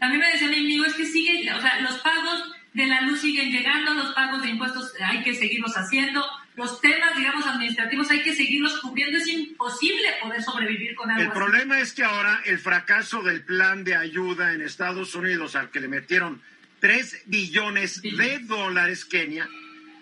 Mí 0.00 0.18
me 0.18 0.30
decía 0.30 0.48
mi 0.48 0.58
amigo, 0.58 0.84
es 0.84 0.94
que 0.94 1.06
sigue, 1.06 1.50
o 1.52 1.60
sea, 1.60 1.80
los 1.80 1.98
pagos 1.98 2.52
de 2.74 2.86
la 2.86 3.00
luz 3.00 3.20
siguen 3.20 3.50
llegando, 3.50 3.94
los 3.94 4.12
pagos 4.12 4.42
de 4.42 4.50
impuestos 4.50 4.92
hay 5.00 5.22
que 5.22 5.34
seguirlos 5.34 5.74
haciendo, 5.76 6.24
los 6.56 6.80
temas, 6.80 7.16
digamos, 7.16 7.46
administrativos 7.46 8.10
hay 8.10 8.22
que 8.22 8.34
seguirlos 8.34 8.80
cubriendo, 8.80 9.18
es 9.18 9.28
imposible 9.28 10.08
poder 10.22 10.42
sobrevivir 10.42 10.94
con 10.94 11.10
algo 11.10 11.22
El 11.22 11.32
problema 11.32 11.80
es 11.80 11.92
que 11.92 12.04
ahora 12.04 12.42
el 12.44 12.58
fracaso 12.58 13.22
del 13.22 13.44
plan 13.44 13.84
de 13.84 13.96
ayuda 13.96 14.52
en 14.52 14.60
Estados 14.60 15.14
Unidos, 15.14 15.56
al 15.56 15.70
que 15.70 15.80
le 15.80 15.88
metieron 15.88 16.42
3 16.80 17.24
billones 17.26 18.02
de 18.02 18.38
dólares, 18.40 19.04
Kenia, 19.04 19.48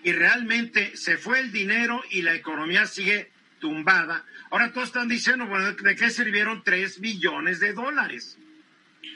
y 0.05 0.11
realmente 0.11 0.95
se 0.95 1.17
fue 1.17 1.39
el 1.39 1.51
dinero 1.51 2.01
y 2.11 2.21
la 2.21 2.35
economía 2.35 2.85
sigue 2.85 3.31
tumbada. 3.59 4.23
Ahora 4.51 4.71
todos 4.71 4.89
están 4.89 5.07
diciendo, 5.07 5.47
bueno, 5.47 5.71
¿de 5.71 5.95
qué 5.95 6.11
sirvieron 6.11 6.63
3 6.63 7.01
billones 7.01 7.59
de 7.59 7.73
dólares? 7.73 8.37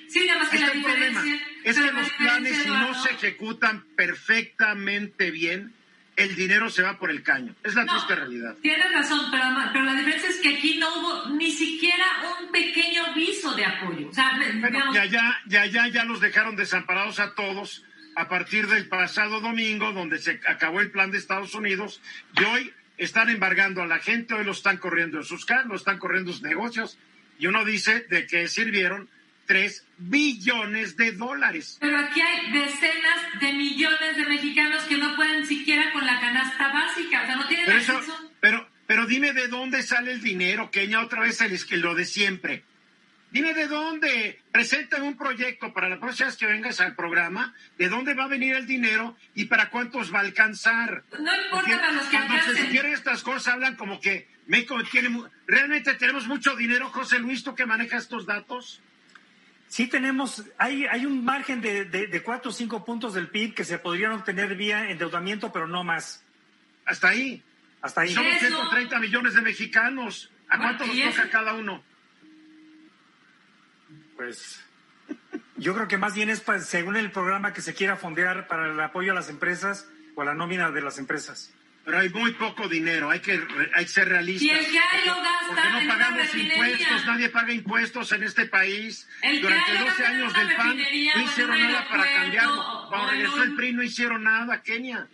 Sí, 0.08 0.26
nada 0.26 0.40
más 0.40 0.50
que 0.50 0.58
la 0.58 0.72
problema 0.72 1.24
es 1.64 1.80
que 1.80 1.92
los 1.92 2.10
planes, 2.14 2.58
si 2.64 2.70
no 2.70 3.04
se 3.04 3.12
ejecutan 3.12 3.86
perfectamente 3.96 5.30
bien, 5.30 5.76
el 6.16 6.36
dinero 6.36 6.72
se 6.72 6.82
va 6.82 6.98
por 6.98 7.12
el 7.12 7.22
caño. 7.22 7.56
Es 7.64 7.76
la 7.76 7.86
triste 7.86 8.16
realidad. 8.16 8.56
Tienes 8.60 8.92
razón, 8.92 9.28
pero, 9.30 9.44
pero, 9.72 9.86
la 9.86 9.94
diferencia 9.94 10.30
es 10.30 10.38
que 10.38 10.56
aquí 10.56 10.80
no 10.80 10.90
hubo 10.96 11.30
ni 11.36 11.52
siquiera 11.52 12.06
un 12.42 12.52
pequeño 12.52 13.14
viso 13.14 13.54
de 13.54 13.64
apoyo. 13.64 14.10
O 14.10 14.14
sea, 14.14 15.06
ya, 15.06 15.88
ya 15.88 16.04
los 16.06 16.20
dejaron 16.20 16.56
desamparados 16.56 17.20
a 17.20 17.36
todos 17.36 17.86
a 18.20 18.28
partir 18.28 18.68
del 18.68 18.90
pasado 18.90 19.40
domingo, 19.40 19.94
donde 19.94 20.18
se 20.18 20.42
acabó 20.46 20.82
el 20.82 20.92
plan 20.92 21.10
de 21.10 21.18
Estados 21.18 21.56
Unidos, 21.56 22.02
y 22.38 22.44
hoy 22.44 22.74
están 22.98 23.30
embargando 23.30 23.82
a 23.82 23.88
la 23.88 24.00
gente, 24.00 24.34
hoy 24.34 24.44
lo 24.44 24.52
están 24.52 24.78
corriendo 24.78 25.20
en 25.20 25.24
sus 25.24 25.46
casas, 25.46 25.68
lo 25.68 25.76
están 25.76 26.00
corriendo 26.00 26.32
en 26.32 26.34
sus 26.34 26.44
negocios, 26.44 26.98
y 27.38 27.48
uno 27.48 27.64
dice 27.64 28.06
de 28.10 28.28
qué 28.28 28.50
sirvieron 28.50 29.10
3 29.46 29.86
billones 30.00 30.98
de 30.98 31.14
dólares. 31.14 31.78
Pero 31.80 31.98
aquí 31.98 32.20
hay 32.20 32.52
decenas 32.52 33.40
de 33.40 33.54
millones 33.54 34.18
de 34.18 34.26
mexicanos 34.26 34.84
que 34.84 34.98
no 34.98 35.16
pueden 35.16 35.46
siquiera 35.46 35.90
con 35.94 36.06
la 36.06 36.20
canasta 36.20 36.74
básica, 36.74 37.24
o 37.24 37.26
sea, 37.26 37.36
no 37.38 37.48
tienen 37.48 37.68
pero 37.68 37.78
acceso. 37.78 38.32
pero, 38.42 38.70
pero 38.86 39.06
dime 39.06 39.32
de 39.32 39.48
dónde 39.48 39.82
sale 39.82 40.12
el 40.12 40.22
dinero, 40.22 40.72
Kenia, 40.72 41.00
otra 41.00 41.22
vez 41.22 41.40
el, 41.40 41.58
lo 41.80 41.96
de 41.96 42.04
siempre. 42.04 42.66
Dime 43.32 43.54
de 43.54 43.68
dónde, 43.68 44.42
presentan 44.52 45.04
un 45.04 45.16
proyecto 45.16 45.72
para 45.72 45.88
la 45.88 46.00
próxima 46.00 46.28
vez 46.30 46.38
que 46.38 46.48
vengas 46.48 46.80
al 46.82 46.96
programa, 46.96 47.54
de 47.78 47.88
dónde 47.88 48.16
va 48.16 48.24
a 48.24 48.28
venir 48.28 48.56
el 48.56 48.66
dinero 48.66 49.16
y 49.36 49.46
para 49.46 49.70
cuántos 49.70 50.12
va 50.12 50.20
a 50.20 50.22
alcanzar. 50.22 51.04
No 51.12 51.44
importa 51.44 51.80
para 51.80 51.92
los 51.92 52.08
que 52.08 52.18
alcancen. 52.18 52.46
Cuando 52.46 52.62
se 52.64 52.70
quieren 52.70 52.94
estas 52.94 53.22
cosas 53.22 53.54
hablan 53.54 53.76
como 53.76 54.00
que 54.00 54.28
México 54.48 54.82
tiene, 54.92 55.24
realmente 55.46 55.94
tenemos 55.94 56.28
mucho 56.28 56.56
dinero, 56.56 56.90
José 56.90 57.20
Luis, 57.20 57.44
tú 57.44 57.54
que 57.54 57.68
manejas 57.68 58.04
estos 58.04 58.26
datos. 58.26 58.82
Sí 59.68 59.86
tenemos, 59.86 60.44
hay, 60.58 60.88
hay 60.88 61.06
un 61.06 61.24
margen 61.24 61.62
de, 61.62 61.86
de, 61.86 62.24
cuatro 62.24 62.50
o 62.50 62.54
cinco 62.54 62.84
puntos 62.84 63.14
del 63.14 63.28
PIB 63.28 63.54
que 63.54 63.64
se 63.64 63.78
podrían 63.78 64.14
obtener 64.14 64.56
vía 64.56 64.90
endeudamiento, 64.90 65.54
pero 65.54 65.68
no 65.68 65.84
más. 65.84 66.24
Hasta 66.86 67.10
ahí. 67.10 67.44
Hasta 67.80 68.02
ahí. 68.02 68.12
Somos 68.12 68.40
130 68.40 69.00
millones 69.00 69.36
de 69.36 69.42
mexicanos. 69.42 70.32
¿A 70.50 70.58
cuánto 70.58 70.88
nos 70.88 71.16
toca 71.16 71.30
cada 71.30 71.54
uno? 71.54 71.84
Pues 74.20 74.62
yo 75.56 75.74
creo 75.74 75.88
que 75.88 75.98
más 75.98 76.14
bien 76.14 76.30
es 76.30 76.44
según 76.66 76.98
el 76.98 77.10
programa 77.10 77.54
que 77.54 77.62
se 77.62 77.74
quiera 77.74 77.96
fondear 77.96 78.48
para 78.48 78.70
el 78.70 78.78
apoyo 78.82 79.14
a 79.14 79.16
las 79.16 79.30
empresas 79.30 79.88
o 80.14 80.22
a 80.22 80.26
la 80.26 80.34
nómina 80.34 80.72
de 80.72 80.82
las 80.82 81.00
empresas. 81.00 81.54
Pero 81.86 82.00
hay 82.00 82.10
muy 82.10 82.34
poco 82.34 82.68
dinero, 82.68 83.10
hay 83.10 83.22
que, 83.22 83.42
hay 83.74 83.86
que 83.86 83.90
ser 83.90 84.10
realistas. 84.10 84.44
Y 84.44 84.50
el 84.50 84.66
que 84.66 84.78
hay 84.78 85.06
lo 85.06 85.16
gasta 85.16 85.48
porque 85.48 85.86
no 85.86 85.88
pagamos 85.88 86.36
impuestos, 86.36 87.06
nadie 87.06 87.30
paga 87.30 87.54
impuestos 87.54 88.12
en 88.12 88.24
este 88.24 88.46
país. 88.48 89.08
Durante 89.42 89.78
12 89.78 90.06
años 90.06 90.34
del 90.34 90.56
PAN 90.58 90.78
no 90.78 91.22
hicieron 91.22 91.62
nada 91.62 91.88
para 91.88 92.14
cambiarlo. 92.14 92.88
Cuando 92.90 93.12
regresó 93.12 93.44
el 93.44 93.56
PRI 93.56 93.72
no 93.72 93.84
hicieron 93.84 94.24
nada, 94.26 94.62
Kenia. 94.62 95.08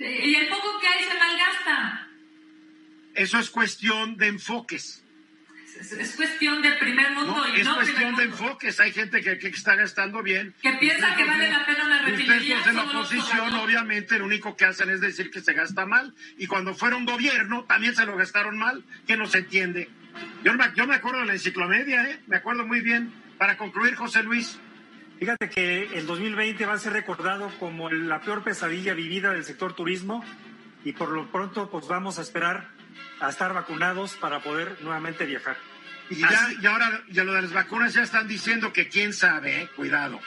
Y 0.00 0.34
el 0.34 0.48
poco 0.48 0.80
que 0.80 0.88
hay 0.88 1.04
se 1.04 1.16
malgasta. 1.16 2.08
Eso 3.14 3.38
es 3.38 3.50
cuestión 3.50 4.16
de 4.16 4.26
enfoques. 4.26 5.01
Es, 5.90 6.14
cuestión 6.14 6.62
de 6.62 6.72
primer 6.74 7.10
mundo 7.10 7.34
no, 7.36 7.56
y 7.56 7.60
es 7.60 7.66
no 7.66 7.74
cuestión 7.74 8.14
de 8.14 8.24
enfoques. 8.24 8.78
Hay 8.78 8.92
gente 8.92 9.20
que, 9.20 9.36
que, 9.36 9.48
está 9.48 9.74
gastando 9.74 10.22
bien. 10.22 10.54
Que 10.62 10.72
piensa 10.74 11.16
que 11.16 11.24
vale 11.24 11.50
la 11.50 11.66
pena 11.66 11.86
una 11.86 12.02
refinería. 12.02 12.58
Ustedes 12.58 12.76
de 12.76 12.82
la 12.84 12.84
oposición, 12.84 13.54
obviamente, 13.54 14.18
lo 14.18 14.26
único 14.26 14.56
que 14.56 14.64
hacen 14.64 14.90
es 14.90 15.00
decir 15.00 15.30
que 15.30 15.40
se 15.40 15.52
gasta 15.54 15.84
mal. 15.84 16.14
Y 16.38 16.46
cuando 16.46 16.74
fueron 16.74 17.04
gobierno, 17.04 17.64
también 17.64 17.96
se 17.96 18.06
lo 18.06 18.16
gastaron 18.16 18.56
mal. 18.58 18.84
Que 19.08 19.16
no 19.16 19.26
se 19.26 19.38
entiende. 19.38 19.90
Yo, 20.44 20.52
yo 20.76 20.86
me 20.86 20.94
acuerdo 20.94 21.20
de 21.20 21.26
la 21.26 21.32
enciclomedia, 21.32 22.04
¿eh? 22.04 22.20
Me 22.28 22.36
acuerdo 22.36 22.64
muy 22.64 22.80
bien. 22.80 23.12
Para 23.36 23.56
concluir, 23.56 23.96
José 23.96 24.22
Luis. 24.22 24.60
Fíjate 25.18 25.50
que 25.50 25.98
el 25.98 26.06
2020 26.06 26.64
va 26.66 26.74
a 26.74 26.78
ser 26.78 26.92
recordado 26.92 27.50
como 27.58 27.90
la 27.90 28.20
peor 28.20 28.44
pesadilla 28.44 28.94
vivida 28.94 29.32
del 29.32 29.44
sector 29.44 29.72
turismo 29.74 30.24
y 30.84 30.92
por 30.92 31.10
lo 31.10 31.30
pronto 31.30 31.70
pues 31.70 31.86
vamos 31.86 32.18
a 32.18 32.22
esperar 32.22 32.68
a 33.20 33.28
estar 33.28 33.54
vacunados 33.54 34.16
para 34.16 34.40
poder 34.40 34.78
nuevamente 34.82 35.24
viajar. 35.24 35.56
Y 36.12 36.20
ya, 36.20 36.50
y 36.60 36.66
ahora 36.66 37.02
ya 37.08 37.24
lo 37.24 37.32
de 37.32 37.42
las 37.42 37.52
vacunas 37.52 37.94
ya 37.94 38.02
están 38.02 38.28
diciendo 38.28 38.70
que 38.70 38.88
quién 38.88 39.14
sabe, 39.14 39.62
¿eh? 39.62 39.68
cuidado. 39.74 40.20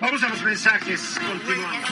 Vamos 0.00 0.22
a 0.24 0.28
los 0.28 0.42
mensajes, 0.42 1.20
continuamos. 1.24 1.90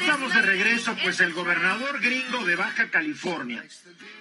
Estamos 0.00 0.34
de 0.34 0.42
regreso, 0.42 0.96
pues 1.02 1.20
el 1.20 1.34
gobernador 1.34 2.00
gringo 2.00 2.44
de 2.46 2.56
Baja 2.56 2.88
California, 2.88 3.62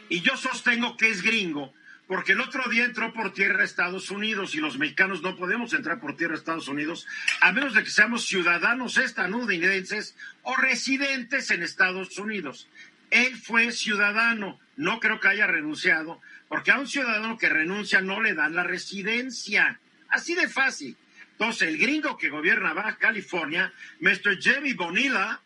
y 0.09 0.19
yo 0.19 0.35
sostengo 0.35 0.97
que 0.97 1.09
es 1.09 1.23
gringo, 1.23 1.73
porque 2.07 2.33
el 2.33 2.41
otro 2.41 2.69
día 2.69 2.83
entró 2.83 3.13
por 3.13 3.33
tierra 3.33 3.61
a 3.61 3.65
Estados 3.65 4.11
Unidos 4.11 4.53
y 4.55 4.57
los 4.57 4.77
mexicanos 4.77 5.21
no 5.21 5.37
podemos 5.37 5.71
entrar 5.71 6.01
por 6.01 6.17
tierra 6.17 6.33
a 6.33 6.37
Estados 6.37 6.67
Unidos 6.67 7.07
a 7.39 7.53
menos 7.53 7.73
de 7.73 7.83
que 7.83 7.89
seamos 7.89 8.25
ciudadanos 8.25 8.97
estadounidenses 8.97 10.17
o 10.43 10.53
residentes 10.57 11.49
en 11.51 11.63
Estados 11.63 12.17
Unidos. 12.19 12.67
Él 13.11 13.35
fue 13.35 13.71
ciudadano, 13.71 14.59
no 14.77 14.99
creo 14.99 15.19
que 15.19 15.27
haya 15.27 15.45
renunciado, 15.45 16.21
porque 16.47 16.71
a 16.71 16.79
un 16.79 16.87
ciudadano 16.87 17.37
que 17.37 17.49
renuncia 17.49 18.01
no 18.01 18.21
le 18.21 18.33
dan 18.33 18.55
la 18.55 18.63
residencia. 18.63 19.79
Así 20.09 20.33
de 20.33 20.47
fácil. 20.47 20.97
Entonces, 21.33 21.67
el 21.67 21.77
gringo 21.77 22.17
que 22.17 22.29
gobierna 22.29 22.73
Baja 22.73 22.97
California, 22.97 23.73
Mr. 23.99 24.39
Jamie 24.41 24.73
Bonilla, 24.73 25.41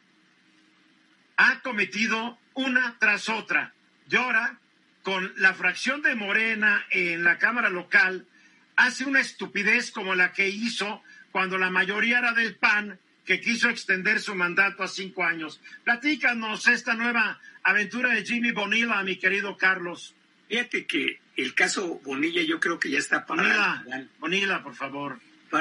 ha 1.37 1.59
cometido 1.61 2.37
una 2.53 2.97
tras 2.99 3.29
otra. 3.29 3.73
Y 4.09 4.15
ahora, 4.15 4.59
con 5.03 5.33
la 5.37 5.53
fracción 5.53 6.01
de 6.01 6.15
Morena 6.15 6.85
en 6.91 7.23
la 7.23 7.37
Cámara 7.37 7.69
local, 7.69 8.27
hace 8.75 9.05
una 9.05 9.21
estupidez 9.21 9.91
como 9.91 10.15
la 10.15 10.33
que 10.33 10.49
hizo 10.49 11.01
cuando 11.31 11.57
la 11.57 11.69
mayoría 11.69 12.19
era 12.19 12.33
del 12.33 12.55
PAN, 12.55 12.99
que 13.25 13.41
quiso 13.41 13.69
extender 13.69 14.19
su 14.19 14.35
mandato 14.35 14.83
a 14.83 14.87
cinco 14.87 15.23
años. 15.23 15.59
Platícanos 15.83 16.67
esta 16.67 16.93
nueva 16.93 17.39
aventura 17.63 18.13
de 18.13 18.23
Jimmy 18.23 18.51
Bonilla, 18.51 19.01
mi 19.03 19.17
querido 19.17 19.57
Carlos. 19.57 20.13
Fíjate 20.47 20.85
que 20.85 21.19
el 21.35 21.53
caso 21.55 21.99
Bonilla 22.03 22.43
yo 22.43 22.59
creo 22.59 22.79
que 22.79 22.89
ya 22.89 22.99
está 22.99 23.25
para 23.25 23.41
Bonilla, 23.41 23.75
el 23.77 23.83
diván. 23.83 24.09
Bonilla, 24.19 24.63
por 24.63 24.75
favor. 24.75 25.19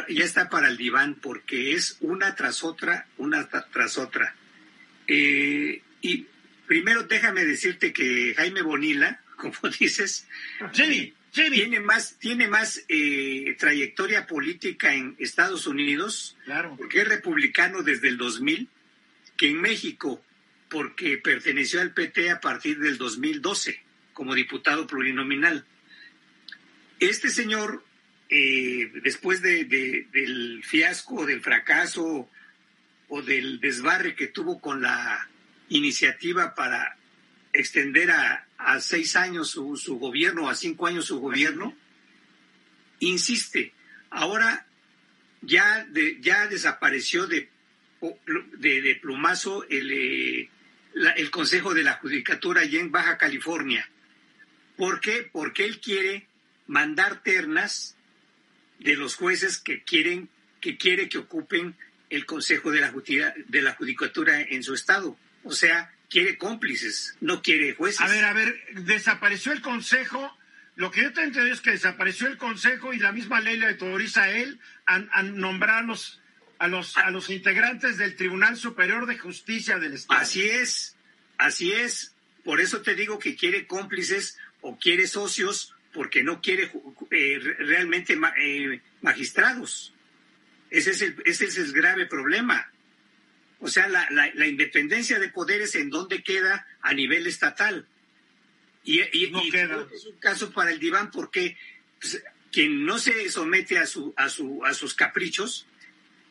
Ya 0.09 0.25
está 0.25 0.49
para 0.49 0.69
el 0.69 0.77
diván 0.77 1.15
porque 1.15 1.73
es 1.73 1.99
una 2.01 2.35
tras 2.35 2.65
otra, 2.65 3.07
una 3.17 3.49
tras 3.49 3.97
otra. 3.97 4.35
Eh, 5.07 5.83
y 6.01 6.27
primero 6.67 7.05
déjame 7.05 7.45
decirte 7.45 7.93
que 7.93 8.35
Jaime 8.37 8.63
Bonilla, 8.63 9.21
como 9.37 9.55
dices, 9.79 10.27
Jimmy, 10.73 11.15
Jimmy. 11.35 11.57
tiene 11.57 11.81
más, 11.81 12.17
tiene 12.19 12.49
más 12.49 12.85
eh, 12.89 13.57
trayectoria 13.59 14.27
política 14.27 14.95
en 14.95 15.17
Estados 15.19 15.67
Unidos, 15.67 16.37
claro. 16.45 16.75
porque 16.77 17.01
es 17.01 17.09
republicano 17.09 17.83
desde 17.83 18.09
el 18.09 18.17
2000, 18.17 18.69
que 19.37 19.51
en 19.51 19.61
México, 19.61 20.25
porque 20.69 21.19
perteneció 21.19 21.81
al 21.81 21.93
PT 21.93 22.31
a 22.31 22.41
partir 22.41 22.79
del 22.79 22.99
2012 22.99 23.83
como 24.13 24.35
diputado 24.35 24.87
plurinominal. 24.87 25.67
Este 27.01 27.29
señor, 27.29 27.85
eh, 28.31 28.93
después 29.03 29.43
de, 29.43 29.65
de, 29.65 30.07
del 30.13 30.63
fiasco, 30.65 31.27
del 31.27 31.41
fracaso 31.41 32.31
o 33.09 33.23
del 33.23 33.61
desbarre 33.61 34.15
que 34.15 34.29
tuvo 34.29 34.61
con 34.61 34.81
la 34.81 35.29
iniciativa 35.69 36.55
para 36.55 36.97
extender 37.53 38.11
a, 38.11 38.47
a 38.65 38.81
seis 38.81 39.17
años 39.17 39.51
su, 39.51 39.77
su, 39.77 39.99
gobierno, 39.99 40.49
a 40.49 40.55
cinco 40.55 40.87
años 40.87 41.07
su 41.07 41.21
gobierno, 41.21 41.77
insiste. 43.01 43.73
Ahora 44.11 44.67
ya, 45.43 45.85
de, 45.85 46.19
ya 46.21 46.47
desapareció 46.47 47.27
de, 47.27 47.51
de, 48.59 48.99
plumazo 49.01 49.65
el, 49.69 49.91
eh, 49.91 50.51
la, 50.95 51.11
el 51.11 51.31
Consejo 51.31 51.75
de 51.75 51.83
la 51.83 51.95
Judicatura 51.95 52.63
allá 52.63 52.81
en 52.81 52.91
Baja 52.91 53.19
California. 53.19 53.89
¿Por 54.77 55.01
qué? 55.01 55.29
Porque 55.31 55.65
él 55.65 55.81
quiere 55.81 56.27
mandar 56.67 57.23
ternas 57.23 57.97
de 58.79 58.97
los 58.97 59.17
jueces 59.17 59.59
que 59.59 59.83
quieren 59.83 60.29
que 60.61 60.79
quiere 60.79 61.11
que 61.11 61.19
ocupen 61.19 61.77
el 62.09 62.25
Consejo 62.25 62.71
de 62.71 62.81
la, 62.81 62.95
de 63.49 63.63
la 63.63 63.75
Judicatura 63.75 64.41
en 64.41 64.63
su 64.63 64.73
estado. 64.73 65.19
O 65.43 65.53
sea, 65.53 65.94
quiere 66.09 66.39
cómplices, 66.39 67.17
no 67.21 67.43
quiere 67.43 67.75
jueces. 67.75 68.01
A 68.01 68.09
ver, 68.09 68.25
a 68.25 68.33
ver, 68.33 68.55
desapareció 68.73 69.53
el 69.53 69.61
Consejo. 69.61 70.37
Lo 70.77 70.91
que 70.91 71.03
yo 71.03 71.13
te 71.13 71.23
entiendo 71.23 71.53
es 71.53 71.61
que 71.61 71.71
desapareció 71.71 72.27
el 72.27 72.37
Consejo 72.37 72.93
y 72.93 72.99
la 72.99 73.13
misma 73.13 73.41
ley 73.41 73.57
le 73.57 73.69
autoriza 73.69 74.25
a 74.25 74.31
él 74.31 74.59
a, 74.87 74.97
a 75.13 75.23
nombrar 75.23 75.85
a 75.85 75.87
los, 75.87 76.21
a, 76.59 76.69
los, 76.69 76.97
a 76.97 77.11
los 77.11 77.31
integrantes 77.31 77.99
del 77.99 78.17
Tribunal 78.17 78.57
Superior 78.57 79.07
de 79.07 79.19
Justicia 79.19 79.79
del 79.79 79.95
Estado. 79.95 80.21
Así 80.21 80.43
es, 80.43 80.97
así 81.39 81.73
es. 81.73 82.15
Por 82.45 82.61
eso 82.61 82.83
te 82.83 82.95
digo 82.95 83.19
que 83.19 83.37
quiere 83.37 83.67
cómplices 83.67 84.39
o 84.61 84.79
quiere 84.79 85.07
socios 85.07 85.75
porque 85.93 86.23
no 86.23 86.41
quiere 86.41 86.71
eh, 87.11 87.39
realmente 87.59 88.19
eh, 88.39 88.81
magistrados. 89.01 89.95
Ese 90.71 90.91
es, 90.91 91.03
el, 91.03 91.23
ese 91.25 91.47
es 91.47 91.57
el 91.57 91.73
grave 91.73 92.07
problema. 92.07 92.69
O 93.65 93.69
sea, 93.69 93.89
la, 93.89 94.07
la, 94.11 94.31
la, 94.35 94.47
independencia 94.47 95.19
de 95.19 95.31
poderes 95.31 95.75
en 95.75 95.89
dónde 95.89 96.23
queda 96.23 96.67
a 96.83 96.93
nivel 96.93 97.27
estatal. 97.27 97.89
Y, 98.85 99.01
y, 99.01 99.31
no 99.31 99.43
y 99.43 99.51
queda. 99.51 99.87
es 99.91 100.05
un 100.05 100.19
caso 100.19 100.53
para 100.53 100.71
el 100.71 100.79
diván 100.79 101.11
porque 101.11 101.57
pues, 101.99 102.23
quien 102.53 102.85
no 102.85 102.99
se 102.99 103.31
somete 103.31 103.79
a, 103.79 103.87
su, 103.87 104.13
a, 104.19 104.29
su, 104.29 104.63
a 104.67 104.75
sus 104.75 104.93
caprichos 104.93 105.67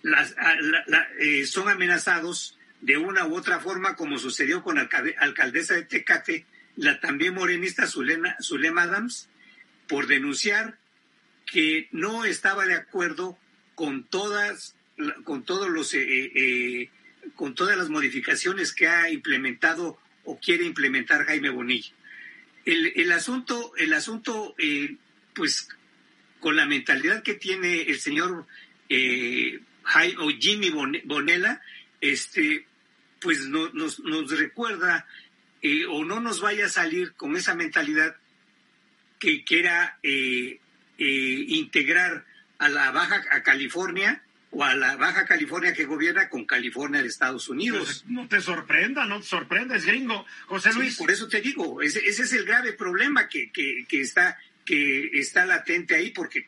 las, 0.04 0.38
a, 0.38 0.54
la, 0.86 1.08
eh, 1.18 1.48
son 1.48 1.70
amenazados 1.70 2.60
de 2.82 2.98
una 2.98 3.26
u 3.26 3.36
otra 3.36 3.60
forma, 3.60 3.96
como 3.96 4.20
sucedió 4.20 4.62
con 4.62 4.76
la 4.76 4.88
alcaldesa 5.18 5.74
de 5.74 5.86
Tecate, 5.86 6.46
la 6.76 7.00
también 7.00 7.34
morenista 7.34 7.88
Zulema, 7.88 8.36
Zulema 8.44 8.84
Adams, 8.84 9.28
por 9.88 10.06
denunciar 10.06 10.78
que 11.52 11.88
no 11.92 12.26
estaba 12.26 12.68
de 12.68 12.76
acuerdo 12.76 13.40
con 13.74 14.04
todas, 14.04 14.76
con 15.24 15.44
todos 15.44 15.70
los, 15.72 15.96
eh, 15.96 16.32
eh, 16.36 16.92
con 17.36 17.56
todas 17.56 17.78
las 17.78 17.90
modificaciones 17.90 18.74
que 18.74 18.88
ha 18.88 19.10
implementado 19.10 20.00
o 20.24 20.40
quiere 20.40 20.66
implementar 20.66 21.26
Jaime 21.26 21.50
Bonilla. 21.50 21.92
El, 22.66 22.94
el 22.96 23.12
asunto, 23.12 23.74
el 23.78 23.94
asunto, 23.94 24.56
eh, 24.58 24.96
pues, 25.34 25.68
con 26.40 26.56
la 26.56 26.66
mentalidad 26.66 27.24
que 27.24 27.34
tiene 27.34 27.82
el 27.84 28.00
señor 28.00 28.46
Jaime, 29.84 30.18
o 30.20 30.30
Jimmy 30.30 30.70
Bonella, 30.70 31.62
este, 32.00 32.66
pues 33.20 33.48
no, 33.48 33.70
nos, 33.70 34.00
nos 34.02 34.30
recuerda 34.38 35.08
eh, 35.62 35.86
o 35.86 36.04
no 36.04 36.20
nos 36.20 36.42
vaya 36.42 36.66
a 36.66 36.70
salir 36.70 37.14
con 37.14 37.38
esa 37.38 37.56
mentalidad 37.56 38.18
que 39.18 39.46
quiera 39.46 39.98
eh, 40.04 40.60
eh, 40.98 41.46
integrar 41.48 42.26
a 42.58 42.68
la 42.68 42.92
Baja 42.92 43.24
a 43.32 43.42
California 43.44 44.22
o 44.54 44.64
a 44.64 44.76
la 44.76 44.96
Baja 44.96 45.26
California 45.26 45.74
que 45.74 45.86
gobierna 45.86 46.30
con 46.30 46.46
California 46.46 47.02
de 47.02 47.08
Estados 47.08 47.50
Unidos. 47.50 47.84
Pues 47.84 48.06
no 48.08 48.28
te 48.28 48.40
sorprenda, 48.40 49.06
no 49.06 49.20
te 49.20 49.26
sorprenda, 49.26 49.76
es 49.76 49.86
gringo. 49.86 50.26
José 50.46 50.74
Luis. 50.74 50.96
Sí, 50.96 51.02
por 51.02 51.12
eso 51.12 51.28
te 51.28 51.42
digo, 51.42 51.82
ese, 51.82 52.00
ese, 52.08 52.24
es 52.24 52.34
el 52.34 52.46
grave 52.46 52.74
problema 52.74 53.28
que, 53.28 53.52
que, 53.52 53.86
que, 53.88 54.02
está, 54.02 54.38
que 54.64 55.10
está 55.14 55.46
latente 55.46 55.96
ahí, 55.96 56.12
porque 56.12 56.48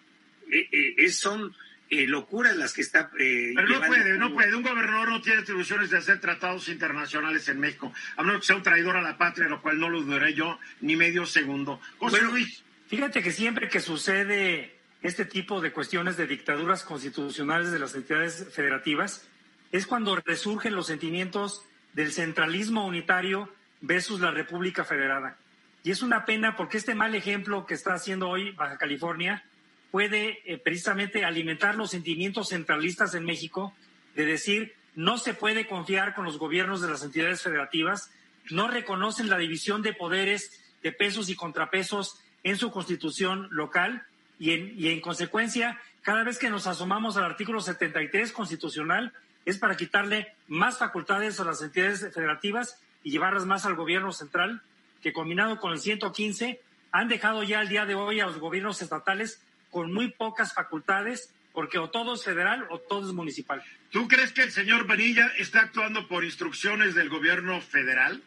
es, 0.49 1.17
son 1.17 1.55
eh, 1.89 2.05
locuras 2.05 2.55
las 2.55 2.73
que 2.73 2.81
está. 2.81 3.09
Eh, 3.19 3.53
Pero 3.55 3.67
no 3.67 3.81
puede, 3.81 4.17
no 4.17 4.33
puede. 4.33 4.55
Un 4.55 4.63
gobernador 4.63 5.09
no 5.09 5.21
tiene 5.21 5.41
atribuciones 5.41 5.89
de 5.89 5.97
hacer 5.97 6.19
tratados 6.19 6.69
internacionales 6.69 7.49
en 7.49 7.59
México, 7.59 7.91
a 8.17 8.23
menos 8.23 8.41
que 8.41 8.47
sea 8.47 8.55
un 8.55 8.63
traidor 8.63 8.97
a 8.97 9.01
la 9.01 9.17
patria, 9.17 9.47
lo 9.47 9.63
cual 9.63 9.79
no 9.79 9.89
lo 9.89 10.01
dudaré 10.01 10.35
yo 10.35 10.59
ni 10.81 10.95
medio 10.95 11.25
segundo. 11.25 11.81
José 11.97 12.17
bueno, 12.17 12.31
Luis. 12.33 12.63
Fíjate 12.87 13.23
que 13.23 13.31
siempre 13.31 13.67
que 13.67 13.79
sucede 13.79 14.74
este 15.05 15.25
tipo 15.25 15.61
de 15.61 15.71
cuestiones 15.71 16.17
de 16.17 16.25
dictaduras 16.25 16.83
constitucionales 16.83 17.71
de 17.71 17.77
las 17.77 17.93
entidades 17.93 18.47
federativas, 18.51 19.27
es 19.71 19.85
cuando 19.85 20.15
resurgen 20.15 20.75
los 20.75 20.87
sentimientos 20.87 21.63
del 21.93 22.11
centralismo 22.11 22.85
unitario 22.87 23.53
versus 23.81 24.19
la 24.19 24.31
República 24.31 24.83
Federada. 24.83 25.37
Y 25.83 25.91
es 25.91 26.01
una 26.01 26.25
pena 26.25 26.55
porque 26.55 26.77
este 26.77 26.95
mal 26.95 27.13
ejemplo 27.13 27.67
que 27.67 27.75
está 27.75 27.93
haciendo 27.93 28.29
hoy 28.29 28.51
Baja 28.53 28.79
California 28.79 29.43
puede 29.91 30.39
eh, 30.51 30.57
precisamente 30.57 31.23
alimentar 31.23 31.75
los 31.75 31.91
sentimientos 31.91 32.49
centralistas 32.49 33.13
en 33.13 33.25
México 33.25 33.75
de 34.15 34.25
decir 34.25 34.73
no 34.95 35.19
se 35.19 35.35
puede 35.35 35.67
confiar 35.67 36.15
con 36.15 36.25
los 36.25 36.39
gobiernos 36.39 36.81
de 36.81 36.89
las 36.89 37.03
entidades 37.03 37.43
federativas, 37.43 38.11
no 38.49 38.67
reconocen 38.67 39.29
la 39.29 39.37
división 39.37 39.83
de 39.83 39.93
poderes, 39.93 40.63
de 40.81 40.91
pesos 40.91 41.29
y 41.29 41.35
contrapesos 41.35 42.19
en 42.43 42.57
su 42.57 42.71
constitución 42.71 43.47
local 43.51 44.07
y 44.39 44.51
en, 44.51 44.73
y 44.77 44.89
en 44.89 45.01
consecuencia, 45.01 45.79
cada 46.01 46.23
vez 46.23 46.37
que 46.37 46.49
nos 46.49 46.67
asomamos 46.67 47.17
al 47.17 47.23
artículo 47.25 47.61
73 47.61 48.31
constitucional 48.31 49.13
es 49.45 49.57
para 49.57 49.77
quitarle 49.77 50.33
más 50.47 50.79
facultades 50.79 51.39
a 51.39 51.45
las 51.45 51.61
entidades 51.61 52.01
federativas 52.13 52.79
y 53.03 53.11
llevarlas 53.11 53.45
más 53.45 53.65
al 53.65 53.75
gobierno 53.75 54.11
central, 54.11 54.61
que 55.01 55.13
combinado 55.13 55.59
con 55.59 55.71
el 55.71 55.79
115 55.79 56.59
han 56.91 57.07
dejado 57.07 57.43
ya 57.43 57.59
al 57.59 57.69
día 57.69 57.85
de 57.85 57.95
hoy 57.95 58.19
a 58.19 58.25
los 58.25 58.39
gobiernos 58.39 58.81
estatales 58.81 59.41
con 59.69 59.93
muy 59.93 60.11
pocas 60.11 60.53
facultades, 60.53 61.33
porque 61.53 61.77
o 61.77 61.89
todo 61.89 62.15
es 62.15 62.23
federal 62.23 62.65
o 62.69 62.79
todo 62.79 63.07
es 63.07 63.13
municipal. 63.13 63.61
¿Tú 63.91 64.07
crees 64.07 64.31
que 64.31 64.43
el 64.43 64.51
señor 64.51 64.87
Vanilla 64.87 65.31
está 65.37 65.61
actuando 65.61 66.07
por 66.07 66.23
instrucciones 66.23 66.95
del 66.95 67.09
gobierno 67.09 67.61
federal? 67.61 68.23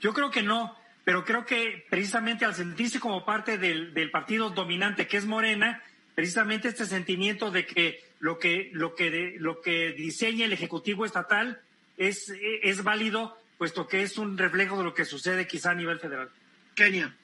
Yo 0.00 0.12
creo 0.12 0.30
que 0.30 0.42
no, 0.42 0.76
pero 1.06 1.24
creo 1.24 1.46
que 1.46 1.86
precisamente 1.88 2.44
al 2.44 2.56
sentirse 2.56 2.98
como 2.98 3.24
parte 3.24 3.58
del, 3.58 3.94
del 3.94 4.10
partido 4.10 4.50
dominante 4.50 5.06
que 5.06 5.16
es 5.16 5.24
Morena, 5.24 5.80
precisamente 6.16 6.66
este 6.66 6.84
sentimiento 6.84 7.52
de 7.52 7.64
que 7.64 8.00
lo 8.18 8.40
que, 8.40 8.70
lo 8.72 8.96
que, 8.96 9.36
lo 9.38 9.60
que 9.60 9.92
diseña 9.92 10.46
el 10.46 10.52
Ejecutivo 10.52 11.04
Estatal 11.06 11.60
es, 11.96 12.34
es 12.60 12.82
válido, 12.82 13.38
puesto 13.56 13.86
que 13.86 14.02
es 14.02 14.18
un 14.18 14.36
reflejo 14.36 14.78
de 14.78 14.82
lo 14.82 14.94
que 14.94 15.04
sucede 15.04 15.46
quizá 15.46 15.70
a 15.70 15.74
nivel 15.76 16.00
federal. 16.00 16.28
Kenia. 16.74 17.14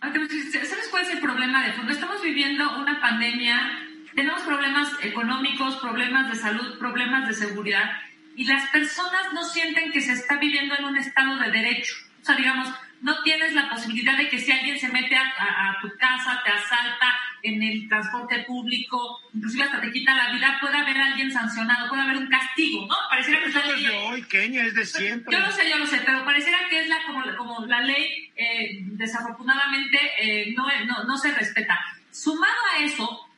¿Sabes 0.00 0.88
cuál 0.90 1.04
es 1.04 1.10
el 1.10 1.20
problema 1.20 1.64
de 1.64 1.74
fondo? 1.74 1.92
Estamos 1.92 2.20
viviendo 2.20 2.76
una 2.76 3.00
pandemia, 3.00 3.86
tenemos 4.16 4.42
problemas 4.42 4.90
económicos, 5.00 5.76
problemas 5.76 6.28
de 6.28 6.34
salud, 6.34 6.76
problemas 6.80 7.28
de 7.28 7.34
seguridad, 7.34 7.88
y 8.34 8.46
las 8.46 8.68
personas 8.70 9.32
no 9.32 9.44
sienten 9.44 9.92
que 9.92 10.00
se 10.00 10.14
está 10.14 10.38
viviendo 10.40 10.74
en 10.76 10.86
un 10.86 10.96
estado 10.96 11.38
de 11.38 11.52
derecho. 11.52 11.94
O 12.20 12.24
sea, 12.24 12.34
digamos, 12.34 12.74
no 13.00 13.22
tienes 13.22 13.52
la 13.52 13.68
posibilidad 13.70 14.16
de 14.16 14.28
que 14.28 14.38
si 14.38 14.50
alguien 14.50 14.78
se 14.78 14.88
mete 14.88 15.16
a, 15.16 15.76
tu 15.80 15.88
casa, 15.96 16.40
te 16.44 16.50
asalta 16.50 17.14
en 17.42 17.62
el 17.62 17.88
transporte 17.88 18.40
público, 18.40 19.20
inclusive 19.32 19.64
hasta 19.64 19.80
te 19.80 19.92
quita 19.92 20.14
la 20.14 20.32
vida, 20.32 20.58
puede 20.60 20.76
haber 20.76 20.96
alguien 20.96 21.30
sancionado, 21.30 21.88
puede 21.88 22.02
haber 22.02 22.16
un 22.16 22.28
castigo, 22.28 22.86
¿no? 22.86 22.96
Pareciera 23.08 23.40
que 23.40 23.48
es 23.48 23.82
de 23.82 23.96
hoy, 23.96 24.22
Kenia, 24.24 24.64
es 24.64 24.74
de 24.74 24.84
siempre. 24.84 25.32
Yo 25.32 25.40
lo 25.40 25.52
sé, 25.52 25.70
yo 25.70 25.78
lo 25.78 25.86
sé, 25.86 26.00
pero 26.04 26.24
pareciera 26.24 26.58
que 26.68 26.80
es 26.80 26.88
la 26.88 27.02
como, 27.06 27.22
como 27.36 27.66
la 27.66 27.80
ley, 27.80 28.32
eh, 28.36 28.78
desafortunadamente, 28.82 29.98
eh, 30.20 30.54
no, 30.56 30.66
no, 30.86 31.04
no 31.04 31.16
se 31.16 31.32
respeta. 31.32 31.78
Sumado 32.10 32.56
a 32.74 32.84
eso, 32.84 33.28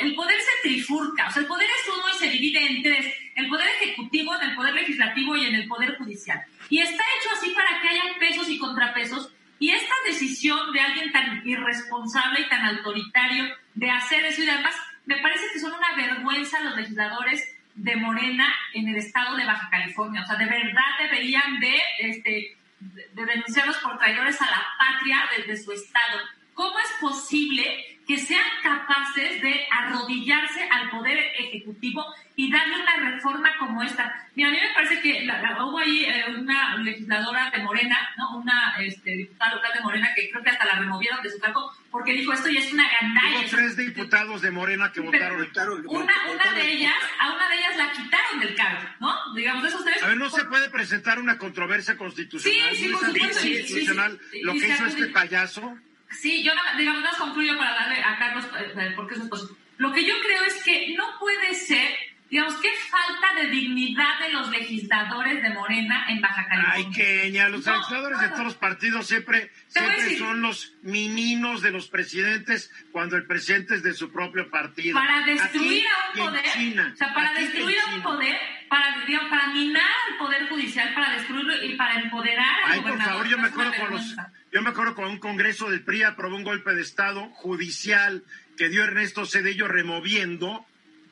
el 0.00 0.14
poder 0.14 0.38
se 0.40 0.68
trifurca, 0.68 1.28
o 1.28 1.30
sea, 1.32 1.42
el 1.42 1.48
poder 1.48 1.66
es 1.66 1.92
uno 1.92 2.04
y 2.14 2.18
se 2.18 2.30
divide 2.30 2.66
en 2.66 2.82
tres, 2.82 3.14
el 3.38 3.48
poder 3.48 3.68
ejecutivo, 3.80 4.34
en 4.34 4.50
el 4.50 4.56
poder 4.56 4.74
legislativo 4.74 5.36
y 5.36 5.46
en 5.46 5.54
el 5.54 5.68
poder 5.68 5.96
judicial. 5.96 6.42
Y 6.68 6.80
está 6.80 7.02
hecho 7.18 7.30
así 7.36 7.50
para 7.50 7.80
que 7.80 7.88
haya 7.88 8.18
pesos 8.18 8.48
y 8.48 8.58
contrapesos. 8.58 9.32
Y 9.60 9.70
esta 9.70 9.94
decisión 10.06 10.72
de 10.72 10.80
alguien 10.80 11.12
tan 11.12 11.46
irresponsable 11.46 12.40
y 12.40 12.48
tan 12.48 12.64
autoritario 12.64 13.44
de 13.74 13.90
hacer 13.90 14.24
eso 14.24 14.42
y 14.42 14.48
además 14.48 14.74
me 15.06 15.16
parece 15.20 15.44
que 15.52 15.60
son 15.60 15.72
una 15.72 15.96
vergüenza 15.96 16.60
los 16.60 16.76
legisladores 16.76 17.56
de 17.74 17.96
Morena 17.96 18.52
en 18.74 18.88
el 18.88 18.96
estado 18.96 19.36
de 19.36 19.46
Baja 19.46 19.68
California. 19.70 20.22
O 20.22 20.26
sea, 20.26 20.36
de 20.36 20.46
verdad 20.46 20.82
deberían 21.00 21.60
de, 21.60 21.80
este, 22.00 22.56
de 22.80 23.24
denunciarlos 23.24 23.78
por 23.78 23.98
traidores 23.98 24.40
a 24.42 24.46
la 24.46 24.66
patria 24.78 25.28
desde 25.36 25.64
su 25.64 25.72
estado. 25.72 26.18
¿Cómo 26.54 26.78
es 26.78 26.92
posible 27.00 27.97
que 28.08 28.16
sean 28.16 28.42
capaces 28.62 29.42
de 29.42 29.66
arrodillarse 29.70 30.66
al 30.70 30.88
poder 30.88 31.18
ejecutivo 31.38 32.06
y 32.36 32.50
darle 32.50 32.76
una 32.80 33.10
reforma 33.10 33.50
como 33.58 33.82
esta. 33.82 34.26
Mira, 34.34 34.48
a 34.48 34.52
mí 34.52 34.58
me 34.58 34.72
parece 34.72 35.02
que 35.02 35.26
la, 35.26 35.62
hubo 35.62 35.78
ahí 35.78 36.06
eh, 36.06 36.24
una 36.34 36.78
legisladora 36.78 37.50
de 37.50 37.58
Morena, 37.62 37.98
¿no? 38.16 38.38
una 38.38 38.76
este, 38.80 39.10
diputada 39.10 39.56
local 39.56 39.72
de 39.74 39.80
Morena 39.82 40.08
que 40.16 40.30
creo 40.30 40.42
que 40.42 40.48
hasta 40.48 40.64
la 40.64 40.78
removieron 40.78 41.22
de 41.22 41.30
su 41.30 41.38
cargo 41.38 41.70
porque 41.90 42.12
dijo 42.12 42.32
esto 42.32 42.48
ya 42.48 42.60
es 42.60 42.72
una 42.72 42.88
gandalla. 42.88 43.40
Hubo 43.40 43.48
tres 43.50 43.76
diputados 43.76 44.40
de 44.40 44.50
Morena 44.52 44.90
que 44.90 45.00
votaron. 45.00 45.46
Una, 45.86 46.14
una 46.32 46.52
de 46.54 46.72
ellas, 46.72 46.94
a 47.20 47.34
una 47.34 47.48
de 47.50 47.56
ellas 47.56 47.76
la 47.76 47.92
quitaron 47.92 48.40
del 48.40 48.54
cargo, 48.54 48.88
¿no? 49.00 49.34
Digamos, 49.34 49.64
esos 49.66 49.84
tres. 49.84 50.02
A 50.02 50.08
ver, 50.08 50.16
no 50.16 50.30
se 50.30 50.44
puede 50.46 50.70
presentar 50.70 51.18
una 51.18 51.36
controversia 51.36 51.98
constitucional. 51.98 52.70
Sí, 52.70 52.84
sí, 52.84 52.88
por 52.88 53.04
supuesto. 53.04 53.40
Constitucional, 53.40 54.18
lo 54.42 54.52
que 54.52 54.68
hizo 54.68 54.86
este 54.86 55.08
payaso. 55.08 55.78
Sí, 56.10 56.42
yo 56.42 56.52
digamos, 56.76 57.02
no 57.02 57.10
concluyo 57.18 57.56
para 57.58 57.74
darle 57.74 58.02
a 58.02 58.18
Carlos, 58.18 58.44
eh, 58.58 58.72
eh, 58.76 58.92
porque 58.96 59.14
es 59.14 59.20
Lo 59.76 59.92
que 59.92 60.04
yo 60.04 60.14
creo 60.20 60.42
es 60.44 60.62
que 60.64 60.94
no 60.96 61.18
puede 61.18 61.54
ser, 61.54 61.94
digamos, 62.30 62.54
qué 62.60 62.68
falta 62.90 63.40
de 63.40 63.48
dignidad 63.48 64.18
de 64.20 64.32
los 64.32 64.50
legisladores 64.50 65.42
de 65.42 65.50
Morena 65.50 66.06
en 66.08 66.20
Baja 66.20 66.46
California. 66.46 66.72
Ay, 66.74 66.90
Queña, 66.90 67.48
los 67.48 67.66
legisladores 67.66 68.20
de 68.20 68.28
todos 68.28 68.44
los 68.44 68.54
partidos 68.54 69.06
siempre, 69.06 69.50
siempre 69.68 70.18
son 70.18 70.42
los 70.42 70.74
mininos 70.82 71.62
de 71.62 71.70
los 71.70 71.88
presidentes 71.88 72.70
cuando 72.92 73.16
el 73.16 73.26
presidente 73.26 73.76
es 73.76 73.82
de 73.82 73.94
su 73.94 74.12
propio 74.12 74.50
partido. 74.50 74.94
Para 74.94 75.24
destruir 75.24 75.84
a 75.86 76.10
un 76.10 76.26
poder, 76.26 76.44
o 76.92 76.96
sea, 76.96 77.14
para 77.14 77.32
destruir 77.32 77.76
a 77.86 77.94
un 77.94 78.02
poder, 78.02 78.36
para, 78.68 79.04
digamos, 79.06 79.30
para 79.30 79.46
minar 79.48 79.90
al 80.10 80.18
poder 80.18 80.48
judicial, 80.48 80.94
para 80.94 81.12
destruirlo 81.16 81.64
y 81.64 81.76
para 81.76 82.00
empoderar 82.00 82.64
al 82.64 82.72
Ay, 82.72 82.80
por 82.80 83.02
favor, 83.02 83.28
yo 83.28 83.38
me 83.38 83.48
acuerdo 83.48 83.72
con 83.78 83.90
los 83.90 84.16
yo 84.50 84.62
me 84.62 84.70
acuerdo 84.70 84.94
cuando 84.94 85.12
un 85.12 85.20
congreso 85.20 85.68
del 85.68 85.84
PRI 85.84 86.04
aprobó 86.04 86.36
un 86.36 86.42
golpe 86.42 86.74
de 86.74 86.80
Estado 86.80 87.28
judicial 87.34 88.24
que 88.56 88.70
dio 88.70 88.82
Ernesto 88.82 89.26
Cedillo 89.26 89.68
removiendo, 89.68 90.66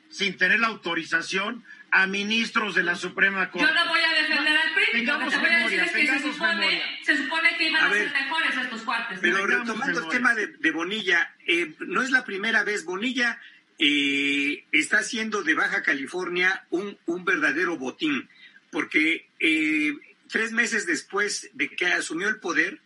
sin 0.09 0.37
tener 0.37 0.59
la 0.59 0.67
autorización, 0.67 1.63
a 1.91 2.05
ministros 2.05 2.75
de 2.75 2.83
la 2.83 2.95
Suprema 2.95 3.49
Corte. 3.49 3.67
Yo 3.67 3.73
no 3.73 3.89
voy 3.89 4.01
a 4.01 4.21
defender 4.21 4.57
al 4.57 4.73
PRI, 4.73 5.05
lo 5.05 5.19
que 5.19 5.29
te 5.29 5.37
voy 5.37 5.49
a 5.49 5.59
decir 5.59 5.79
es 5.79 5.91
que 5.91 6.07
se 6.07 6.33
supone, 6.33 6.81
se 7.03 7.17
supone, 7.17 7.57
que 7.57 7.69
iban 7.69 7.83
a, 7.85 7.93
ser 7.93 8.11
mejores 8.11 8.57
estos 8.57 8.81
cuates. 8.81 9.19
Pero 9.21 9.45
retomando 9.45 9.99
el 10.01 10.09
tema 10.09 10.35
de, 10.35 10.71
Bonilla, 10.71 11.33
eh, 11.45 11.73
no 11.79 12.01
es 12.01 12.11
la 12.11 12.25
primera 12.25 12.63
vez. 12.63 12.83
Bonilla 12.83 13.39
eh, 13.79 14.65
está 14.71 14.99
haciendo 14.99 15.43
de 15.43 15.53
Baja 15.53 15.81
California 15.81 16.65
un, 16.69 16.97
un 17.05 17.23
verdadero 17.23 17.77
botín, 17.77 18.29
porque 18.69 19.29
eh, 19.39 19.93
tres 20.27 20.51
meses 20.51 20.85
después 20.85 21.49
de 21.53 21.69
que 21.69 21.87
asumió 21.87 22.27
el 22.27 22.39
poder, 22.39 22.81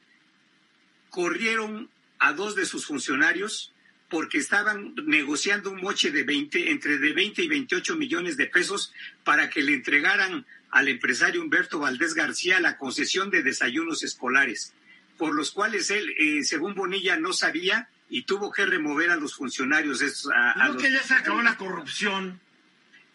corrieron 1.10 1.90
a 2.20 2.34
dos 2.34 2.56
de 2.56 2.66
sus 2.66 2.86
funcionarios 2.86 3.71
porque 4.12 4.38
estaban 4.38 4.94
negociando 5.06 5.72
un 5.72 5.80
moche 5.82 6.12
de 6.12 6.24
20, 6.24 6.70
entre 6.70 6.98
de 6.98 7.14
20 7.14 7.44
y 7.44 7.48
28 7.48 7.96
millones 7.96 8.36
de 8.36 8.46
pesos 8.46 8.94
para 9.24 9.50
que 9.50 9.64
le 9.64 9.74
entregaran 9.74 10.46
al 10.70 10.90
empresario 10.90 11.42
Humberto 11.42 11.80
Valdés 11.80 12.14
García 12.14 12.60
la 12.60 12.78
concesión 12.78 13.30
de 13.30 13.42
desayunos 13.42 14.04
escolares, 14.04 14.74
por 15.18 15.34
los 15.34 15.52
cuales 15.52 15.90
él, 15.92 16.14
eh, 16.20 16.44
según 16.44 16.76
Bonilla, 16.76 17.16
no 17.16 17.32
sabía 17.32 17.88
y 18.10 18.24
tuvo 18.24 18.52
que 18.52 18.66
remover 18.66 19.12
a 19.12 19.16
los 19.16 19.34
funcionarios. 19.36 20.02
A, 20.36 20.76
que 20.78 20.92
ya 20.92 21.02
se 21.02 21.14
acabó 21.14 21.42
la 21.42 21.56
corrupción. 21.56 22.42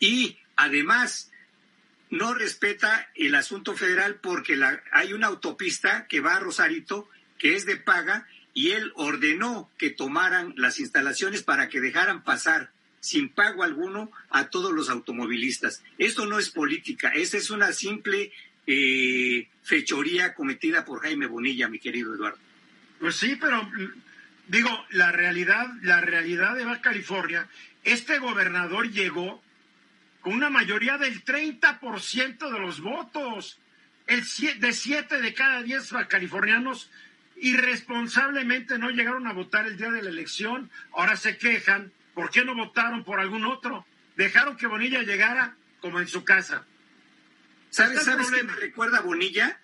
Y 0.01 0.39
además 0.57 1.31
no 2.09 2.33
respeta 2.33 3.11
el 3.15 3.35
asunto 3.35 3.75
federal 3.75 4.15
porque 4.23 4.57
la, 4.57 4.83
hay 4.93 5.13
una 5.13 5.27
autopista 5.27 6.07
que 6.09 6.21
va 6.21 6.37
a 6.37 6.41
Rosarito 6.41 7.11
que 7.39 7.55
es 7.55 7.67
de 7.67 7.77
paga, 7.77 8.27
y 8.57 8.71
él 8.71 8.91
ordenó 8.95 9.71
que 9.77 9.91
tomaran 9.91 10.55
las 10.57 10.81
instalaciones 10.81 11.43
para 11.43 11.69
que 11.69 11.79
dejaran 11.79 12.25
pasar 12.25 12.71
sin 13.01 13.29
pago 13.29 13.63
alguno 13.63 14.11
a 14.31 14.49
todos 14.49 14.73
los 14.73 14.89
automovilistas. 14.89 15.83
Esto 15.99 16.25
no 16.25 16.39
es 16.39 16.49
política, 16.49 17.11
esta 17.11 17.37
es 17.37 17.51
una 17.51 17.75
simple 17.75 18.33
eh, 18.67 19.47
fechoría 19.63 20.33
cometida 20.33 20.87
por 20.87 21.03
Jaime 21.03 21.27
Bonilla, 21.27 21.69
mi 21.69 21.79
querido 21.79 22.15
Eduardo. 22.15 22.39
Pues 22.99 23.17
sí, 23.17 23.37
pero 23.39 23.71
digo, 24.49 24.71
la 24.89 25.13
realidad, 25.13 25.67
la 25.83 26.01
realidad 26.01 26.57
de 26.57 26.65
Baja 26.65 26.81
California, 26.81 27.47
este 27.85 28.19
gobernador 28.19 28.91
llegó 28.91 29.43
con 30.23 30.33
una 30.33 30.49
mayoría 30.49 30.97
del 30.97 31.23
30% 31.23 32.51
de 32.51 32.59
los 32.59 32.81
votos. 32.81 33.61
El, 34.07 34.23
de 34.61 34.73
siete 34.73 35.21
de 35.21 35.35
cada 35.35 35.63
diez 35.63 35.93
californianos 36.09 36.91
irresponsablemente 37.39 38.78
no 38.78 38.91
llegaron 38.91 39.26
a 39.26 39.32
votar 39.32 39.66
el 39.66 39.76
día 39.76 39.91
de 39.91 40.03
la 40.03 40.11
elección, 40.11 40.70
ahora 40.93 41.16
se 41.16 41.37
quejan, 41.37 41.93
¿por 42.14 42.30
qué 42.30 42.45
no 42.45 42.55
votaron 42.55 43.05
por 43.05 43.20
algún 43.20 43.45
otro? 43.45 43.87
Dejaron 44.16 44.57
que 44.57 44.66
Bonilla 44.66 45.03
llegara 45.03 45.57
como 45.80 46.01
en 46.01 46.09
su 46.09 46.24
casa. 46.24 46.64
¿Sabes, 47.70 48.05
¿sabes 48.05 48.30
qué 48.30 48.43
me 48.43 48.55
recuerda 48.55 49.01
Bonilla? 49.01 49.61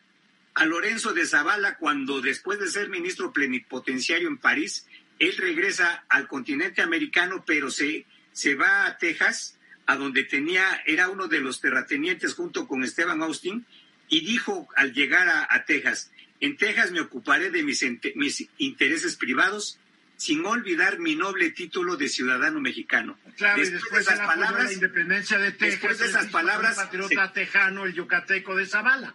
A 0.54 0.66
Lorenzo 0.66 1.14
de 1.14 1.24
Zavala 1.24 1.78
cuando 1.78 2.20
después 2.20 2.58
de 2.58 2.68
ser 2.68 2.90
ministro 2.90 3.32
plenipotenciario 3.32 4.28
en 4.28 4.36
París, 4.36 4.86
él 5.18 5.34
regresa 5.38 6.04
al 6.08 6.28
continente 6.28 6.82
americano, 6.82 7.42
pero 7.46 7.70
se, 7.70 8.04
se 8.32 8.54
va 8.54 8.86
a 8.86 8.98
Texas, 8.98 9.58
a 9.86 9.96
donde 9.96 10.24
tenía, 10.24 10.82
era 10.84 11.08
uno 11.08 11.26
de 11.26 11.40
los 11.40 11.60
terratenientes 11.60 12.34
junto 12.34 12.68
con 12.68 12.84
Esteban 12.84 13.22
Austin, 13.22 13.64
y 14.08 14.20
dijo 14.20 14.68
al 14.76 14.92
llegar 14.92 15.28
a 15.28 15.64
Texas, 15.64 16.10
en 16.42 16.56
Texas 16.56 16.90
me 16.90 17.00
ocuparé 17.00 17.50
de 17.50 17.62
mis, 17.62 17.84
mis 18.16 18.48
intereses 18.58 19.16
privados 19.16 19.78
sin 20.16 20.44
olvidar 20.44 20.98
mi 20.98 21.14
noble 21.14 21.50
título 21.50 21.96
de 21.96 22.08
ciudadano 22.08 22.60
mexicano. 22.60 23.18
Claro, 23.36 23.60
después, 23.60 23.68
y 23.68 23.72
después 23.72 24.06
de 24.06 24.12
esas 24.14 24.26
palabras, 24.26 24.64
la 24.64 24.72
independencia 24.72 25.38
de 25.38 25.52
Texas, 25.52 25.80
después 25.80 25.98
de 25.98 26.06
esas 26.06 26.26
palabras, 26.26 26.76
patriota 26.76 27.32
tejano, 27.32 27.84
el 27.84 27.94
yucateco 27.94 28.56
de 28.56 28.66
Zavala. 28.66 29.14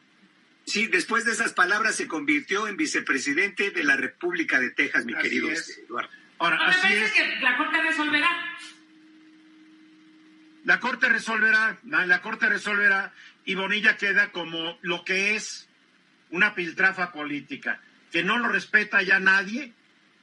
Sí, 0.65 0.87
después 0.87 1.25
de 1.25 1.33
esas 1.33 1.53
palabras 1.53 1.95
se 1.95 2.07
convirtió 2.07 2.67
en 2.67 2.77
vicepresidente 2.77 3.71
de 3.71 3.83
la 3.83 3.97
República 3.97 4.59
de 4.59 4.71
Texas, 4.71 5.05
mi 5.05 5.13
querido 5.13 5.49
Eduardo. 5.49 6.09
Ahora, 6.39 6.57
así 6.65 6.93
es. 6.93 7.11
que 7.11 7.39
la 7.41 7.57
Corte 7.57 7.81
resolverá. 7.81 8.29
La 10.63 10.79
Corte 10.79 11.09
resolverá, 11.09 11.79
la 11.83 12.21
Corte 12.21 12.47
resolverá 12.47 13.13
y 13.45 13.55
Bonilla 13.55 13.97
queda 13.97 14.31
como 14.31 14.77
lo 14.81 15.03
que 15.05 15.35
es 15.35 15.66
una 16.31 16.55
piltrafa 16.55 17.11
política, 17.11 17.81
que 18.11 18.23
no 18.23 18.37
lo 18.37 18.49
respeta 18.49 19.01
ya 19.01 19.19
nadie, 19.19 19.73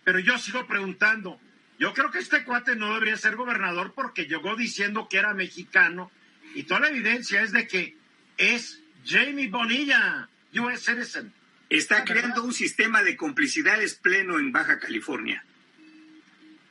pero 0.05 0.19
yo 0.19 0.39
sigo 0.39 0.67
preguntando, 0.67 1.41
yo 1.79 1.93
creo 1.93 2.11
que 2.11 2.19
este 2.19 2.45
cuate 2.45 2.77
no 2.77 2.95
debería 2.95 3.17
ser 3.17 3.37
gobernador 3.37 3.93
porque 3.95 4.27
llegó 4.27 4.57
diciendo 4.57 5.09
que 5.09 5.19
era 5.19 5.35
mexicano 5.35 6.11
y 6.55 6.65
toda 6.65 6.81
la 6.81 6.89
evidencia 6.89 7.43
es 7.43 7.53
de 7.53 7.67
que 7.67 7.97
es 8.37 8.81
Jamie 9.05 9.49
Bonilla, 9.49 10.29
US 10.55 10.85
citizen. 10.85 11.33
Está 11.69 12.05
creando 12.05 12.45
un 12.45 12.53
sistema 12.53 13.03
de 13.03 13.17
complicidades 13.17 13.95
pleno 13.95 14.39
en 14.39 14.53
Baja 14.53 14.79
California. 14.79 15.45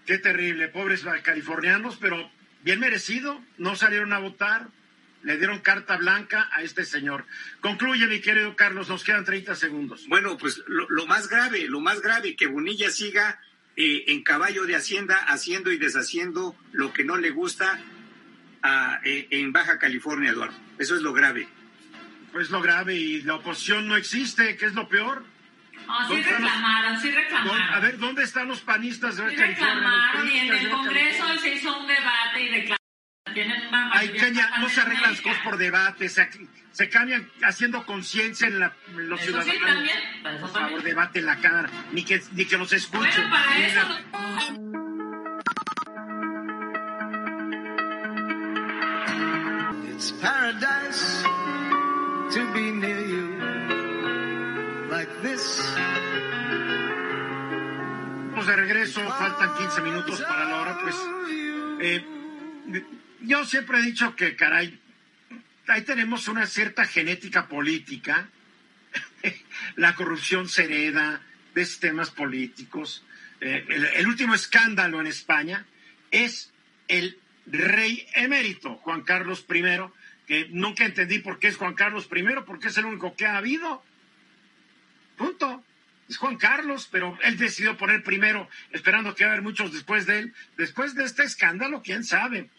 Qué 0.05 0.17
terrible, 0.17 0.67
pobres 0.69 1.03
californianos, 1.23 1.97
pero 1.97 2.31
bien 2.63 2.79
merecido, 2.79 3.41
no 3.57 3.75
salieron 3.75 4.13
a 4.13 4.19
votar, 4.19 4.69
le 5.23 5.37
dieron 5.37 5.59
carta 5.59 5.97
blanca 5.97 6.49
a 6.51 6.61
este 6.61 6.85
señor. 6.85 7.25
Concluye, 7.61 8.07
mi 8.07 8.19
querido 8.19 8.55
Carlos, 8.55 8.89
nos 8.89 9.03
quedan 9.03 9.25
30 9.25 9.55
segundos. 9.55 10.07
Bueno, 10.07 10.37
pues 10.37 10.63
lo, 10.67 11.05
más 11.07 11.29
grave, 11.29 11.67
lo 11.67 11.79
más 11.79 12.01
grave, 12.01 12.35
que 12.35 12.47
Bonilla 12.47 12.89
siga 12.89 13.39
eh, 13.75 14.05
en 14.07 14.23
caballo 14.23 14.65
de 14.65 14.75
Hacienda 14.75 15.15
haciendo 15.15 15.71
y 15.71 15.77
deshaciendo 15.77 16.55
lo 16.71 16.93
que 16.93 17.05
no 17.05 17.17
le 17.17 17.31
gusta 17.31 17.79
eh, 19.03 19.27
en 19.31 19.51
Baja 19.51 19.79
California, 19.79 20.31
Eduardo. 20.31 20.57
Eso 20.77 20.95
es 20.95 21.01
lo 21.01 21.13
grave. 21.13 21.47
Pues 22.31 22.49
lo 22.49 22.61
grave 22.61 22.95
y 22.95 23.21
la 23.21 23.35
oposición 23.35 23.87
no 23.87 23.95
existe, 23.95 24.57
¿qué 24.57 24.65
es 24.65 24.73
lo 24.73 24.89
peor? 24.89 25.23
Sí 26.07 26.21
reclamaron, 26.21 26.99
sí 26.99 27.11
reclamaron. 27.11 27.61
a 27.61 27.79
ver, 27.79 27.97
¿dónde 27.97 28.23
están 28.23 28.47
los 28.47 28.61
panistas 28.61 29.17
de 29.17 29.29
sí 29.29 29.35
reclamaron 29.35 30.29
y 30.29 30.37
en 30.37 30.53
el 30.53 30.69
Congreso 30.69 31.37
se 31.39 31.55
hizo 31.55 31.77
un 31.77 31.87
debate 31.87 32.41
y 32.41 32.47
reclamaron. 32.47 32.82
Ay, 33.25 34.09
Kenia, 34.09 34.49
no 34.59 34.69
se 34.69 34.81
arreglan 34.81 35.11
las 35.11 35.21
cosas 35.21 35.41
por 35.43 35.57
debate, 35.57 36.09
se, 36.09 36.29
se 36.71 36.89
cambian 36.89 37.29
haciendo 37.41 37.85
conciencia 37.85 38.47
en, 38.47 38.59
la, 38.59 38.73
los 38.95 39.21
eso 39.21 39.41
ciudadanos. 39.41 39.53
Sí, 39.53 39.65
también. 39.65 40.41
Por 40.41 40.51
favor, 40.51 40.83
debate 40.83 41.19
en 41.19 41.25
la 41.25 41.37
cara, 41.37 41.69
ni 41.91 42.03
que, 42.03 42.21
ni 42.33 42.45
que 42.45 42.57
los 42.57 42.73
escuchen. 42.73 43.29
Bueno, 43.29 43.29
para 43.29 43.57
eso... 43.57 43.79
It's 49.93 50.11
paradise 50.21 51.23
to 52.33 52.53
be 52.53 52.71
near 52.71 53.07
you 53.07 53.37
like 54.89 55.09
this. 55.21 55.61
de 58.45 58.55
regreso, 58.57 58.99
faltan 59.11 59.53
15 59.55 59.81
minutos 59.81 60.21
para 60.21 60.43
la 60.43 60.61
hora, 60.61 60.77
pues 60.81 60.95
eh, 61.79 62.05
yo 63.23 63.45
siempre 63.45 63.79
he 63.79 63.81
dicho 63.81 64.15
que, 64.15 64.35
caray, 64.35 64.79
ahí 65.67 65.81
tenemos 65.81 66.27
una 66.27 66.45
cierta 66.45 66.85
genética 66.85 67.47
política, 67.47 68.29
la 69.75 69.95
corrupción 69.95 70.47
se 70.49 70.65
hereda 70.65 71.21
de 71.53 71.65
sistemas 71.65 72.11
políticos. 72.11 73.03
Eh, 73.41 73.65
el, 73.95 74.07
último 74.07 74.33
escándalo 74.33 74.99
en 74.99 75.07
España 75.07 75.65
es 76.11 76.51
el 76.87 77.17
rey 77.45 78.07
emérito, 78.13 78.75
Juan 78.77 79.01
Carlos 79.01 79.45
I, 79.49 79.63
que 80.27 80.47
nunca 80.51 80.85
entendí 80.85 81.19
por 81.19 81.39
qué 81.39 81.47
es 81.47 81.57
Juan 81.57 81.73
Carlos 81.73 82.07
I, 82.13 82.23
porque 82.45 82.67
es 82.67 82.77
el 82.77 82.85
único 82.85 83.15
que 83.15 83.25
ha 83.25 83.37
habido. 83.37 83.83
Punto. 85.17 85.63
Es 86.09 86.17
Juan 86.17 86.35
Carlos, 86.35 86.89
pero 86.91 87.17
él 87.23 87.37
decidió 87.37 87.77
poner 87.77 88.03
primero, 88.03 88.49
esperando 88.71 89.15
que 89.15 89.23
va 89.23 89.31
a 89.31 89.33
haber 89.33 89.43
muchos 89.43 89.71
después 89.71 90.05
de 90.05 90.19
él. 90.19 90.33
Después 90.57 90.95
de 90.95 91.05
este 91.05 91.23
escándalo, 91.23 91.81
quién 91.81 92.03
sabe. 92.03 92.49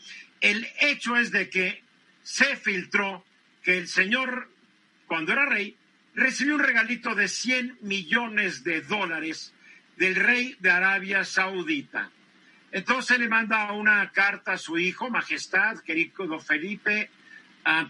El 0.44 0.68
hecho 0.78 1.16
es 1.16 1.30
de 1.30 1.48
que 1.48 1.82
se 2.22 2.56
filtró 2.56 3.24
que 3.62 3.78
el 3.78 3.88
señor, 3.88 4.50
cuando 5.06 5.32
era 5.32 5.46
rey, 5.46 5.74
recibió 6.14 6.56
un 6.56 6.60
regalito 6.62 7.14
de 7.14 7.28
100 7.28 7.78
millones 7.80 8.62
de 8.62 8.82
dólares 8.82 9.54
del 9.96 10.14
rey 10.16 10.54
de 10.60 10.70
Arabia 10.70 11.24
Saudita. 11.24 12.10
Entonces 12.72 13.18
le 13.18 13.30
manda 13.30 13.72
una 13.72 14.10
carta 14.10 14.52
a 14.52 14.58
su 14.58 14.76
hijo, 14.76 15.08
Majestad, 15.08 15.78
querido 15.78 16.38
Felipe, 16.38 17.08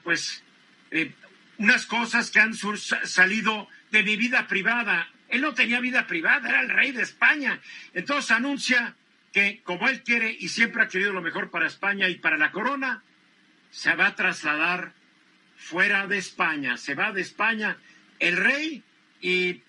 pues 0.05 0.45
eh, 0.93 1.13
unas 1.59 1.87
cosas 1.87 2.31
que 2.31 2.39
han 2.39 2.55
salido 2.55 3.67
de 3.91 4.05
mi 4.05 4.15
vida 4.15 4.47
privada. 4.47 5.09
Él 5.29 5.41
no 5.41 5.55
tenía 5.55 5.81
vida 5.81 6.07
privada, 6.07 6.51
era 6.51 6.61
el 6.61 6.69
rey 6.69 6.93
de 6.93 7.03
España. 7.03 7.61
Entonces 7.95 8.31
anuncia 8.31 8.95
que 9.35 9.61
como 9.65 9.89
él 9.89 10.03
quiere 10.05 10.35
y 10.39 10.49
siempre 10.49 10.83
ha 10.83 10.89
querido 10.89 11.13
lo 11.13 11.21
mejor 11.21 11.51
para 11.51 11.67
España 11.67 12.09
y 12.09 12.15
para 12.15 12.39
la 12.39 12.53
corona, 12.53 13.03
se 13.71 13.95
va 13.97 14.07
a 14.07 14.15
trasladar 14.15 14.93
fuera 15.57 16.07
de 16.07 16.19
España, 16.19 16.77
se 16.77 16.95
va 16.95 17.11
de 17.11 17.21
España 17.21 17.77
el 18.21 18.37
rey 18.37 18.85
y 19.21 19.61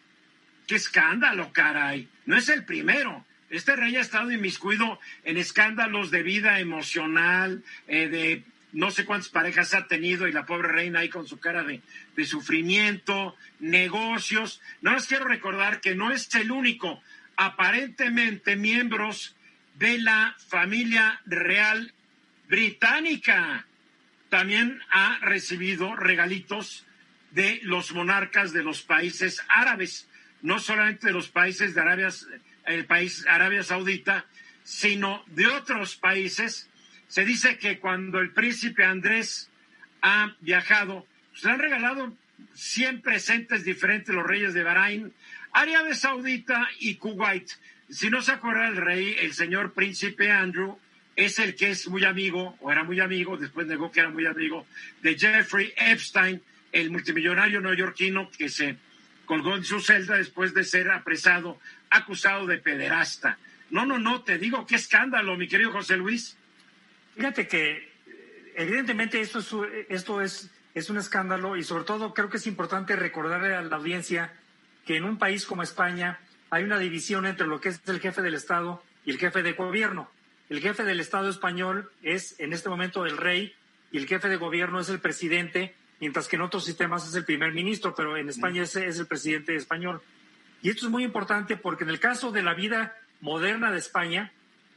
qué 0.68 0.76
escándalo, 0.76 1.51
caray, 1.51 2.07
no 2.28 2.38
es 2.38 2.47
el 2.49 2.63
primero. 2.63 3.26
Este 3.49 3.76
rey 3.76 3.95
ha 3.95 4.01
estado 4.01 4.32
inmiscuido 4.32 4.99
en 5.24 5.38
escándalos 5.38 6.11
de 6.11 6.22
vida 6.22 6.59
emocional, 6.59 7.63
eh, 7.88 8.07
de 8.07 8.43
no 8.72 8.91
sé 8.91 9.05
cuántas 9.05 9.30
parejas 9.30 9.74
ha 9.74 9.88
tenido 9.88 10.28
y 10.28 10.32
la 10.32 10.45
pobre 10.45 10.68
reina 10.68 10.99
ahí 10.99 11.09
con 11.09 11.28
su 11.28 11.39
cara 11.39 11.63
de, 11.63 11.82
de 12.16 12.26
sufrimiento, 12.26 13.36
negocios. 13.59 14.61
No 14.82 14.93
les 14.93 15.07
quiero 15.07 15.26
recordar 15.26 15.82
que 15.82 15.95
no 15.95 16.11
es 16.11 16.34
el 16.36 16.51
único. 16.51 17.01
Aparentemente 17.38 18.55
miembros 18.55 19.36
de 19.76 19.97
la 19.99 20.36
familia 20.47 21.21
real 21.26 21.93
británica. 22.47 23.65
También 24.30 24.82
ha 24.89 25.19
recibido 25.21 25.95
regalitos 25.95 26.86
de 27.32 27.59
los 27.63 27.93
monarcas 27.93 28.53
de 28.53 28.63
los 28.63 28.82
países 28.82 29.43
árabes, 29.49 30.07
no 30.41 30.59
solamente 30.59 31.07
de 31.07 31.13
los 31.13 31.30
países 31.30 31.76
de 31.76 31.82
Arabia, 31.82 32.09
país 32.88 33.26
Arabia 33.28 33.63
Saudita, 33.63 34.26
sino 34.63 35.23
de 35.28 35.47
otros 35.47 35.95
países. 35.95 36.69
Se 37.07 37.26
dice 37.26 37.57
que 37.57 37.80
cuando 37.80 38.19
el 38.19 38.32
príncipe 38.32 38.84
Andrés 38.84 39.49
ha 40.01 40.36
viajado, 40.39 41.05
se 41.34 41.41
pues, 41.41 41.45
han 41.45 41.59
regalado 41.59 42.17
100 42.53 43.01
presentes 43.01 43.63
diferentes 43.63 44.13
los 44.13 44.26
reyes 44.26 44.53
de 44.53 44.63
Bahrein, 44.63 45.13
Arabia 45.51 45.93
Saudita 45.93 46.67
y 46.80 46.95
Kuwait. 46.95 47.51
Si 47.89 48.09
no 48.09 48.21
se 48.21 48.31
acuerda 48.31 48.67
el 48.67 48.77
rey, 48.77 49.15
el 49.19 49.33
señor 49.33 49.73
príncipe 49.73 50.31
Andrew 50.31 50.77
es 51.15 51.39
el 51.39 51.55
que 51.55 51.69
es 51.69 51.88
muy 51.88 52.03
amigo, 52.03 52.57
o 52.59 52.71
era 52.71 52.83
muy 52.83 52.99
amigo, 52.99 53.38
después 53.38 53.67
negó 53.67 53.91
que 53.91 54.01
era 54.01 54.09
muy 54.09 54.25
amigo, 54.25 54.65
de 55.01 55.17
Jeffrey 55.17 55.73
Epstein, 55.77 56.41
el 56.71 56.91
multimillonario 56.91 57.61
neoyorquino 57.61 58.29
que 58.31 58.49
se 58.49 58.77
colgó 59.25 59.55
en 59.55 59.63
su 59.63 59.79
celda 59.79 60.17
después 60.17 60.53
de 60.53 60.63
ser 60.63 60.91
apresado, 60.91 61.59
acusado 61.89 62.45
de 62.47 62.57
pederasta. 62.57 63.38
No, 63.69 63.86
no, 63.86 63.97
no, 63.97 64.23
te 64.23 64.38
digo, 64.38 64.65
qué 64.65 64.75
escándalo, 64.75 65.38
mi 65.38 65.47
querido 65.47 65.71
José 65.71 65.95
Luis. 65.97 66.38
Fíjate 67.15 67.47
que 67.47 67.91
evidentemente 68.55 69.21
esto 69.21 69.39
es, 69.39 69.51
esto 69.89 70.21
es, 70.21 70.51
es 70.73 70.89
un 70.89 70.97
escándalo 70.97 71.55
y 71.55 71.63
sobre 71.63 71.86
todo 71.86 72.13
creo 72.13 72.29
que 72.29 72.38
es 72.38 72.47
importante 72.47 72.95
recordarle 72.95 73.55
a 73.55 73.61
la 73.61 73.75
audiencia 73.77 74.33
que 74.86 74.97
en 74.97 75.05
un 75.05 75.17
país 75.17 75.45
como 75.45 75.63
España 75.63 76.19
hay 76.49 76.63
una 76.63 76.79
división 76.79 77.25
entre 77.25 77.47
lo 77.47 77.59
que 77.59 77.69
es 77.69 77.81
el 77.87 77.99
jefe 77.99 78.21
del 78.21 78.33
Estado 78.33 78.81
y 79.05 79.11
el 79.11 79.19
jefe 79.19 79.43
de 79.43 79.53
gobierno. 79.53 80.09
El 80.49 80.59
jefe 80.61 80.83
del 80.83 80.99
Estado 80.99 81.29
español 81.29 81.91
es 82.03 82.39
en 82.39 82.53
este 82.53 82.69
momento 82.69 83.05
el 83.05 83.17
rey 83.17 83.53
y 83.91 83.97
el 83.97 84.07
jefe 84.07 84.29
de 84.29 84.35
gobierno 84.35 84.79
es 84.79 84.89
el 84.89 84.99
presidente, 84.99 85.75
mientras 85.99 86.27
que 86.27 86.35
en 86.35 86.43
otros 86.43 86.65
sistemas 86.65 87.07
es 87.07 87.15
el 87.15 87.25
primer 87.25 87.53
ministro, 87.53 87.95
pero 87.95 88.17
en 88.17 88.29
España 88.29 88.63
es, 88.63 88.75
es 88.75 88.99
el 88.99 89.07
presidente 89.07 89.55
español. 89.55 90.01
Y 90.61 90.69
esto 90.69 90.85
es 90.85 90.91
muy 90.91 91.03
importante 91.03 91.57
porque 91.57 91.83
en 91.83 91.89
el 91.89 91.99
caso 91.99 92.31
de 92.31 92.43
la 92.43 92.53
vida 92.53 92.95
moderna 93.21 93.71
de 93.71 93.79
España, 93.79 94.31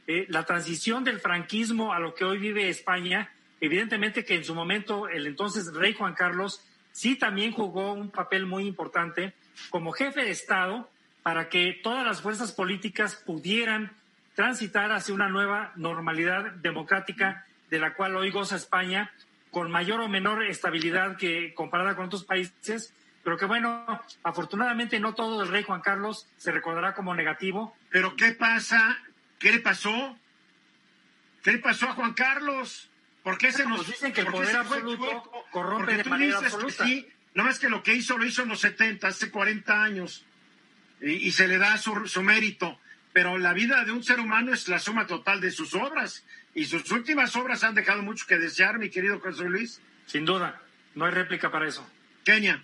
eh, 0.07 0.25
la 0.29 0.43
transición 0.43 1.03
del 1.03 1.19
franquismo 1.19 1.93
a 1.93 1.99
lo 1.99 2.15
que 2.15 2.25
hoy 2.25 2.39
vive 2.39 2.69
España, 2.69 3.31
evidentemente 3.61 4.25
que 4.25 4.35
en 4.35 4.43
su 4.43 4.55
momento 4.55 5.07
el 5.07 5.27
entonces 5.27 5.71
rey 5.73 5.93
Juan 5.93 6.15
Carlos 6.15 6.65
sí 6.91 7.15
también 7.15 7.51
jugó 7.51 7.93
un 7.93 8.09
papel 8.09 8.45
muy 8.45 8.65
importante 8.65 9.33
como 9.69 9.91
jefe 9.91 10.23
de 10.23 10.31
Estado 10.31 10.89
para 11.23 11.49
que 11.49 11.79
todas 11.83 12.05
las 12.05 12.21
fuerzas 12.21 12.51
políticas 12.51 13.15
pudieran 13.15 13.91
transitar 14.35 14.91
hacia 14.91 15.13
una 15.13 15.29
nueva 15.29 15.73
normalidad 15.75 16.51
democrática 16.53 17.45
de 17.69 17.79
la 17.79 17.93
cual 17.93 18.15
hoy 18.15 18.31
goza 18.31 18.55
España 18.55 19.11
con 19.51 19.71
mayor 19.71 20.01
o 20.01 20.07
menor 20.07 20.43
estabilidad 20.43 21.17
que 21.17 21.53
comparada 21.53 21.95
con 21.95 22.05
otros 22.05 22.23
países, 22.23 22.93
pero 23.23 23.37
que 23.37 23.45
bueno, 23.45 23.85
afortunadamente 24.23 24.99
no 24.99 25.13
todo 25.13 25.41
el 25.43 25.49
rey 25.49 25.63
Juan 25.63 25.81
Carlos 25.81 26.27
se 26.37 26.51
recordará 26.51 26.93
como 26.93 27.13
negativo. 27.15 27.75
Pero 27.89 28.15
¿qué 28.15 28.31
pasa? 28.31 28.97
¿Qué 29.39 29.51
le 29.51 29.59
pasó? 29.59 30.17
¿Qué 31.43 31.51
le 31.53 31.59
pasó 31.59 31.87
a 31.87 31.93
Juan 31.93 32.13
Carlos? 32.13 32.89
¿Por 33.23 33.37
qué 33.37 33.51
se 33.51 33.65
nos 33.65 33.77
pues 33.77 33.89
dicen 33.89 34.13
que 34.13 34.21
el 34.21 34.27
poder 34.27 34.55
absoluto 34.55 35.31
corrompe 35.51 35.97
de 35.97 36.03
manera 36.03 36.37
absoluta? 36.37 36.85
sí, 36.85 37.07
no 37.33 37.49
es 37.49 37.59
que 37.59 37.69
lo 37.69 37.83
que 37.83 37.93
hizo 37.93 38.17
lo 38.17 38.25
hizo 38.25 38.43
en 38.43 38.49
los 38.49 38.61
70, 38.61 39.07
hace 39.07 39.29
40 39.29 39.83
años 39.83 40.25
y, 41.01 41.31
se 41.31 41.47
le 41.47 41.57
da 41.57 41.77
su, 41.77 42.07
su, 42.07 42.21
mérito. 42.23 42.79
Pero 43.13 43.37
la 43.37 43.53
vida 43.53 43.83
de 43.85 43.91
un 43.91 44.03
ser 44.03 44.19
humano 44.19 44.53
es 44.53 44.67
la 44.67 44.79
suma 44.79 45.07
total 45.07 45.41
de 45.41 45.51
sus 45.51 45.73
obras. 45.73 46.25
Y 46.53 46.65
sus 46.65 46.91
últimas 46.91 47.35
obras 47.35 47.63
han 47.63 47.75
dejado 47.75 48.01
mucho 48.03 48.25
que 48.27 48.37
desear, 48.37 48.77
mi 48.79 48.89
querido 48.89 49.19
José 49.19 49.45
Luis. 49.45 49.81
Sin 50.05 50.25
duda, 50.25 50.61
no 50.95 51.05
hay 51.05 51.11
réplica 51.11 51.51
para 51.51 51.67
eso. 51.67 51.87
Kenia. 52.23 52.63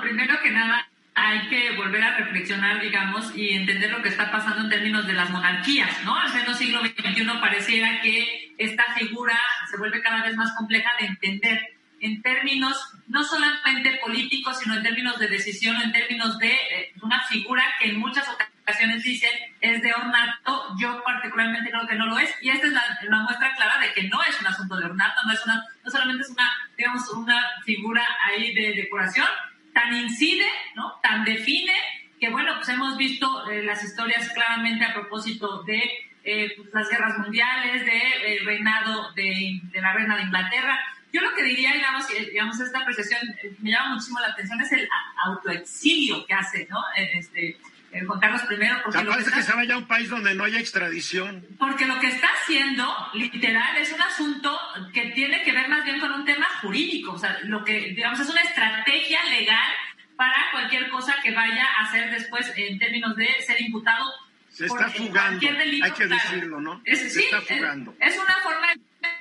primero 0.00 0.40
que 0.42 0.50
nada, 0.50 0.88
hay 1.14 1.48
que 1.48 1.76
volver 1.76 2.02
a 2.02 2.16
reflexionar, 2.16 2.80
digamos, 2.80 3.36
y 3.36 3.50
entender 3.50 3.90
lo 3.90 4.02
que 4.02 4.08
está 4.08 4.30
pasando 4.32 4.64
en 4.64 4.70
términos 4.70 5.06
de 5.06 5.12
las 5.12 5.30
monarquías, 5.30 6.04
¿no? 6.04 6.18
Al 6.18 6.32
menos 6.32 6.58
siglo 6.58 6.80
XXI 6.80 7.24
pareciera 7.40 8.00
que 8.00 8.54
esta 8.58 8.84
figura 8.94 9.38
se 9.70 9.76
vuelve 9.76 10.02
cada 10.02 10.24
vez 10.24 10.34
más 10.36 10.52
compleja 10.56 10.90
de 10.98 11.06
entender 11.06 11.73
en 12.04 12.20
términos 12.20 12.76
no 13.08 13.24
solamente 13.24 13.98
políticos, 14.04 14.58
sino 14.58 14.74
en 14.74 14.82
términos 14.82 15.18
de 15.18 15.26
decisión, 15.26 15.80
en 15.80 15.90
términos 15.90 16.38
de 16.38 16.52
eh, 16.52 16.92
una 17.00 17.26
figura 17.26 17.64
que 17.80 17.88
en 17.88 17.98
muchas 17.98 18.28
ocasiones 18.62 19.02
dicen 19.02 19.30
es 19.62 19.80
de 19.80 19.94
ornato, 19.94 20.76
yo 20.78 21.02
particularmente 21.02 21.70
creo 21.70 21.86
que 21.86 21.94
no 21.94 22.06
lo 22.06 22.18
es, 22.18 22.30
y 22.42 22.50
esta 22.50 22.66
es 22.66 22.72
la, 22.74 23.20
muestra 23.22 23.54
clara 23.54 23.78
de 23.80 23.92
que 23.94 24.06
no 24.08 24.22
es 24.22 24.38
un 24.38 24.46
asunto 24.46 24.76
de 24.76 24.84
ornato, 24.84 25.20
no, 25.24 25.32
es 25.32 25.44
una, 25.46 25.64
no 25.82 25.90
solamente 25.90 26.24
es 26.24 26.30
una, 26.30 26.50
digamos, 26.76 27.10
una 27.10 27.42
figura 27.64 28.06
ahí 28.28 28.54
de 28.54 28.74
decoración, 28.74 29.26
tan 29.72 29.96
incide, 29.96 30.46
¿no? 30.74 31.00
tan 31.02 31.24
define, 31.24 31.74
que 32.20 32.28
bueno, 32.28 32.52
pues 32.56 32.68
hemos 32.68 32.98
visto 32.98 33.50
eh, 33.50 33.62
las 33.62 33.82
historias 33.82 34.28
claramente 34.34 34.84
a 34.84 34.92
propósito 34.92 35.62
de 35.62 35.82
eh, 36.22 36.52
pues, 36.54 36.68
las 36.74 36.88
guerras 36.90 37.18
mundiales, 37.18 37.84
de 37.86 38.40
reinado 38.44 39.12
de, 39.12 39.60
de 39.62 39.80
la 39.80 39.92
reina 39.94 40.16
de 40.16 40.22
Inglaterra, 40.22 40.78
Yo 41.14 41.20
lo 41.20 41.32
que 41.32 41.44
diría, 41.44 41.72
digamos, 41.72 42.08
digamos 42.08 42.58
esta 42.58 42.80
apreciación 42.80 43.20
eh, 43.40 43.54
me 43.60 43.70
llama 43.70 43.94
muchísimo 43.94 44.18
la 44.18 44.32
atención 44.32 44.60
es 44.60 44.72
el 44.72 44.88
autoexilio 45.24 46.26
que 46.26 46.34
hace, 46.34 46.66
¿no? 46.68 46.82
Este, 46.96 47.56
Juan 48.04 48.18
Carlos 48.18 48.42
I. 48.50 48.56
Porque 48.82 49.04
parece 49.04 49.30
que, 49.30 49.42
se 49.42 49.52
vaya 49.52 49.74
a 49.74 49.78
un 49.78 49.86
país 49.86 50.10
donde 50.10 50.34
no 50.34 50.42
haya 50.42 50.58
extradición. 50.58 51.46
Porque 51.56 51.86
lo 51.86 52.00
que 52.00 52.08
está 52.08 52.26
haciendo, 52.42 52.92
literal, 53.14 53.76
es 53.76 53.92
un 53.92 54.02
asunto 54.02 54.58
que 54.92 55.10
tiene 55.10 55.44
que 55.44 55.52
ver 55.52 55.68
más 55.68 55.84
bien 55.84 56.00
con 56.00 56.10
un 56.10 56.24
tema 56.24 56.48
jurídico. 56.60 57.12
O 57.12 57.18
sea, 57.18 57.38
lo 57.44 57.64
que, 57.64 57.92
digamos, 57.92 58.18
es 58.18 58.28
una 58.28 58.40
estrategia 58.40 59.22
legal 59.30 59.70
para 60.16 60.50
cualquier 60.50 60.88
cosa 60.90 61.14
que 61.22 61.30
vaya 61.30 61.64
a 61.78 61.84
hacer 61.84 62.10
después 62.10 62.52
en 62.56 62.76
términos 62.80 63.14
de 63.14 63.28
ser 63.46 63.60
imputado. 63.60 64.10
Se 64.54 64.66
está 64.66 64.88
fugando, 64.88 65.48
hay 65.82 65.90
que 65.90 66.06
decirlo, 66.06 66.60
¿no? 66.60 66.80
Es, 66.84 67.12
se 67.12 67.24
está 67.24 67.40
fugando. 67.40 67.92
Es, 67.98 68.16
una 68.16 68.36
forma 68.36 68.68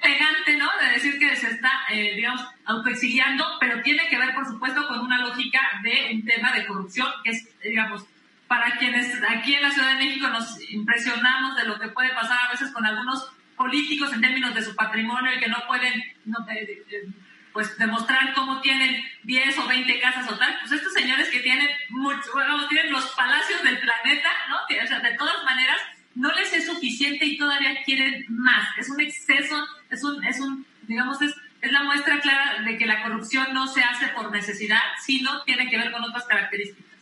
elegante, 0.04 0.58
¿no? 0.58 0.70
De 0.80 0.92
decir 0.94 1.18
que 1.18 1.36
se 1.36 1.50
está, 1.50 1.72
eh, 1.90 2.14
digamos, 2.16 2.46
autoexiliando, 2.66 3.44
pero 3.60 3.82
tiene 3.82 4.08
que 4.10 4.18
ver, 4.20 4.36
por 4.36 4.46
supuesto, 4.46 4.88
con 4.88 5.00
una 5.00 5.18
lógica 5.18 5.60
de 5.82 6.14
un 6.14 6.24
tema 6.24 6.54
de 6.54 6.68
corrupción, 6.68 7.08
que 7.24 7.32
es, 7.32 7.50
digamos, 7.64 8.06
para 8.48 8.78
quienes 8.78 9.12
aquí 9.28 9.56
en 9.56 9.64
la 9.64 9.72
Ciudad 9.72 9.98
de 9.98 10.06
México 10.06 10.28
nos 10.28 10.70
impresionamos 10.70 11.58
de 11.58 11.66
lo 11.66 11.80
que 11.80 11.88
puede 11.88 12.14
pasar 12.14 12.38
a 12.46 12.52
veces 12.52 12.70
con 12.70 12.86
algunos 12.86 13.32
políticos 13.58 14.14
en 14.14 14.22
términos 14.22 14.54
de 14.54 14.62
su 14.62 14.76
patrimonio 14.76 15.34
y 15.36 15.40
que 15.40 15.48
no 15.48 15.64
pueden 15.68 16.00
eh, 16.00 16.84
eh, 16.92 17.08
pues 17.52 17.76
demostrar 17.80 18.36
cómo 18.36 18.62
tienen 18.62 19.04
10 19.24 19.58
o 19.60 19.68
20 19.68 20.00
casas 20.00 20.30
o 20.32 20.38
tal, 20.38 20.58
pues 20.60 20.72
estos 20.74 20.94
señores 20.94 21.30
que 21.30 21.40
tienen 21.40 21.70
mucho, 21.90 22.32
bueno, 22.34 22.68
tienen 22.68 22.92
los 22.92 23.06
palacios 23.12 23.64
del 23.64 23.80
planeta, 23.80 24.30
¿no? 24.50 24.58
O 24.58 24.88
sea, 24.88 25.00
de 25.00 25.16
todas 25.16 25.44
maneras, 25.46 25.80
no 26.16 26.32
les 26.34 26.54
es 26.54 26.66
suficiente 26.66 27.26
y 27.26 27.38
todavía 27.38 27.84
quieren 27.86 28.26
más. 28.30 28.78
Es 28.78 28.90
un 28.90 29.02
exceso, 29.02 29.68
es 29.90 30.04
un, 30.04 30.24
es 30.24 30.40
un, 30.40 30.66
digamos, 30.84 31.22
es, 31.22 31.34
es 31.62 31.72
la 31.72 31.84
muestra 31.84 32.20
clara 32.20 32.62
de 32.62 32.78
que 32.78 32.86
la 32.86 33.04
corrupción 33.04 33.54
no 33.54 33.68
se 33.68 33.82
hace 33.82 34.10
por 34.10 34.32
necesidad, 34.32 34.82
sino 35.04 35.44
tiene 35.44 35.70
que 35.70 35.78
ver 35.78 35.92
con 35.92 36.04
otras 36.04 36.26
características. 36.26 36.94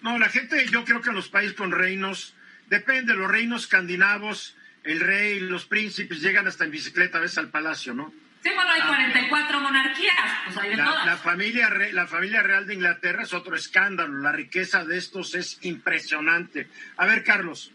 No, 0.00 0.18
la 0.18 0.28
gente, 0.28 0.66
yo 0.70 0.84
creo 0.84 1.00
que 1.00 1.10
en 1.10 1.16
los 1.16 1.28
países 1.28 1.56
con 1.56 1.72
reinos, 1.72 2.34
depende, 2.68 3.14
los 3.14 3.30
reinos 3.30 3.62
escandinavos, 3.62 4.56
el 4.84 5.00
rey, 5.00 5.40
los 5.40 5.66
príncipes 5.66 6.20
llegan 6.20 6.46
hasta 6.46 6.64
en 6.64 6.70
bicicleta 6.70 7.18
a 7.18 7.22
veces 7.22 7.38
al 7.38 7.50
palacio, 7.50 7.92
¿no? 7.92 8.12
Sí, 8.46 8.52
bueno, 8.54 8.70
hay 8.70 8.80
44 8.80 9.56
ah, 9.56 9.60
monarquías, 9.60 10.14
pues 10.44 10.56
hay 10.56 10.70
de 10.70 10.76
la, 10.76 10.84
todas. 10.84 11.06
La 11.06 11.16
familia, 11.16 11.68
la 11.92 12.06
familia 12.06 12.42
real 12.44 12.64
de 12.64 12.74
Inglaterra 12.74 13.24
es 13.24 13.34
otro 13.34 13.56
escándalo, 13.56 14.18
la 14.18 14.30
riqueza 14.30 14.84
de 14.84 14.98
estos 14.98 15.34
es 15.34 15.58
impresionante. 15.62 16.68
A 16.96 17.06
ver, 17.06 17.24
Carlos. 17.24 17.72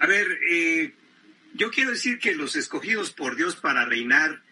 A 0.00 0.06
ver, 0.06 0.26
eh, 0.50 0.92
yo 1.54 1.70
quiero 1.70 1.90
decir 1.90 2.18
que 2.18 2.34
los 2.34 2.56
escogidos 2.56 3.12
por 3.12 3.36
Dios 3.36 3.54
para 3.54 3.84
reinar 3.84 4.42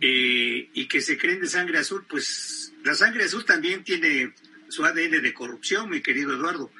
eh, 0.00 0.70
y 0.72 0.86
que 0.86 1.02
se 1.02 1.18
creen 1.18 1.40
de 1.40 1.48
sangre 1.48 1.78
azul, 1.78 2.06
pues 2.08 2.72
la 2.82 2.94
sangre 2.94 3.24
azul 3.24 3.44
también 3.44 3.84
tiene 3.84 4.32
su 4.68 4.86
ADN 4.86 5.20
de 5.20 5.34
corrupción, 5.34 5.90
mi 5.90 6.00
querido 6.00 6.32
Eduardo. 6.32 6.72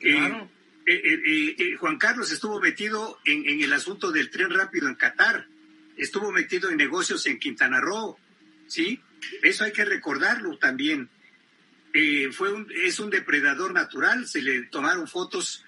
Claro. 0.00 0.50
Eh, 0.84 1.56
eh, 1.58 1.76
Juan 1.76 1.96
Carlos 1.96 2.30
estuvo 2.30 2.60
metido 2.60 3.18
en, 3.24 3.62
el 3.62 3.72
asunto 3.72 4.12
del 4.12 4.30
tren 4.30 4.50
rápido 4.50 4.86
en 4.86 4.94
Qatar, 4.96 5.48
estuvo 5.96 6.32
metido 6.32 6.70
en 6.70 6.76
negocios 6.76 7.26
en 7.26 7.38
Quintana 7.38 7.80
Roo, 7.80 8.18
¿sí? 8.66 9.00
Eso 9.42 9.64
hay 9.64 9.72
que 9.72 9.84
recordarlo 9.84 10.58
también. 10.58 11.08
fue 12.32 12.52
un, 12.52 12.70
es 12.84 13.00
un 13.00 13.10
depredador 13.10 13.72
natural, 13.72 14.26
se 14.26 14.42
le 14.42 14.62
tomaron 14.64 15.08
fotos 15.08 15.64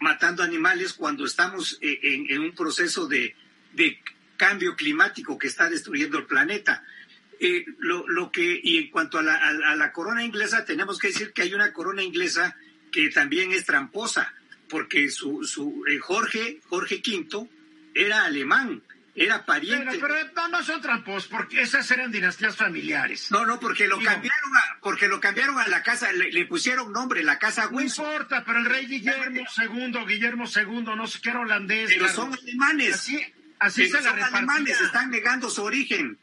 matando 0.00 0.42
animales 0.42 0.92
cuando 0.92 1.24
estamos 1.24 1.78
en, 1.80 2.40
un 2.40 2.54
proceso 2.54 3.06
de, 3.06 3.34
de 3.72 3.98
cambio 4.36 4.76
climático 4.76 5.38
que 5.38 5.48
está 5.48 5.68
destruyendo 5.68 6.18
el 6.18 6.26
planeta. 6.26 6.84
Eh, 7.40 7.64
lo, 7.78 8.06
lo, 8.08 8.30
que, 8.30 8.60
y 8.62 8.78
en 8.78 8.90
cuanto 8.90 9.18
a 9.18 9.22
la, 9.22 9.92
corona 9.92 10.24
inglesa, 10.24 10.64
tenemos 10.64 10.98
que 10.98 11.08
decir 11.08 11.32
que 11.32 11.42
hay 11.42 11.54
una 11.54 11.72
corona 11.72 12.02
inglesa 12.02 12.56
que 12.92 13.10
también 13.10 13.52
es 13.52 13.64
tramposa, 13.64 14.32
porque 14.68 15.10
su, 15.10 15.44
su 15.44 15.84
eh, 15.88 15.98
Jorge, 15.98 16.60
Jorge 16.68 17.02
V 17.04 17.48
era 17.94 18.24
alemán, 18.24 18.82
era 19.14 19.44
pariente. 19.44 19.98
Pero, 20.00 20.14
no, 20.34 20.48
no 20.48 20.62
son 20.62 20.80
tramposos, 20.80 21.28
porque 21.28 21.62
esas 21.62 21.88
eran 21.90 22.10
dinastías 22.10 22.56
familiares. 22.56 23.30
No, 23.30 23.46
no, 23.46 23.60
porque 23.60 23.86
lo 23.86 23.96
cambiaron 24.00 24.56
a, 24.56 24.80
porque 24.80 25.06
lo 25.06 25.20
cambiaron 25.20 25.58
a 25.58 25.68
la 25.68 25.82
casa, 25.82 26.12
le, 26.12 26.44
pusieron 26.46 26.92
nombre, 26.92 27.22
la 27.22 27.38
casa 27.38 27.68
Windsor. 27.68 28.04
No 28.04 28.12
importa, 28.12 28.44
pero 28.44 28.58
el 28.58 28.64
rey 28.66 28.86
Guillermo 28.86 29.44
II, 29.56 30.04
Guillermo 30.06 30.44
II, 30.54 30.82
no 30.96 31.06
sé 31.06 31.20
qué 31.20 31.30
era 31.30 31.40
holandés. 31.40 31.90
Pero 31.90 32.08
son 32.08 32.34
alemanes. 32.34 32.94
Así, 32.94 33.24
así 33.58 33.88
se 33.88 34.02
son 34.02 34.22
alemanes, 34.22 34.80
están 34.80 35.10
negando 35.10 35.48
su 35.48 35.62
origen. 35.62 36.18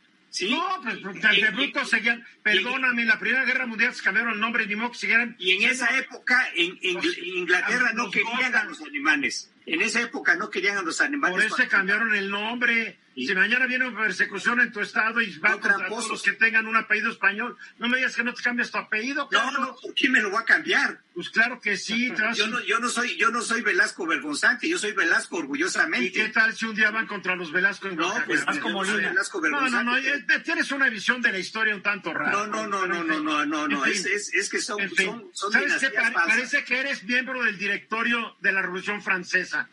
No, 0.49 0.81
pues 0.81 0.95
de 1.01 1.49
brutos 1.51 1.89
seguían. 1.89 2.25
Perdóname, 2.41 3.01
en 3.01 3.07
la 3.09 3.19
Primera 3.19 3.43
Guerra 3.43 3.65
Mundial 3.65 3.93
se 3.93 4.01
cambiaron 4.01 4.33
el 4.33 4.39
nombre, 4.39 4.65
ni 4.65 4.75
modo 4.75 4.91
que 4.91 4.97
siguieran. 4.97 5.35
Y 5.37 5.51
en 5.51 5.69
esa 5.69 5.97
época, 5.97 6.49
en, 6.55 6.79
Inglaterra 6.81 7.91
no 7.93 8.09
querían 8.09 8.55
a 8.55 8.63
los 8.63 8.81
alemanes. 8.81 9.50
En 9.65 9.81
esa 9.81 10.01
época 10.01 10.35
no 10.35 10.49
querían 10.49 10.77
a 10.77 10.81
los 10.81 11.01
alemanes. 11.01 11.35
Por 11.35 11.43
eso 11.43 11.69
cambiaron 11.69 12.13
el 12.15 12.29
nombre. 12.29 12.99
Si 13.15 13.35
mañana 13.35 13.65
viene 13.65 13.87
una 13.87 13.99
persecución 13.99 14.61
en 14.61 14.71
tu 14.71 14.79
estado 14.79 15.21
y 15.21 15.37
van 15.39 15.59
contra 15.59 15.87
todos 15.87 16.09
los 16.09 16.23
que 16.23 16.31
tengan 16.31 16.65
un 16.65 16.77
apellido 16.77 17.11
español, 17.11 17.57
no 17.77 17.89
me 17.89 17.97
digas 17.97 18.15
que 18.15 18.23
no 18.23 18.33
te 18.33 18.41
cambias 18.41 18.71
tu 18.71 18.77
apellido. 18.77 19.27
No, 19.31 19.51
no, 19.51 19.75
¿por 19.75 19.93
qué 19.93 20.09
me 20.09 20.21
lo 20.21 20.31
va 20.31 20.41
a 20.41 20.45
cambiar? 20.45 21.01
Pues 21.13 21.29
claro 21.29 21.59
que 21.59 21.75
sí. 21.75 22.09
yo, 22.35 22.47
no, 22.47 22.61
yo, 22.61 22.79
no 22.79 22.89
soy, 22.89 23.17
yo 23.17 23.29
no 23.29 23.41
soy 23.41 23.61
Velasco 23.61 24.07
vergonzante, 24.07 24.69
yo 24.69 24.77
soy 24.77 24.93
Velasco 24.93 25.37
orgullosamente. 25.37 26.07
¿Y 26.07 26.11
qué 26.11 26.29
tal 26.29 26.55
si 26.55 26.65
un 26.65 26.75
día 26.75 26.89
van 26.89 27.05
contra 27.05 27.35
los 27.35 27.51
Velasco 27.51 27.89
en 27.89 27.97
No, 27.97 28.13
pues 28.25 28.45
Velasco 28.45 29.41
Velasco 29.41 29.41
No, 29.41 29.69
no, 29.69 29.83
no, 29.83 29.97
eh, 29.97 30.23
tienes 30.43 30.71
una 30.71 30.87
visión 30.89 31.21
de 31.21 31.33
la 31.33 31.39
historia 31.39 31.75
un 31.75 31.81
tanto 31.81 32.13
rara. 32.13 32.31
No, 32.31 32.47
no, 32.47 32.65
no, 32.65 32.87
no, 32.87 33.03
no, 33.03 33.19
no, 33.19 33.45
no, 33.45 33.67
no, 33.67 33.85
es, 33.85 34.05
es, 34.05 34.33
es, 34.33 34.49
que 34.49 34.61
son, 34.61 34.79
son, 34.95 35.29
son 35.33 35.51
¿Sabes 35.51 35.79
qué? 35.79 35.91
Parece 36.13 36.63
que 36.63 36.79
eres 36.79 37.03
miembro 37.03 37.43
del 37.43 37.57
directorio 37.57 38.37
de 38.39 38.53
la 38.53 38.61
Revolución 38.61 39.01
Francesa. 39.01 39.67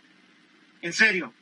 En 0.82 0.92
serio. 0.92 1.32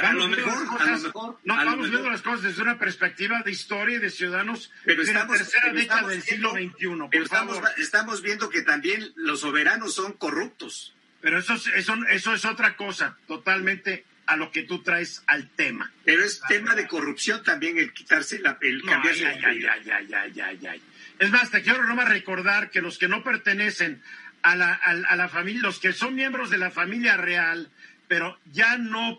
A 0.00 0.12
lo 0.12 0.28
mejor, 0.28 0.80
a 0.80 0.84
lo 0.84 0.98
mejor. 0.98 1.38
No, 1.44 1.58
estamos 1.58 1.90
viendo 1.90 2.10
las 2.10 2.22
cosas 2.22 2.42
desde 2.42 2.62
una 2.62 2.78
perspectiva 2.78 3.42
de 3.42 3.50
historia 3.50 3.96
y 3.96 4.00
de 4.00 4.10
ciudadanos 4.10 4.70
pero 4.84 5.04
de 5.04 5.12
la 5.12 5.26
tercera 5.26 5.72
década 5.72 6.08
del 6.08 6.22
siglo 6.22 6.52
XXI. 6.52 7.08
pero 7.10 7.24
estamos, 7.24 7.60
estamos 7.76 8.22
viendo 8.22 8.48
que 8.48 8.62
también 8.62 9.12
los 9.16 9.40
soberanos 9.40 9.94
son 9.94 10.12
corruptos. 10.14 10.94
Pero 11.20 11.38
eso, 11.38 11.54
eso, 11.76 11.94
eso 12.10 12.34
es 12.34 12.44
otra 12.44 12.76
cosa, 12.76 13.16
totalmente 13.28 14.04
a 14.26 14.36
lo 14.36 14.50
que 14.50 14.62
tú 14.62 14.82
traes 14.82 15.22
al 15.26 15.48
tema. 15.50 15.92
Pero 16.04 16.24
es 16.24 16.40
tema 16.48 16.74
de 16.74 16.88
corrupción 16.88 17.42
también 17.42 17.78
el 17.78 17.92
quitarse 17.92 18.38
la, 18.38 18.58
el 18.60 18.82
cambiarse 18.82 19.26
ay, 19.26 19.64
ay, 19.66 20.40
ay, 20.40 20.66
ay, 20.66 20.82
Es 21.18 21.30
más, 21.30 21.50
te 21.50 21.62
quiero 21.62 21.84
nomás 21.84 22.08
recordar 22.08 22.70
que 22.70 22.80
los 22.80 22.98
que 22.98 23.08
no 23.08 23.22
pertenecen 23.22 24.02
a 24.42 24.56
la, 24.56 24.72
a 24.72 25.16
la 25.16 25.28
familia, 25.28 25.62
los 25.62 25.78
que 25.78 25.92
son 25.92 26.14
miembros 26.14 26.50
de 26.50 26.58
la 26.58 26.70
familia 26.70 27.16
real, 27.16 27.70
pero 28.12 28.38
ya 28.52 28.76
no, 28.76 29.18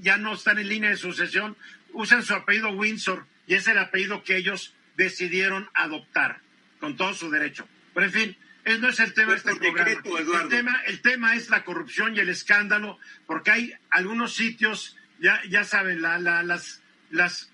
ya 0.00 0.16
no 0.16 0.32
están 0.32 0.58
en 0.58 0.70
línea 0.70 0.88
de 0.88 0.96
sucesión, 0.96 1.58
usan 1.92 2.24
su 2.24 2.32
apellido 2.32 2.70
Windsor 2.70 3.26
y 3.46 3.52
es 3.52 3.68
el 3.68 3.76
apellido 3.76 4.24
que 4.24 4.38
ellos 4.38 4.74
decidieron 4.96 5.68
adoptar, 5.74 6.40
con 6.78 6.96
todo 6.96 7.12
su 7.12 7.30
derecho. 7.30 7.68
Pero 7.92 8.06
en 8.06 8.12
fin, 8.12 8.36
ese 8.64 8.78
no 8.78 8.88
es 8.88 8.98
el 8.98 9.12
tema 9.12 9.32
de 9.32 9.36
este 9.36 9.54
programa. 9.56 9.90
el, 9.90 10.48
tema, 10.48 10.80
el 10.86 11.02
tema 11.02 11.36
es 11.36 11.50
la 11.50 11.64
corrupción 11.64 12.16
y 12.16 12.20
el 12.20 12.30
escándalo, 12.30 12.98
porque 13.26 13.50
hay 13.50 13.74
algunos 13.90 14.32
sitios, 14.36 14.96
ya, 15.20 15.42
ya 15.50 15.64
saben, 15.64 16.00
la, 16.00 16.18
las, 16.18 16.80
las, 17.10 17.52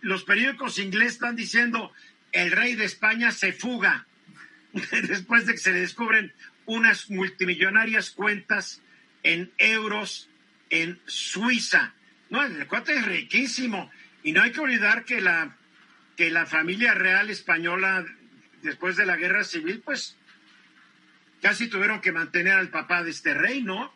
los 0.00 0.22
periódicos 0.22 0.78
ingleses 0.78 1.14
están 1.14 1.34
diciendo 1.34 1.92
el 2.30 2.52
rey 2.52 2.76
de 2.76 2.84
España 2.84 3.32
se 3.32 3.52
fuga 3.52 4.06
después 5.08 5.46
de 5.46 5.54
que 5.54 5.58
se 5.58 5.72
le 5.72 5.80
descubren 5.80 6.32
unas 6.66 7.10
multimillonarias 7.10 8.12
cuentas 8.12 8.80
en 9.22 9.52
euros 9.58 10.28
en 10.70 11.00
Suiza. 11.06 11.94
No, 12.30 12.44
el 12.44 12.66
cuate 12.66 12.94
es 12.94 13.04
riquísimo. 13.04 13.90
Y 14.22 14.32
no 14.32 14.42
hay 14.42 14.52
que 14.52 14.60
olvidar 14.60 15.04
que 15.04 15.20
la, 15.20 15.56
que 16.16 16.30
la 16.30 16.46
familia 16.46 16.94
real 16.94 17.30
española, 17.30 18.06
después 18.62 18.96
de 18.96 19.06
la 19.06 19.16
guerra 19.16 19.44
civil, 19.44 19.82
pues 19.84 20.16
casi 21.42 21.68
tuvieron 21.68 22.00
que 22.00 22.12
mantener 22.12 22.54
al 22.54 22.68
papá 22.68 23.02
de 23.02 23.10
este 23.10 23.34
rey, 23.34 23.62
¿no? 23.62 23.92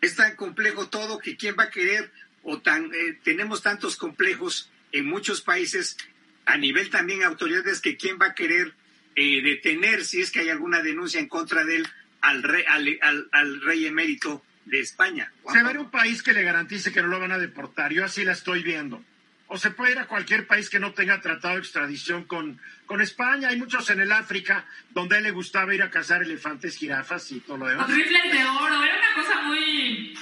Es 0.00 0.16
tan 0.16 0.34
complejo 0.34 0.88
todo 0.88 1.20
que 1.20 1.36
quién 1.36 1.56
va 1.58 1.64
a 1.64 1.70
querer, 1.70 2.10
o 2.42 2.60
tan, 2.60 2.92
eh, 2.92 3.18
tenemos 3.22 3.62
tantos 3.62 3.96
complejos 3.96 4.70
en 4.90 5.06
muchos 5.06 5.40
países, 5.40 5.96
a 6.44 6.56
nivel 6.58 6.90
también 6.90 7.22
autoridades, 7.22 7.80
que 7.80 7.96
quién 7.96 8.18
va 8.20 8.26
a 8.26 8.34
querer 8.34 8.74
eh, 9.14 9.42
detener 9.42 10.04
si 10.04 10.20
es 10.20 10.32
que 10.32 10.40
hay 10.40 10.48
alguna 10.48 10.82
denuncia 10.82 11.20
en 11.20 11.28
contra 11.28 11.64
de 11.64 11.76
él 11.76 11.88
al 12.22 12.42
rey, 12.42 12.64
al, 12.68 13.28
al, 13.32 13.60
rey 13.60 13.86
emérito 13.86 14.42
de 14.64 14.80
España. 14.80 15.32
Se 15.52 15.62
ve 15.62 15.78
un 15.78 15.90
país 15.90 16.22
que 16.22 16.32
le 16.32 16.42
garantice 16.42 16.92
que 16.92 17.02
no 17.02 17.08
lo 17.08 17.20
van 17.20 17.32
a 17.32 17.38
deportar. 17.38 17.92
Yo 17.92 18.04
así 18.04 18.24
la 18.24 18.32
estoy 18.32 18.62
viendo. 18.62 19.04
O 19.48 19.58
se 19.58 19.70
puede 19.70 19.92
ir 19.92 19.98
a 19.98 20.06
cualquier 20.06 20.46
país 20.46 20.70
que 20.70 20.78
no 20.78 20.92
tenga 20.92 21.20
tratado 21.20 21.54
de 21.54 21.60
extradición 21.60 22.24
con, 22.24 22.58
con 22.86 23.02
España. 23.02 23.48
Hay 23.48 23.58
muchos 23.58 23.90
en 23.90 24.00
el 24.00 24.10
África 24.10 24.64
donde 24.90 25.16
a 25.16 25.18
él 25.18 25.24
le 25.24 25.30
gustaba 25.30 25.74
ir 25.74 25.82
a 25.82 25.90
cazar 25.90 26.22
elefantes, 26.22 26.76
jirafas 26.76 27.30
y 27.32 27.40
todo 27.40 27.58
lo 27.58 27.66
demás. 27.66 27.86
Con 27.86 27.94
rifles 27.94 28.32
de 28.32 28.44
oro. 28.44 28.82
Era 28.82 28.98
una 28.98 29.14
cosa 29.14 29.42
muy. 29.42 30.14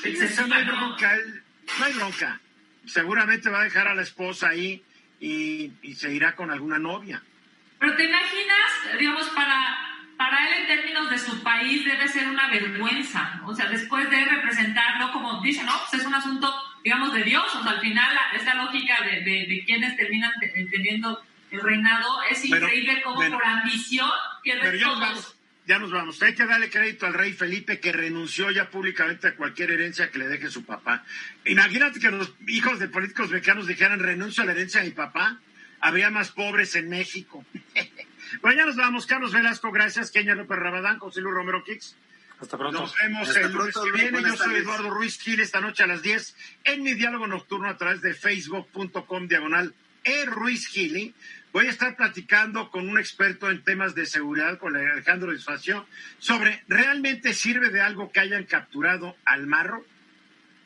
no 0.49 0.55
hay 0.55 0.65
bronca. 0.65 1.17
no 1.79 1.85
hay 1.85 1.93
bronca. 1.93 2.41
Seguramente 2.87 3.51
va 3.51 3.61
a 3.61 3.65
dejar 3.65 3.87
a 3.87 3.95
la 3.95 4.03
esposa 4.03 4.49
ahí 4.49 4.83
y, 5.21 5.71
y 5.83 5.95
se 5.95 6.13
irá 6.13 6.35
con 6.35 6.51
alguna 6.51 6.79
novia. 6.79 7.23
Pero 7.79 7.95
te 7.97 8.05
imaginas, 8.05 8.99
digamos, 8.99 9.29
para, 9.29 9.90
para 10.21 10.47
él 10.47 10.61
en 10.61 10.67
términos 10.67 11.09
de 11.09 11.19
su 11.19 11.43
país 11.43 11.83
debe 11.83 12.07
ser 12.07 12.29
una 12.29 12.47
vergüenza. 12.51 13.41
O 13.47 13.55
sea, 13.55 13.71
después 13.71 14.11
de 14.11 14.23
representarlo, 14.23 15.11
como 15.13 15.41
dice, 15.41 15.65
¿no? 15.65 15.73
Pues 15.89 16.03
es 16.03 16.07
un 16.07 16.15
asunto, 16.15 16.55
digamos, 16.85 17.15
de 17.15 17.23
Dios. 17.23 17.43
O 17.55 17.63
sea, 17.63 17.73
al 17.73 17.81
final, 17.81 18.15
esta 18.35 18.55
lógica 18.55 18.99
de, 19.03 19.23
de, 19.23 19.47
de 19.47 19.65
quienes 19.65 19.97
terminan 19.97 20.31
teniendo 20.71 21.23
el 21.51 21.61
reinado 21.63 22.23
es 22.31 22.45
increíble 22.45 23.01
como 23.01 23.17
por 23.31 23.43
ambición 23.43 24.11
pero 24.45 24.77
ya 24.77 24.87
nos, 24.89 25.01
vamos, 25.01 25.37
ya 25.67 25.79
nos 25.79 25.91
vamos. 25.91 26.23
Hay 26.23 26.35
que 26.35 26.45
darle 26.45 26.69
crédito 26.69 27.07
al 27.07 27.15
rey 27.15 27.33
Felipe 27.33 27.81
que 27.81 27.91
renunció 27.91 28.51
ya 28.51 28.69
públicamente 28.69 29.29
a 29.29 29.37
cualquier 29.37 29.71
herencia 29.71 30.11
que 30.11 30.19
le 30.19 30.29
deje 30.29 30.51
su 30.51 30.67
papá. 30.67 31.03
Imagínate 31.47 31.99
que 31.99 32.11
los 32.11 32.35
hijos 32.47 32.79
de 32.79 32.89
políticos 32.89 33.31
mexicanos 33.31 33.67
dijeran 33.67 33.99
renuncio 33.99 34.43
a 34.43 34.47
la 34.47 34.53
herencia 34.53 34.83
de 34.83 34.89
mi 34.89 34.93
papá. 34.93 35.41
Habría 35.81 36.11
más 36.11 36.31
pobres 36.31 36.77
en 36.77 36.91
México. 36.91 37.43
bueno, 38.43 38.59
ya 38.59 38.67
nos 38.67 38.77
vamos. 38.77 39.07
Carlos 39.07 39.33
Velasco, 39.33 39.71
gracias. 39.71 40.11
Kenia 40.11 40.35
López 40.35 40.59
Rabadán, 40.59 40.99
José 40.99 41.21
Luis 41.21 41.35
Romero 41.35 41.65
Kix. 41.65 41.97
Hasta 42.41 42.57
pronto. 42.57 42.81
Nos 42.81 42.95
vemos 42.97 43.37
el 43.37 43.53
lunes 43.53 43.75
que 43.75 43.93
viene. 43.93 44.23
Yo 44.23 44.37
soy 44.37 44.57
Eduardo 44.57 44.91
Ruiz 44.91 45.19
Gil 45.19 45.41
esta 45.41 45.61
noche 45.61 45.83
a 45.83 45.87
las 45.87 46.03
10 46.03 46.37
en 46.65 46.83
mi 46.83 46.95
diálogo 46.95 47.27
nocturno 47.27 47.69
a 47.69 47.77
través 47.77 48.01
de 48.01 48.15
facebook.com 48.15 49.29
diagonal 49.29 49.75
e 50.05 50.25
Ruiz 50.25 50.67
Gili. 50.69 51.15
Voy 51.53 51.67
a 51.67 51.71
estar 51.71 51.97
platicando 51.97 52.71
con 52.71 52.89
un 52.89 52.99
experto 52.99 53.51
en 53.51 53.63
temas 53.63 53.95
de 53.95 54.07
seguridad, 54.07 54.59
con 54.59 54.77
Alejandro 54.77 55.33
Desfacio, 55.33 55.87
sobre 56.19 56.63
¿realmente 56.69 57.35
sirve 57.35 57.71
de 57.71 57.81
algo 57.81 58.13
que 58.13 58.21
hayan 58.21 58.45
capturado 58.45 59.17
al 59.25 59.47
marro? 59.47 59.85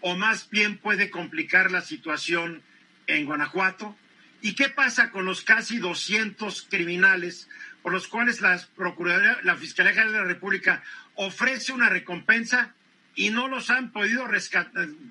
¿O 0.01 0.15
más 0.15 0.51
bien 0.51 0.77
puede 0.77 1.09
complicar 1.09 1.71
la 1.71 1.81
situación 1.81 2.63
en 3.07 3.25
Guanajuato? 3.25 3.97
¿Y 4.45 4.53
qué 4.53 4.69
pasa 4.69 5.11
con 5.11 5.25
los 5.25 5.41
casi 5.41 5.79
200 5.79 6.67
criminales 6.69 7.49
por 7.83 7.93
los 7.95 8.09
cuales 8.09 8.43
la 8.43 8.61
Procuraduría, 8.77 9.39
la 9.43 9.57
Fiscalía 9.57 9.93
General 9.95 10.13
de 10.13 10.19
la 10.19 10.25
República 10.27 10.83
ofrece 11.15 11.73
una 11.73 11.89
recompensa 11.89 12.75
y 13.15 13.31
no 13.31 13.49
los 13.49 13.71
han 13.71 13.91
podido 13.91 14.29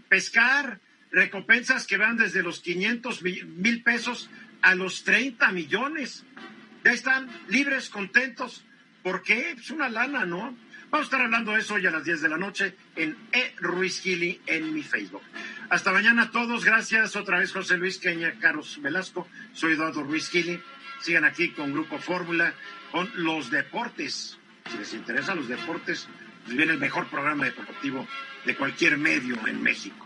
pescar? 0.08 0.80
Recompensas 1.12 1.88
que 1.88 1.98
van 1.98 2.16
desde 2.16 2.44
los 2.44 2.60
500 2.60 3.24
mil 3.24 3.82
pesos 3.82 4.30
a 4.62 4.76
los 4.76 5.04
30 5.04 5.52
millones. 5.52 6.24
Ya 6.86 6.92
están 6.92 7.28
libres, 7.48 7.90
contentos. 7.90 8.64
¿Por 9.02 9.24
qué? 9.24 9.56
Es 9.58 9.72
una 9.72 9.90
lana, 9.90 10.28
¿no? 10.28 10.56
Vamos 10.94 11.08
a 11.08 11.10
estar 11.10 11.22
hablando 11.22 11.54
de 11.54 11.60
eso 11.60 11.74
hoy 11.74 11.88
a 11.88 11.90
las 11.90 12.04
10 12.04 12.22
de 12.22 12.30
la 12.30 12.38
noche 12.38 12.76
en 12.96 13.18
E. 13.32 13.56
Ruiz 13.58 14.00
Gili 14.00 14.40
en 14.46 14.76
mi 14.76 14.84
Facebook. 14.84 15.24
Hasta 15.72 15.92
mañana 15.92 16.22
a 16.22 16.30
todos. 16.30 16.64
Gracias 16.64 17.16
otra 17.16 17.40
vez 17.40 17.52
José 17.52 17.78
Luis 17.78 17.98
Queña, 17.98 18.34
Carlos 18.40 18.80
Velasco. 18.80 19.28
Soy 19.54 19.74
Eduardo 19.74 20.04
Ruiz 20.04 20.30
Gili. 20.30 20.62
Sigan 21.02 21.26
aquí 21.26 21.50
con 21.50 21.74
Grupo 21.74 21.98
Fórmula, 21.98 22.54
con 22.92 23.10
los 23.16 23.50
deportes. 23.50 24.38
Si 24.70 24.78
les 24.78 24.94
interesan 24.94 25.38
los 25.38 25.48
deportes, 25.48 26.08
pues 26.46 26.56
viene 26.56 26.74
el 26.74 26.80
mejor 26.80 27.08
programa 27.08 27.46
deportivo 27.46 28.08
de 28.46 28.56
cualquier 28.56 29.00
medio 29.00 29.36
en 29.48 29.64
México. 29.64 30.06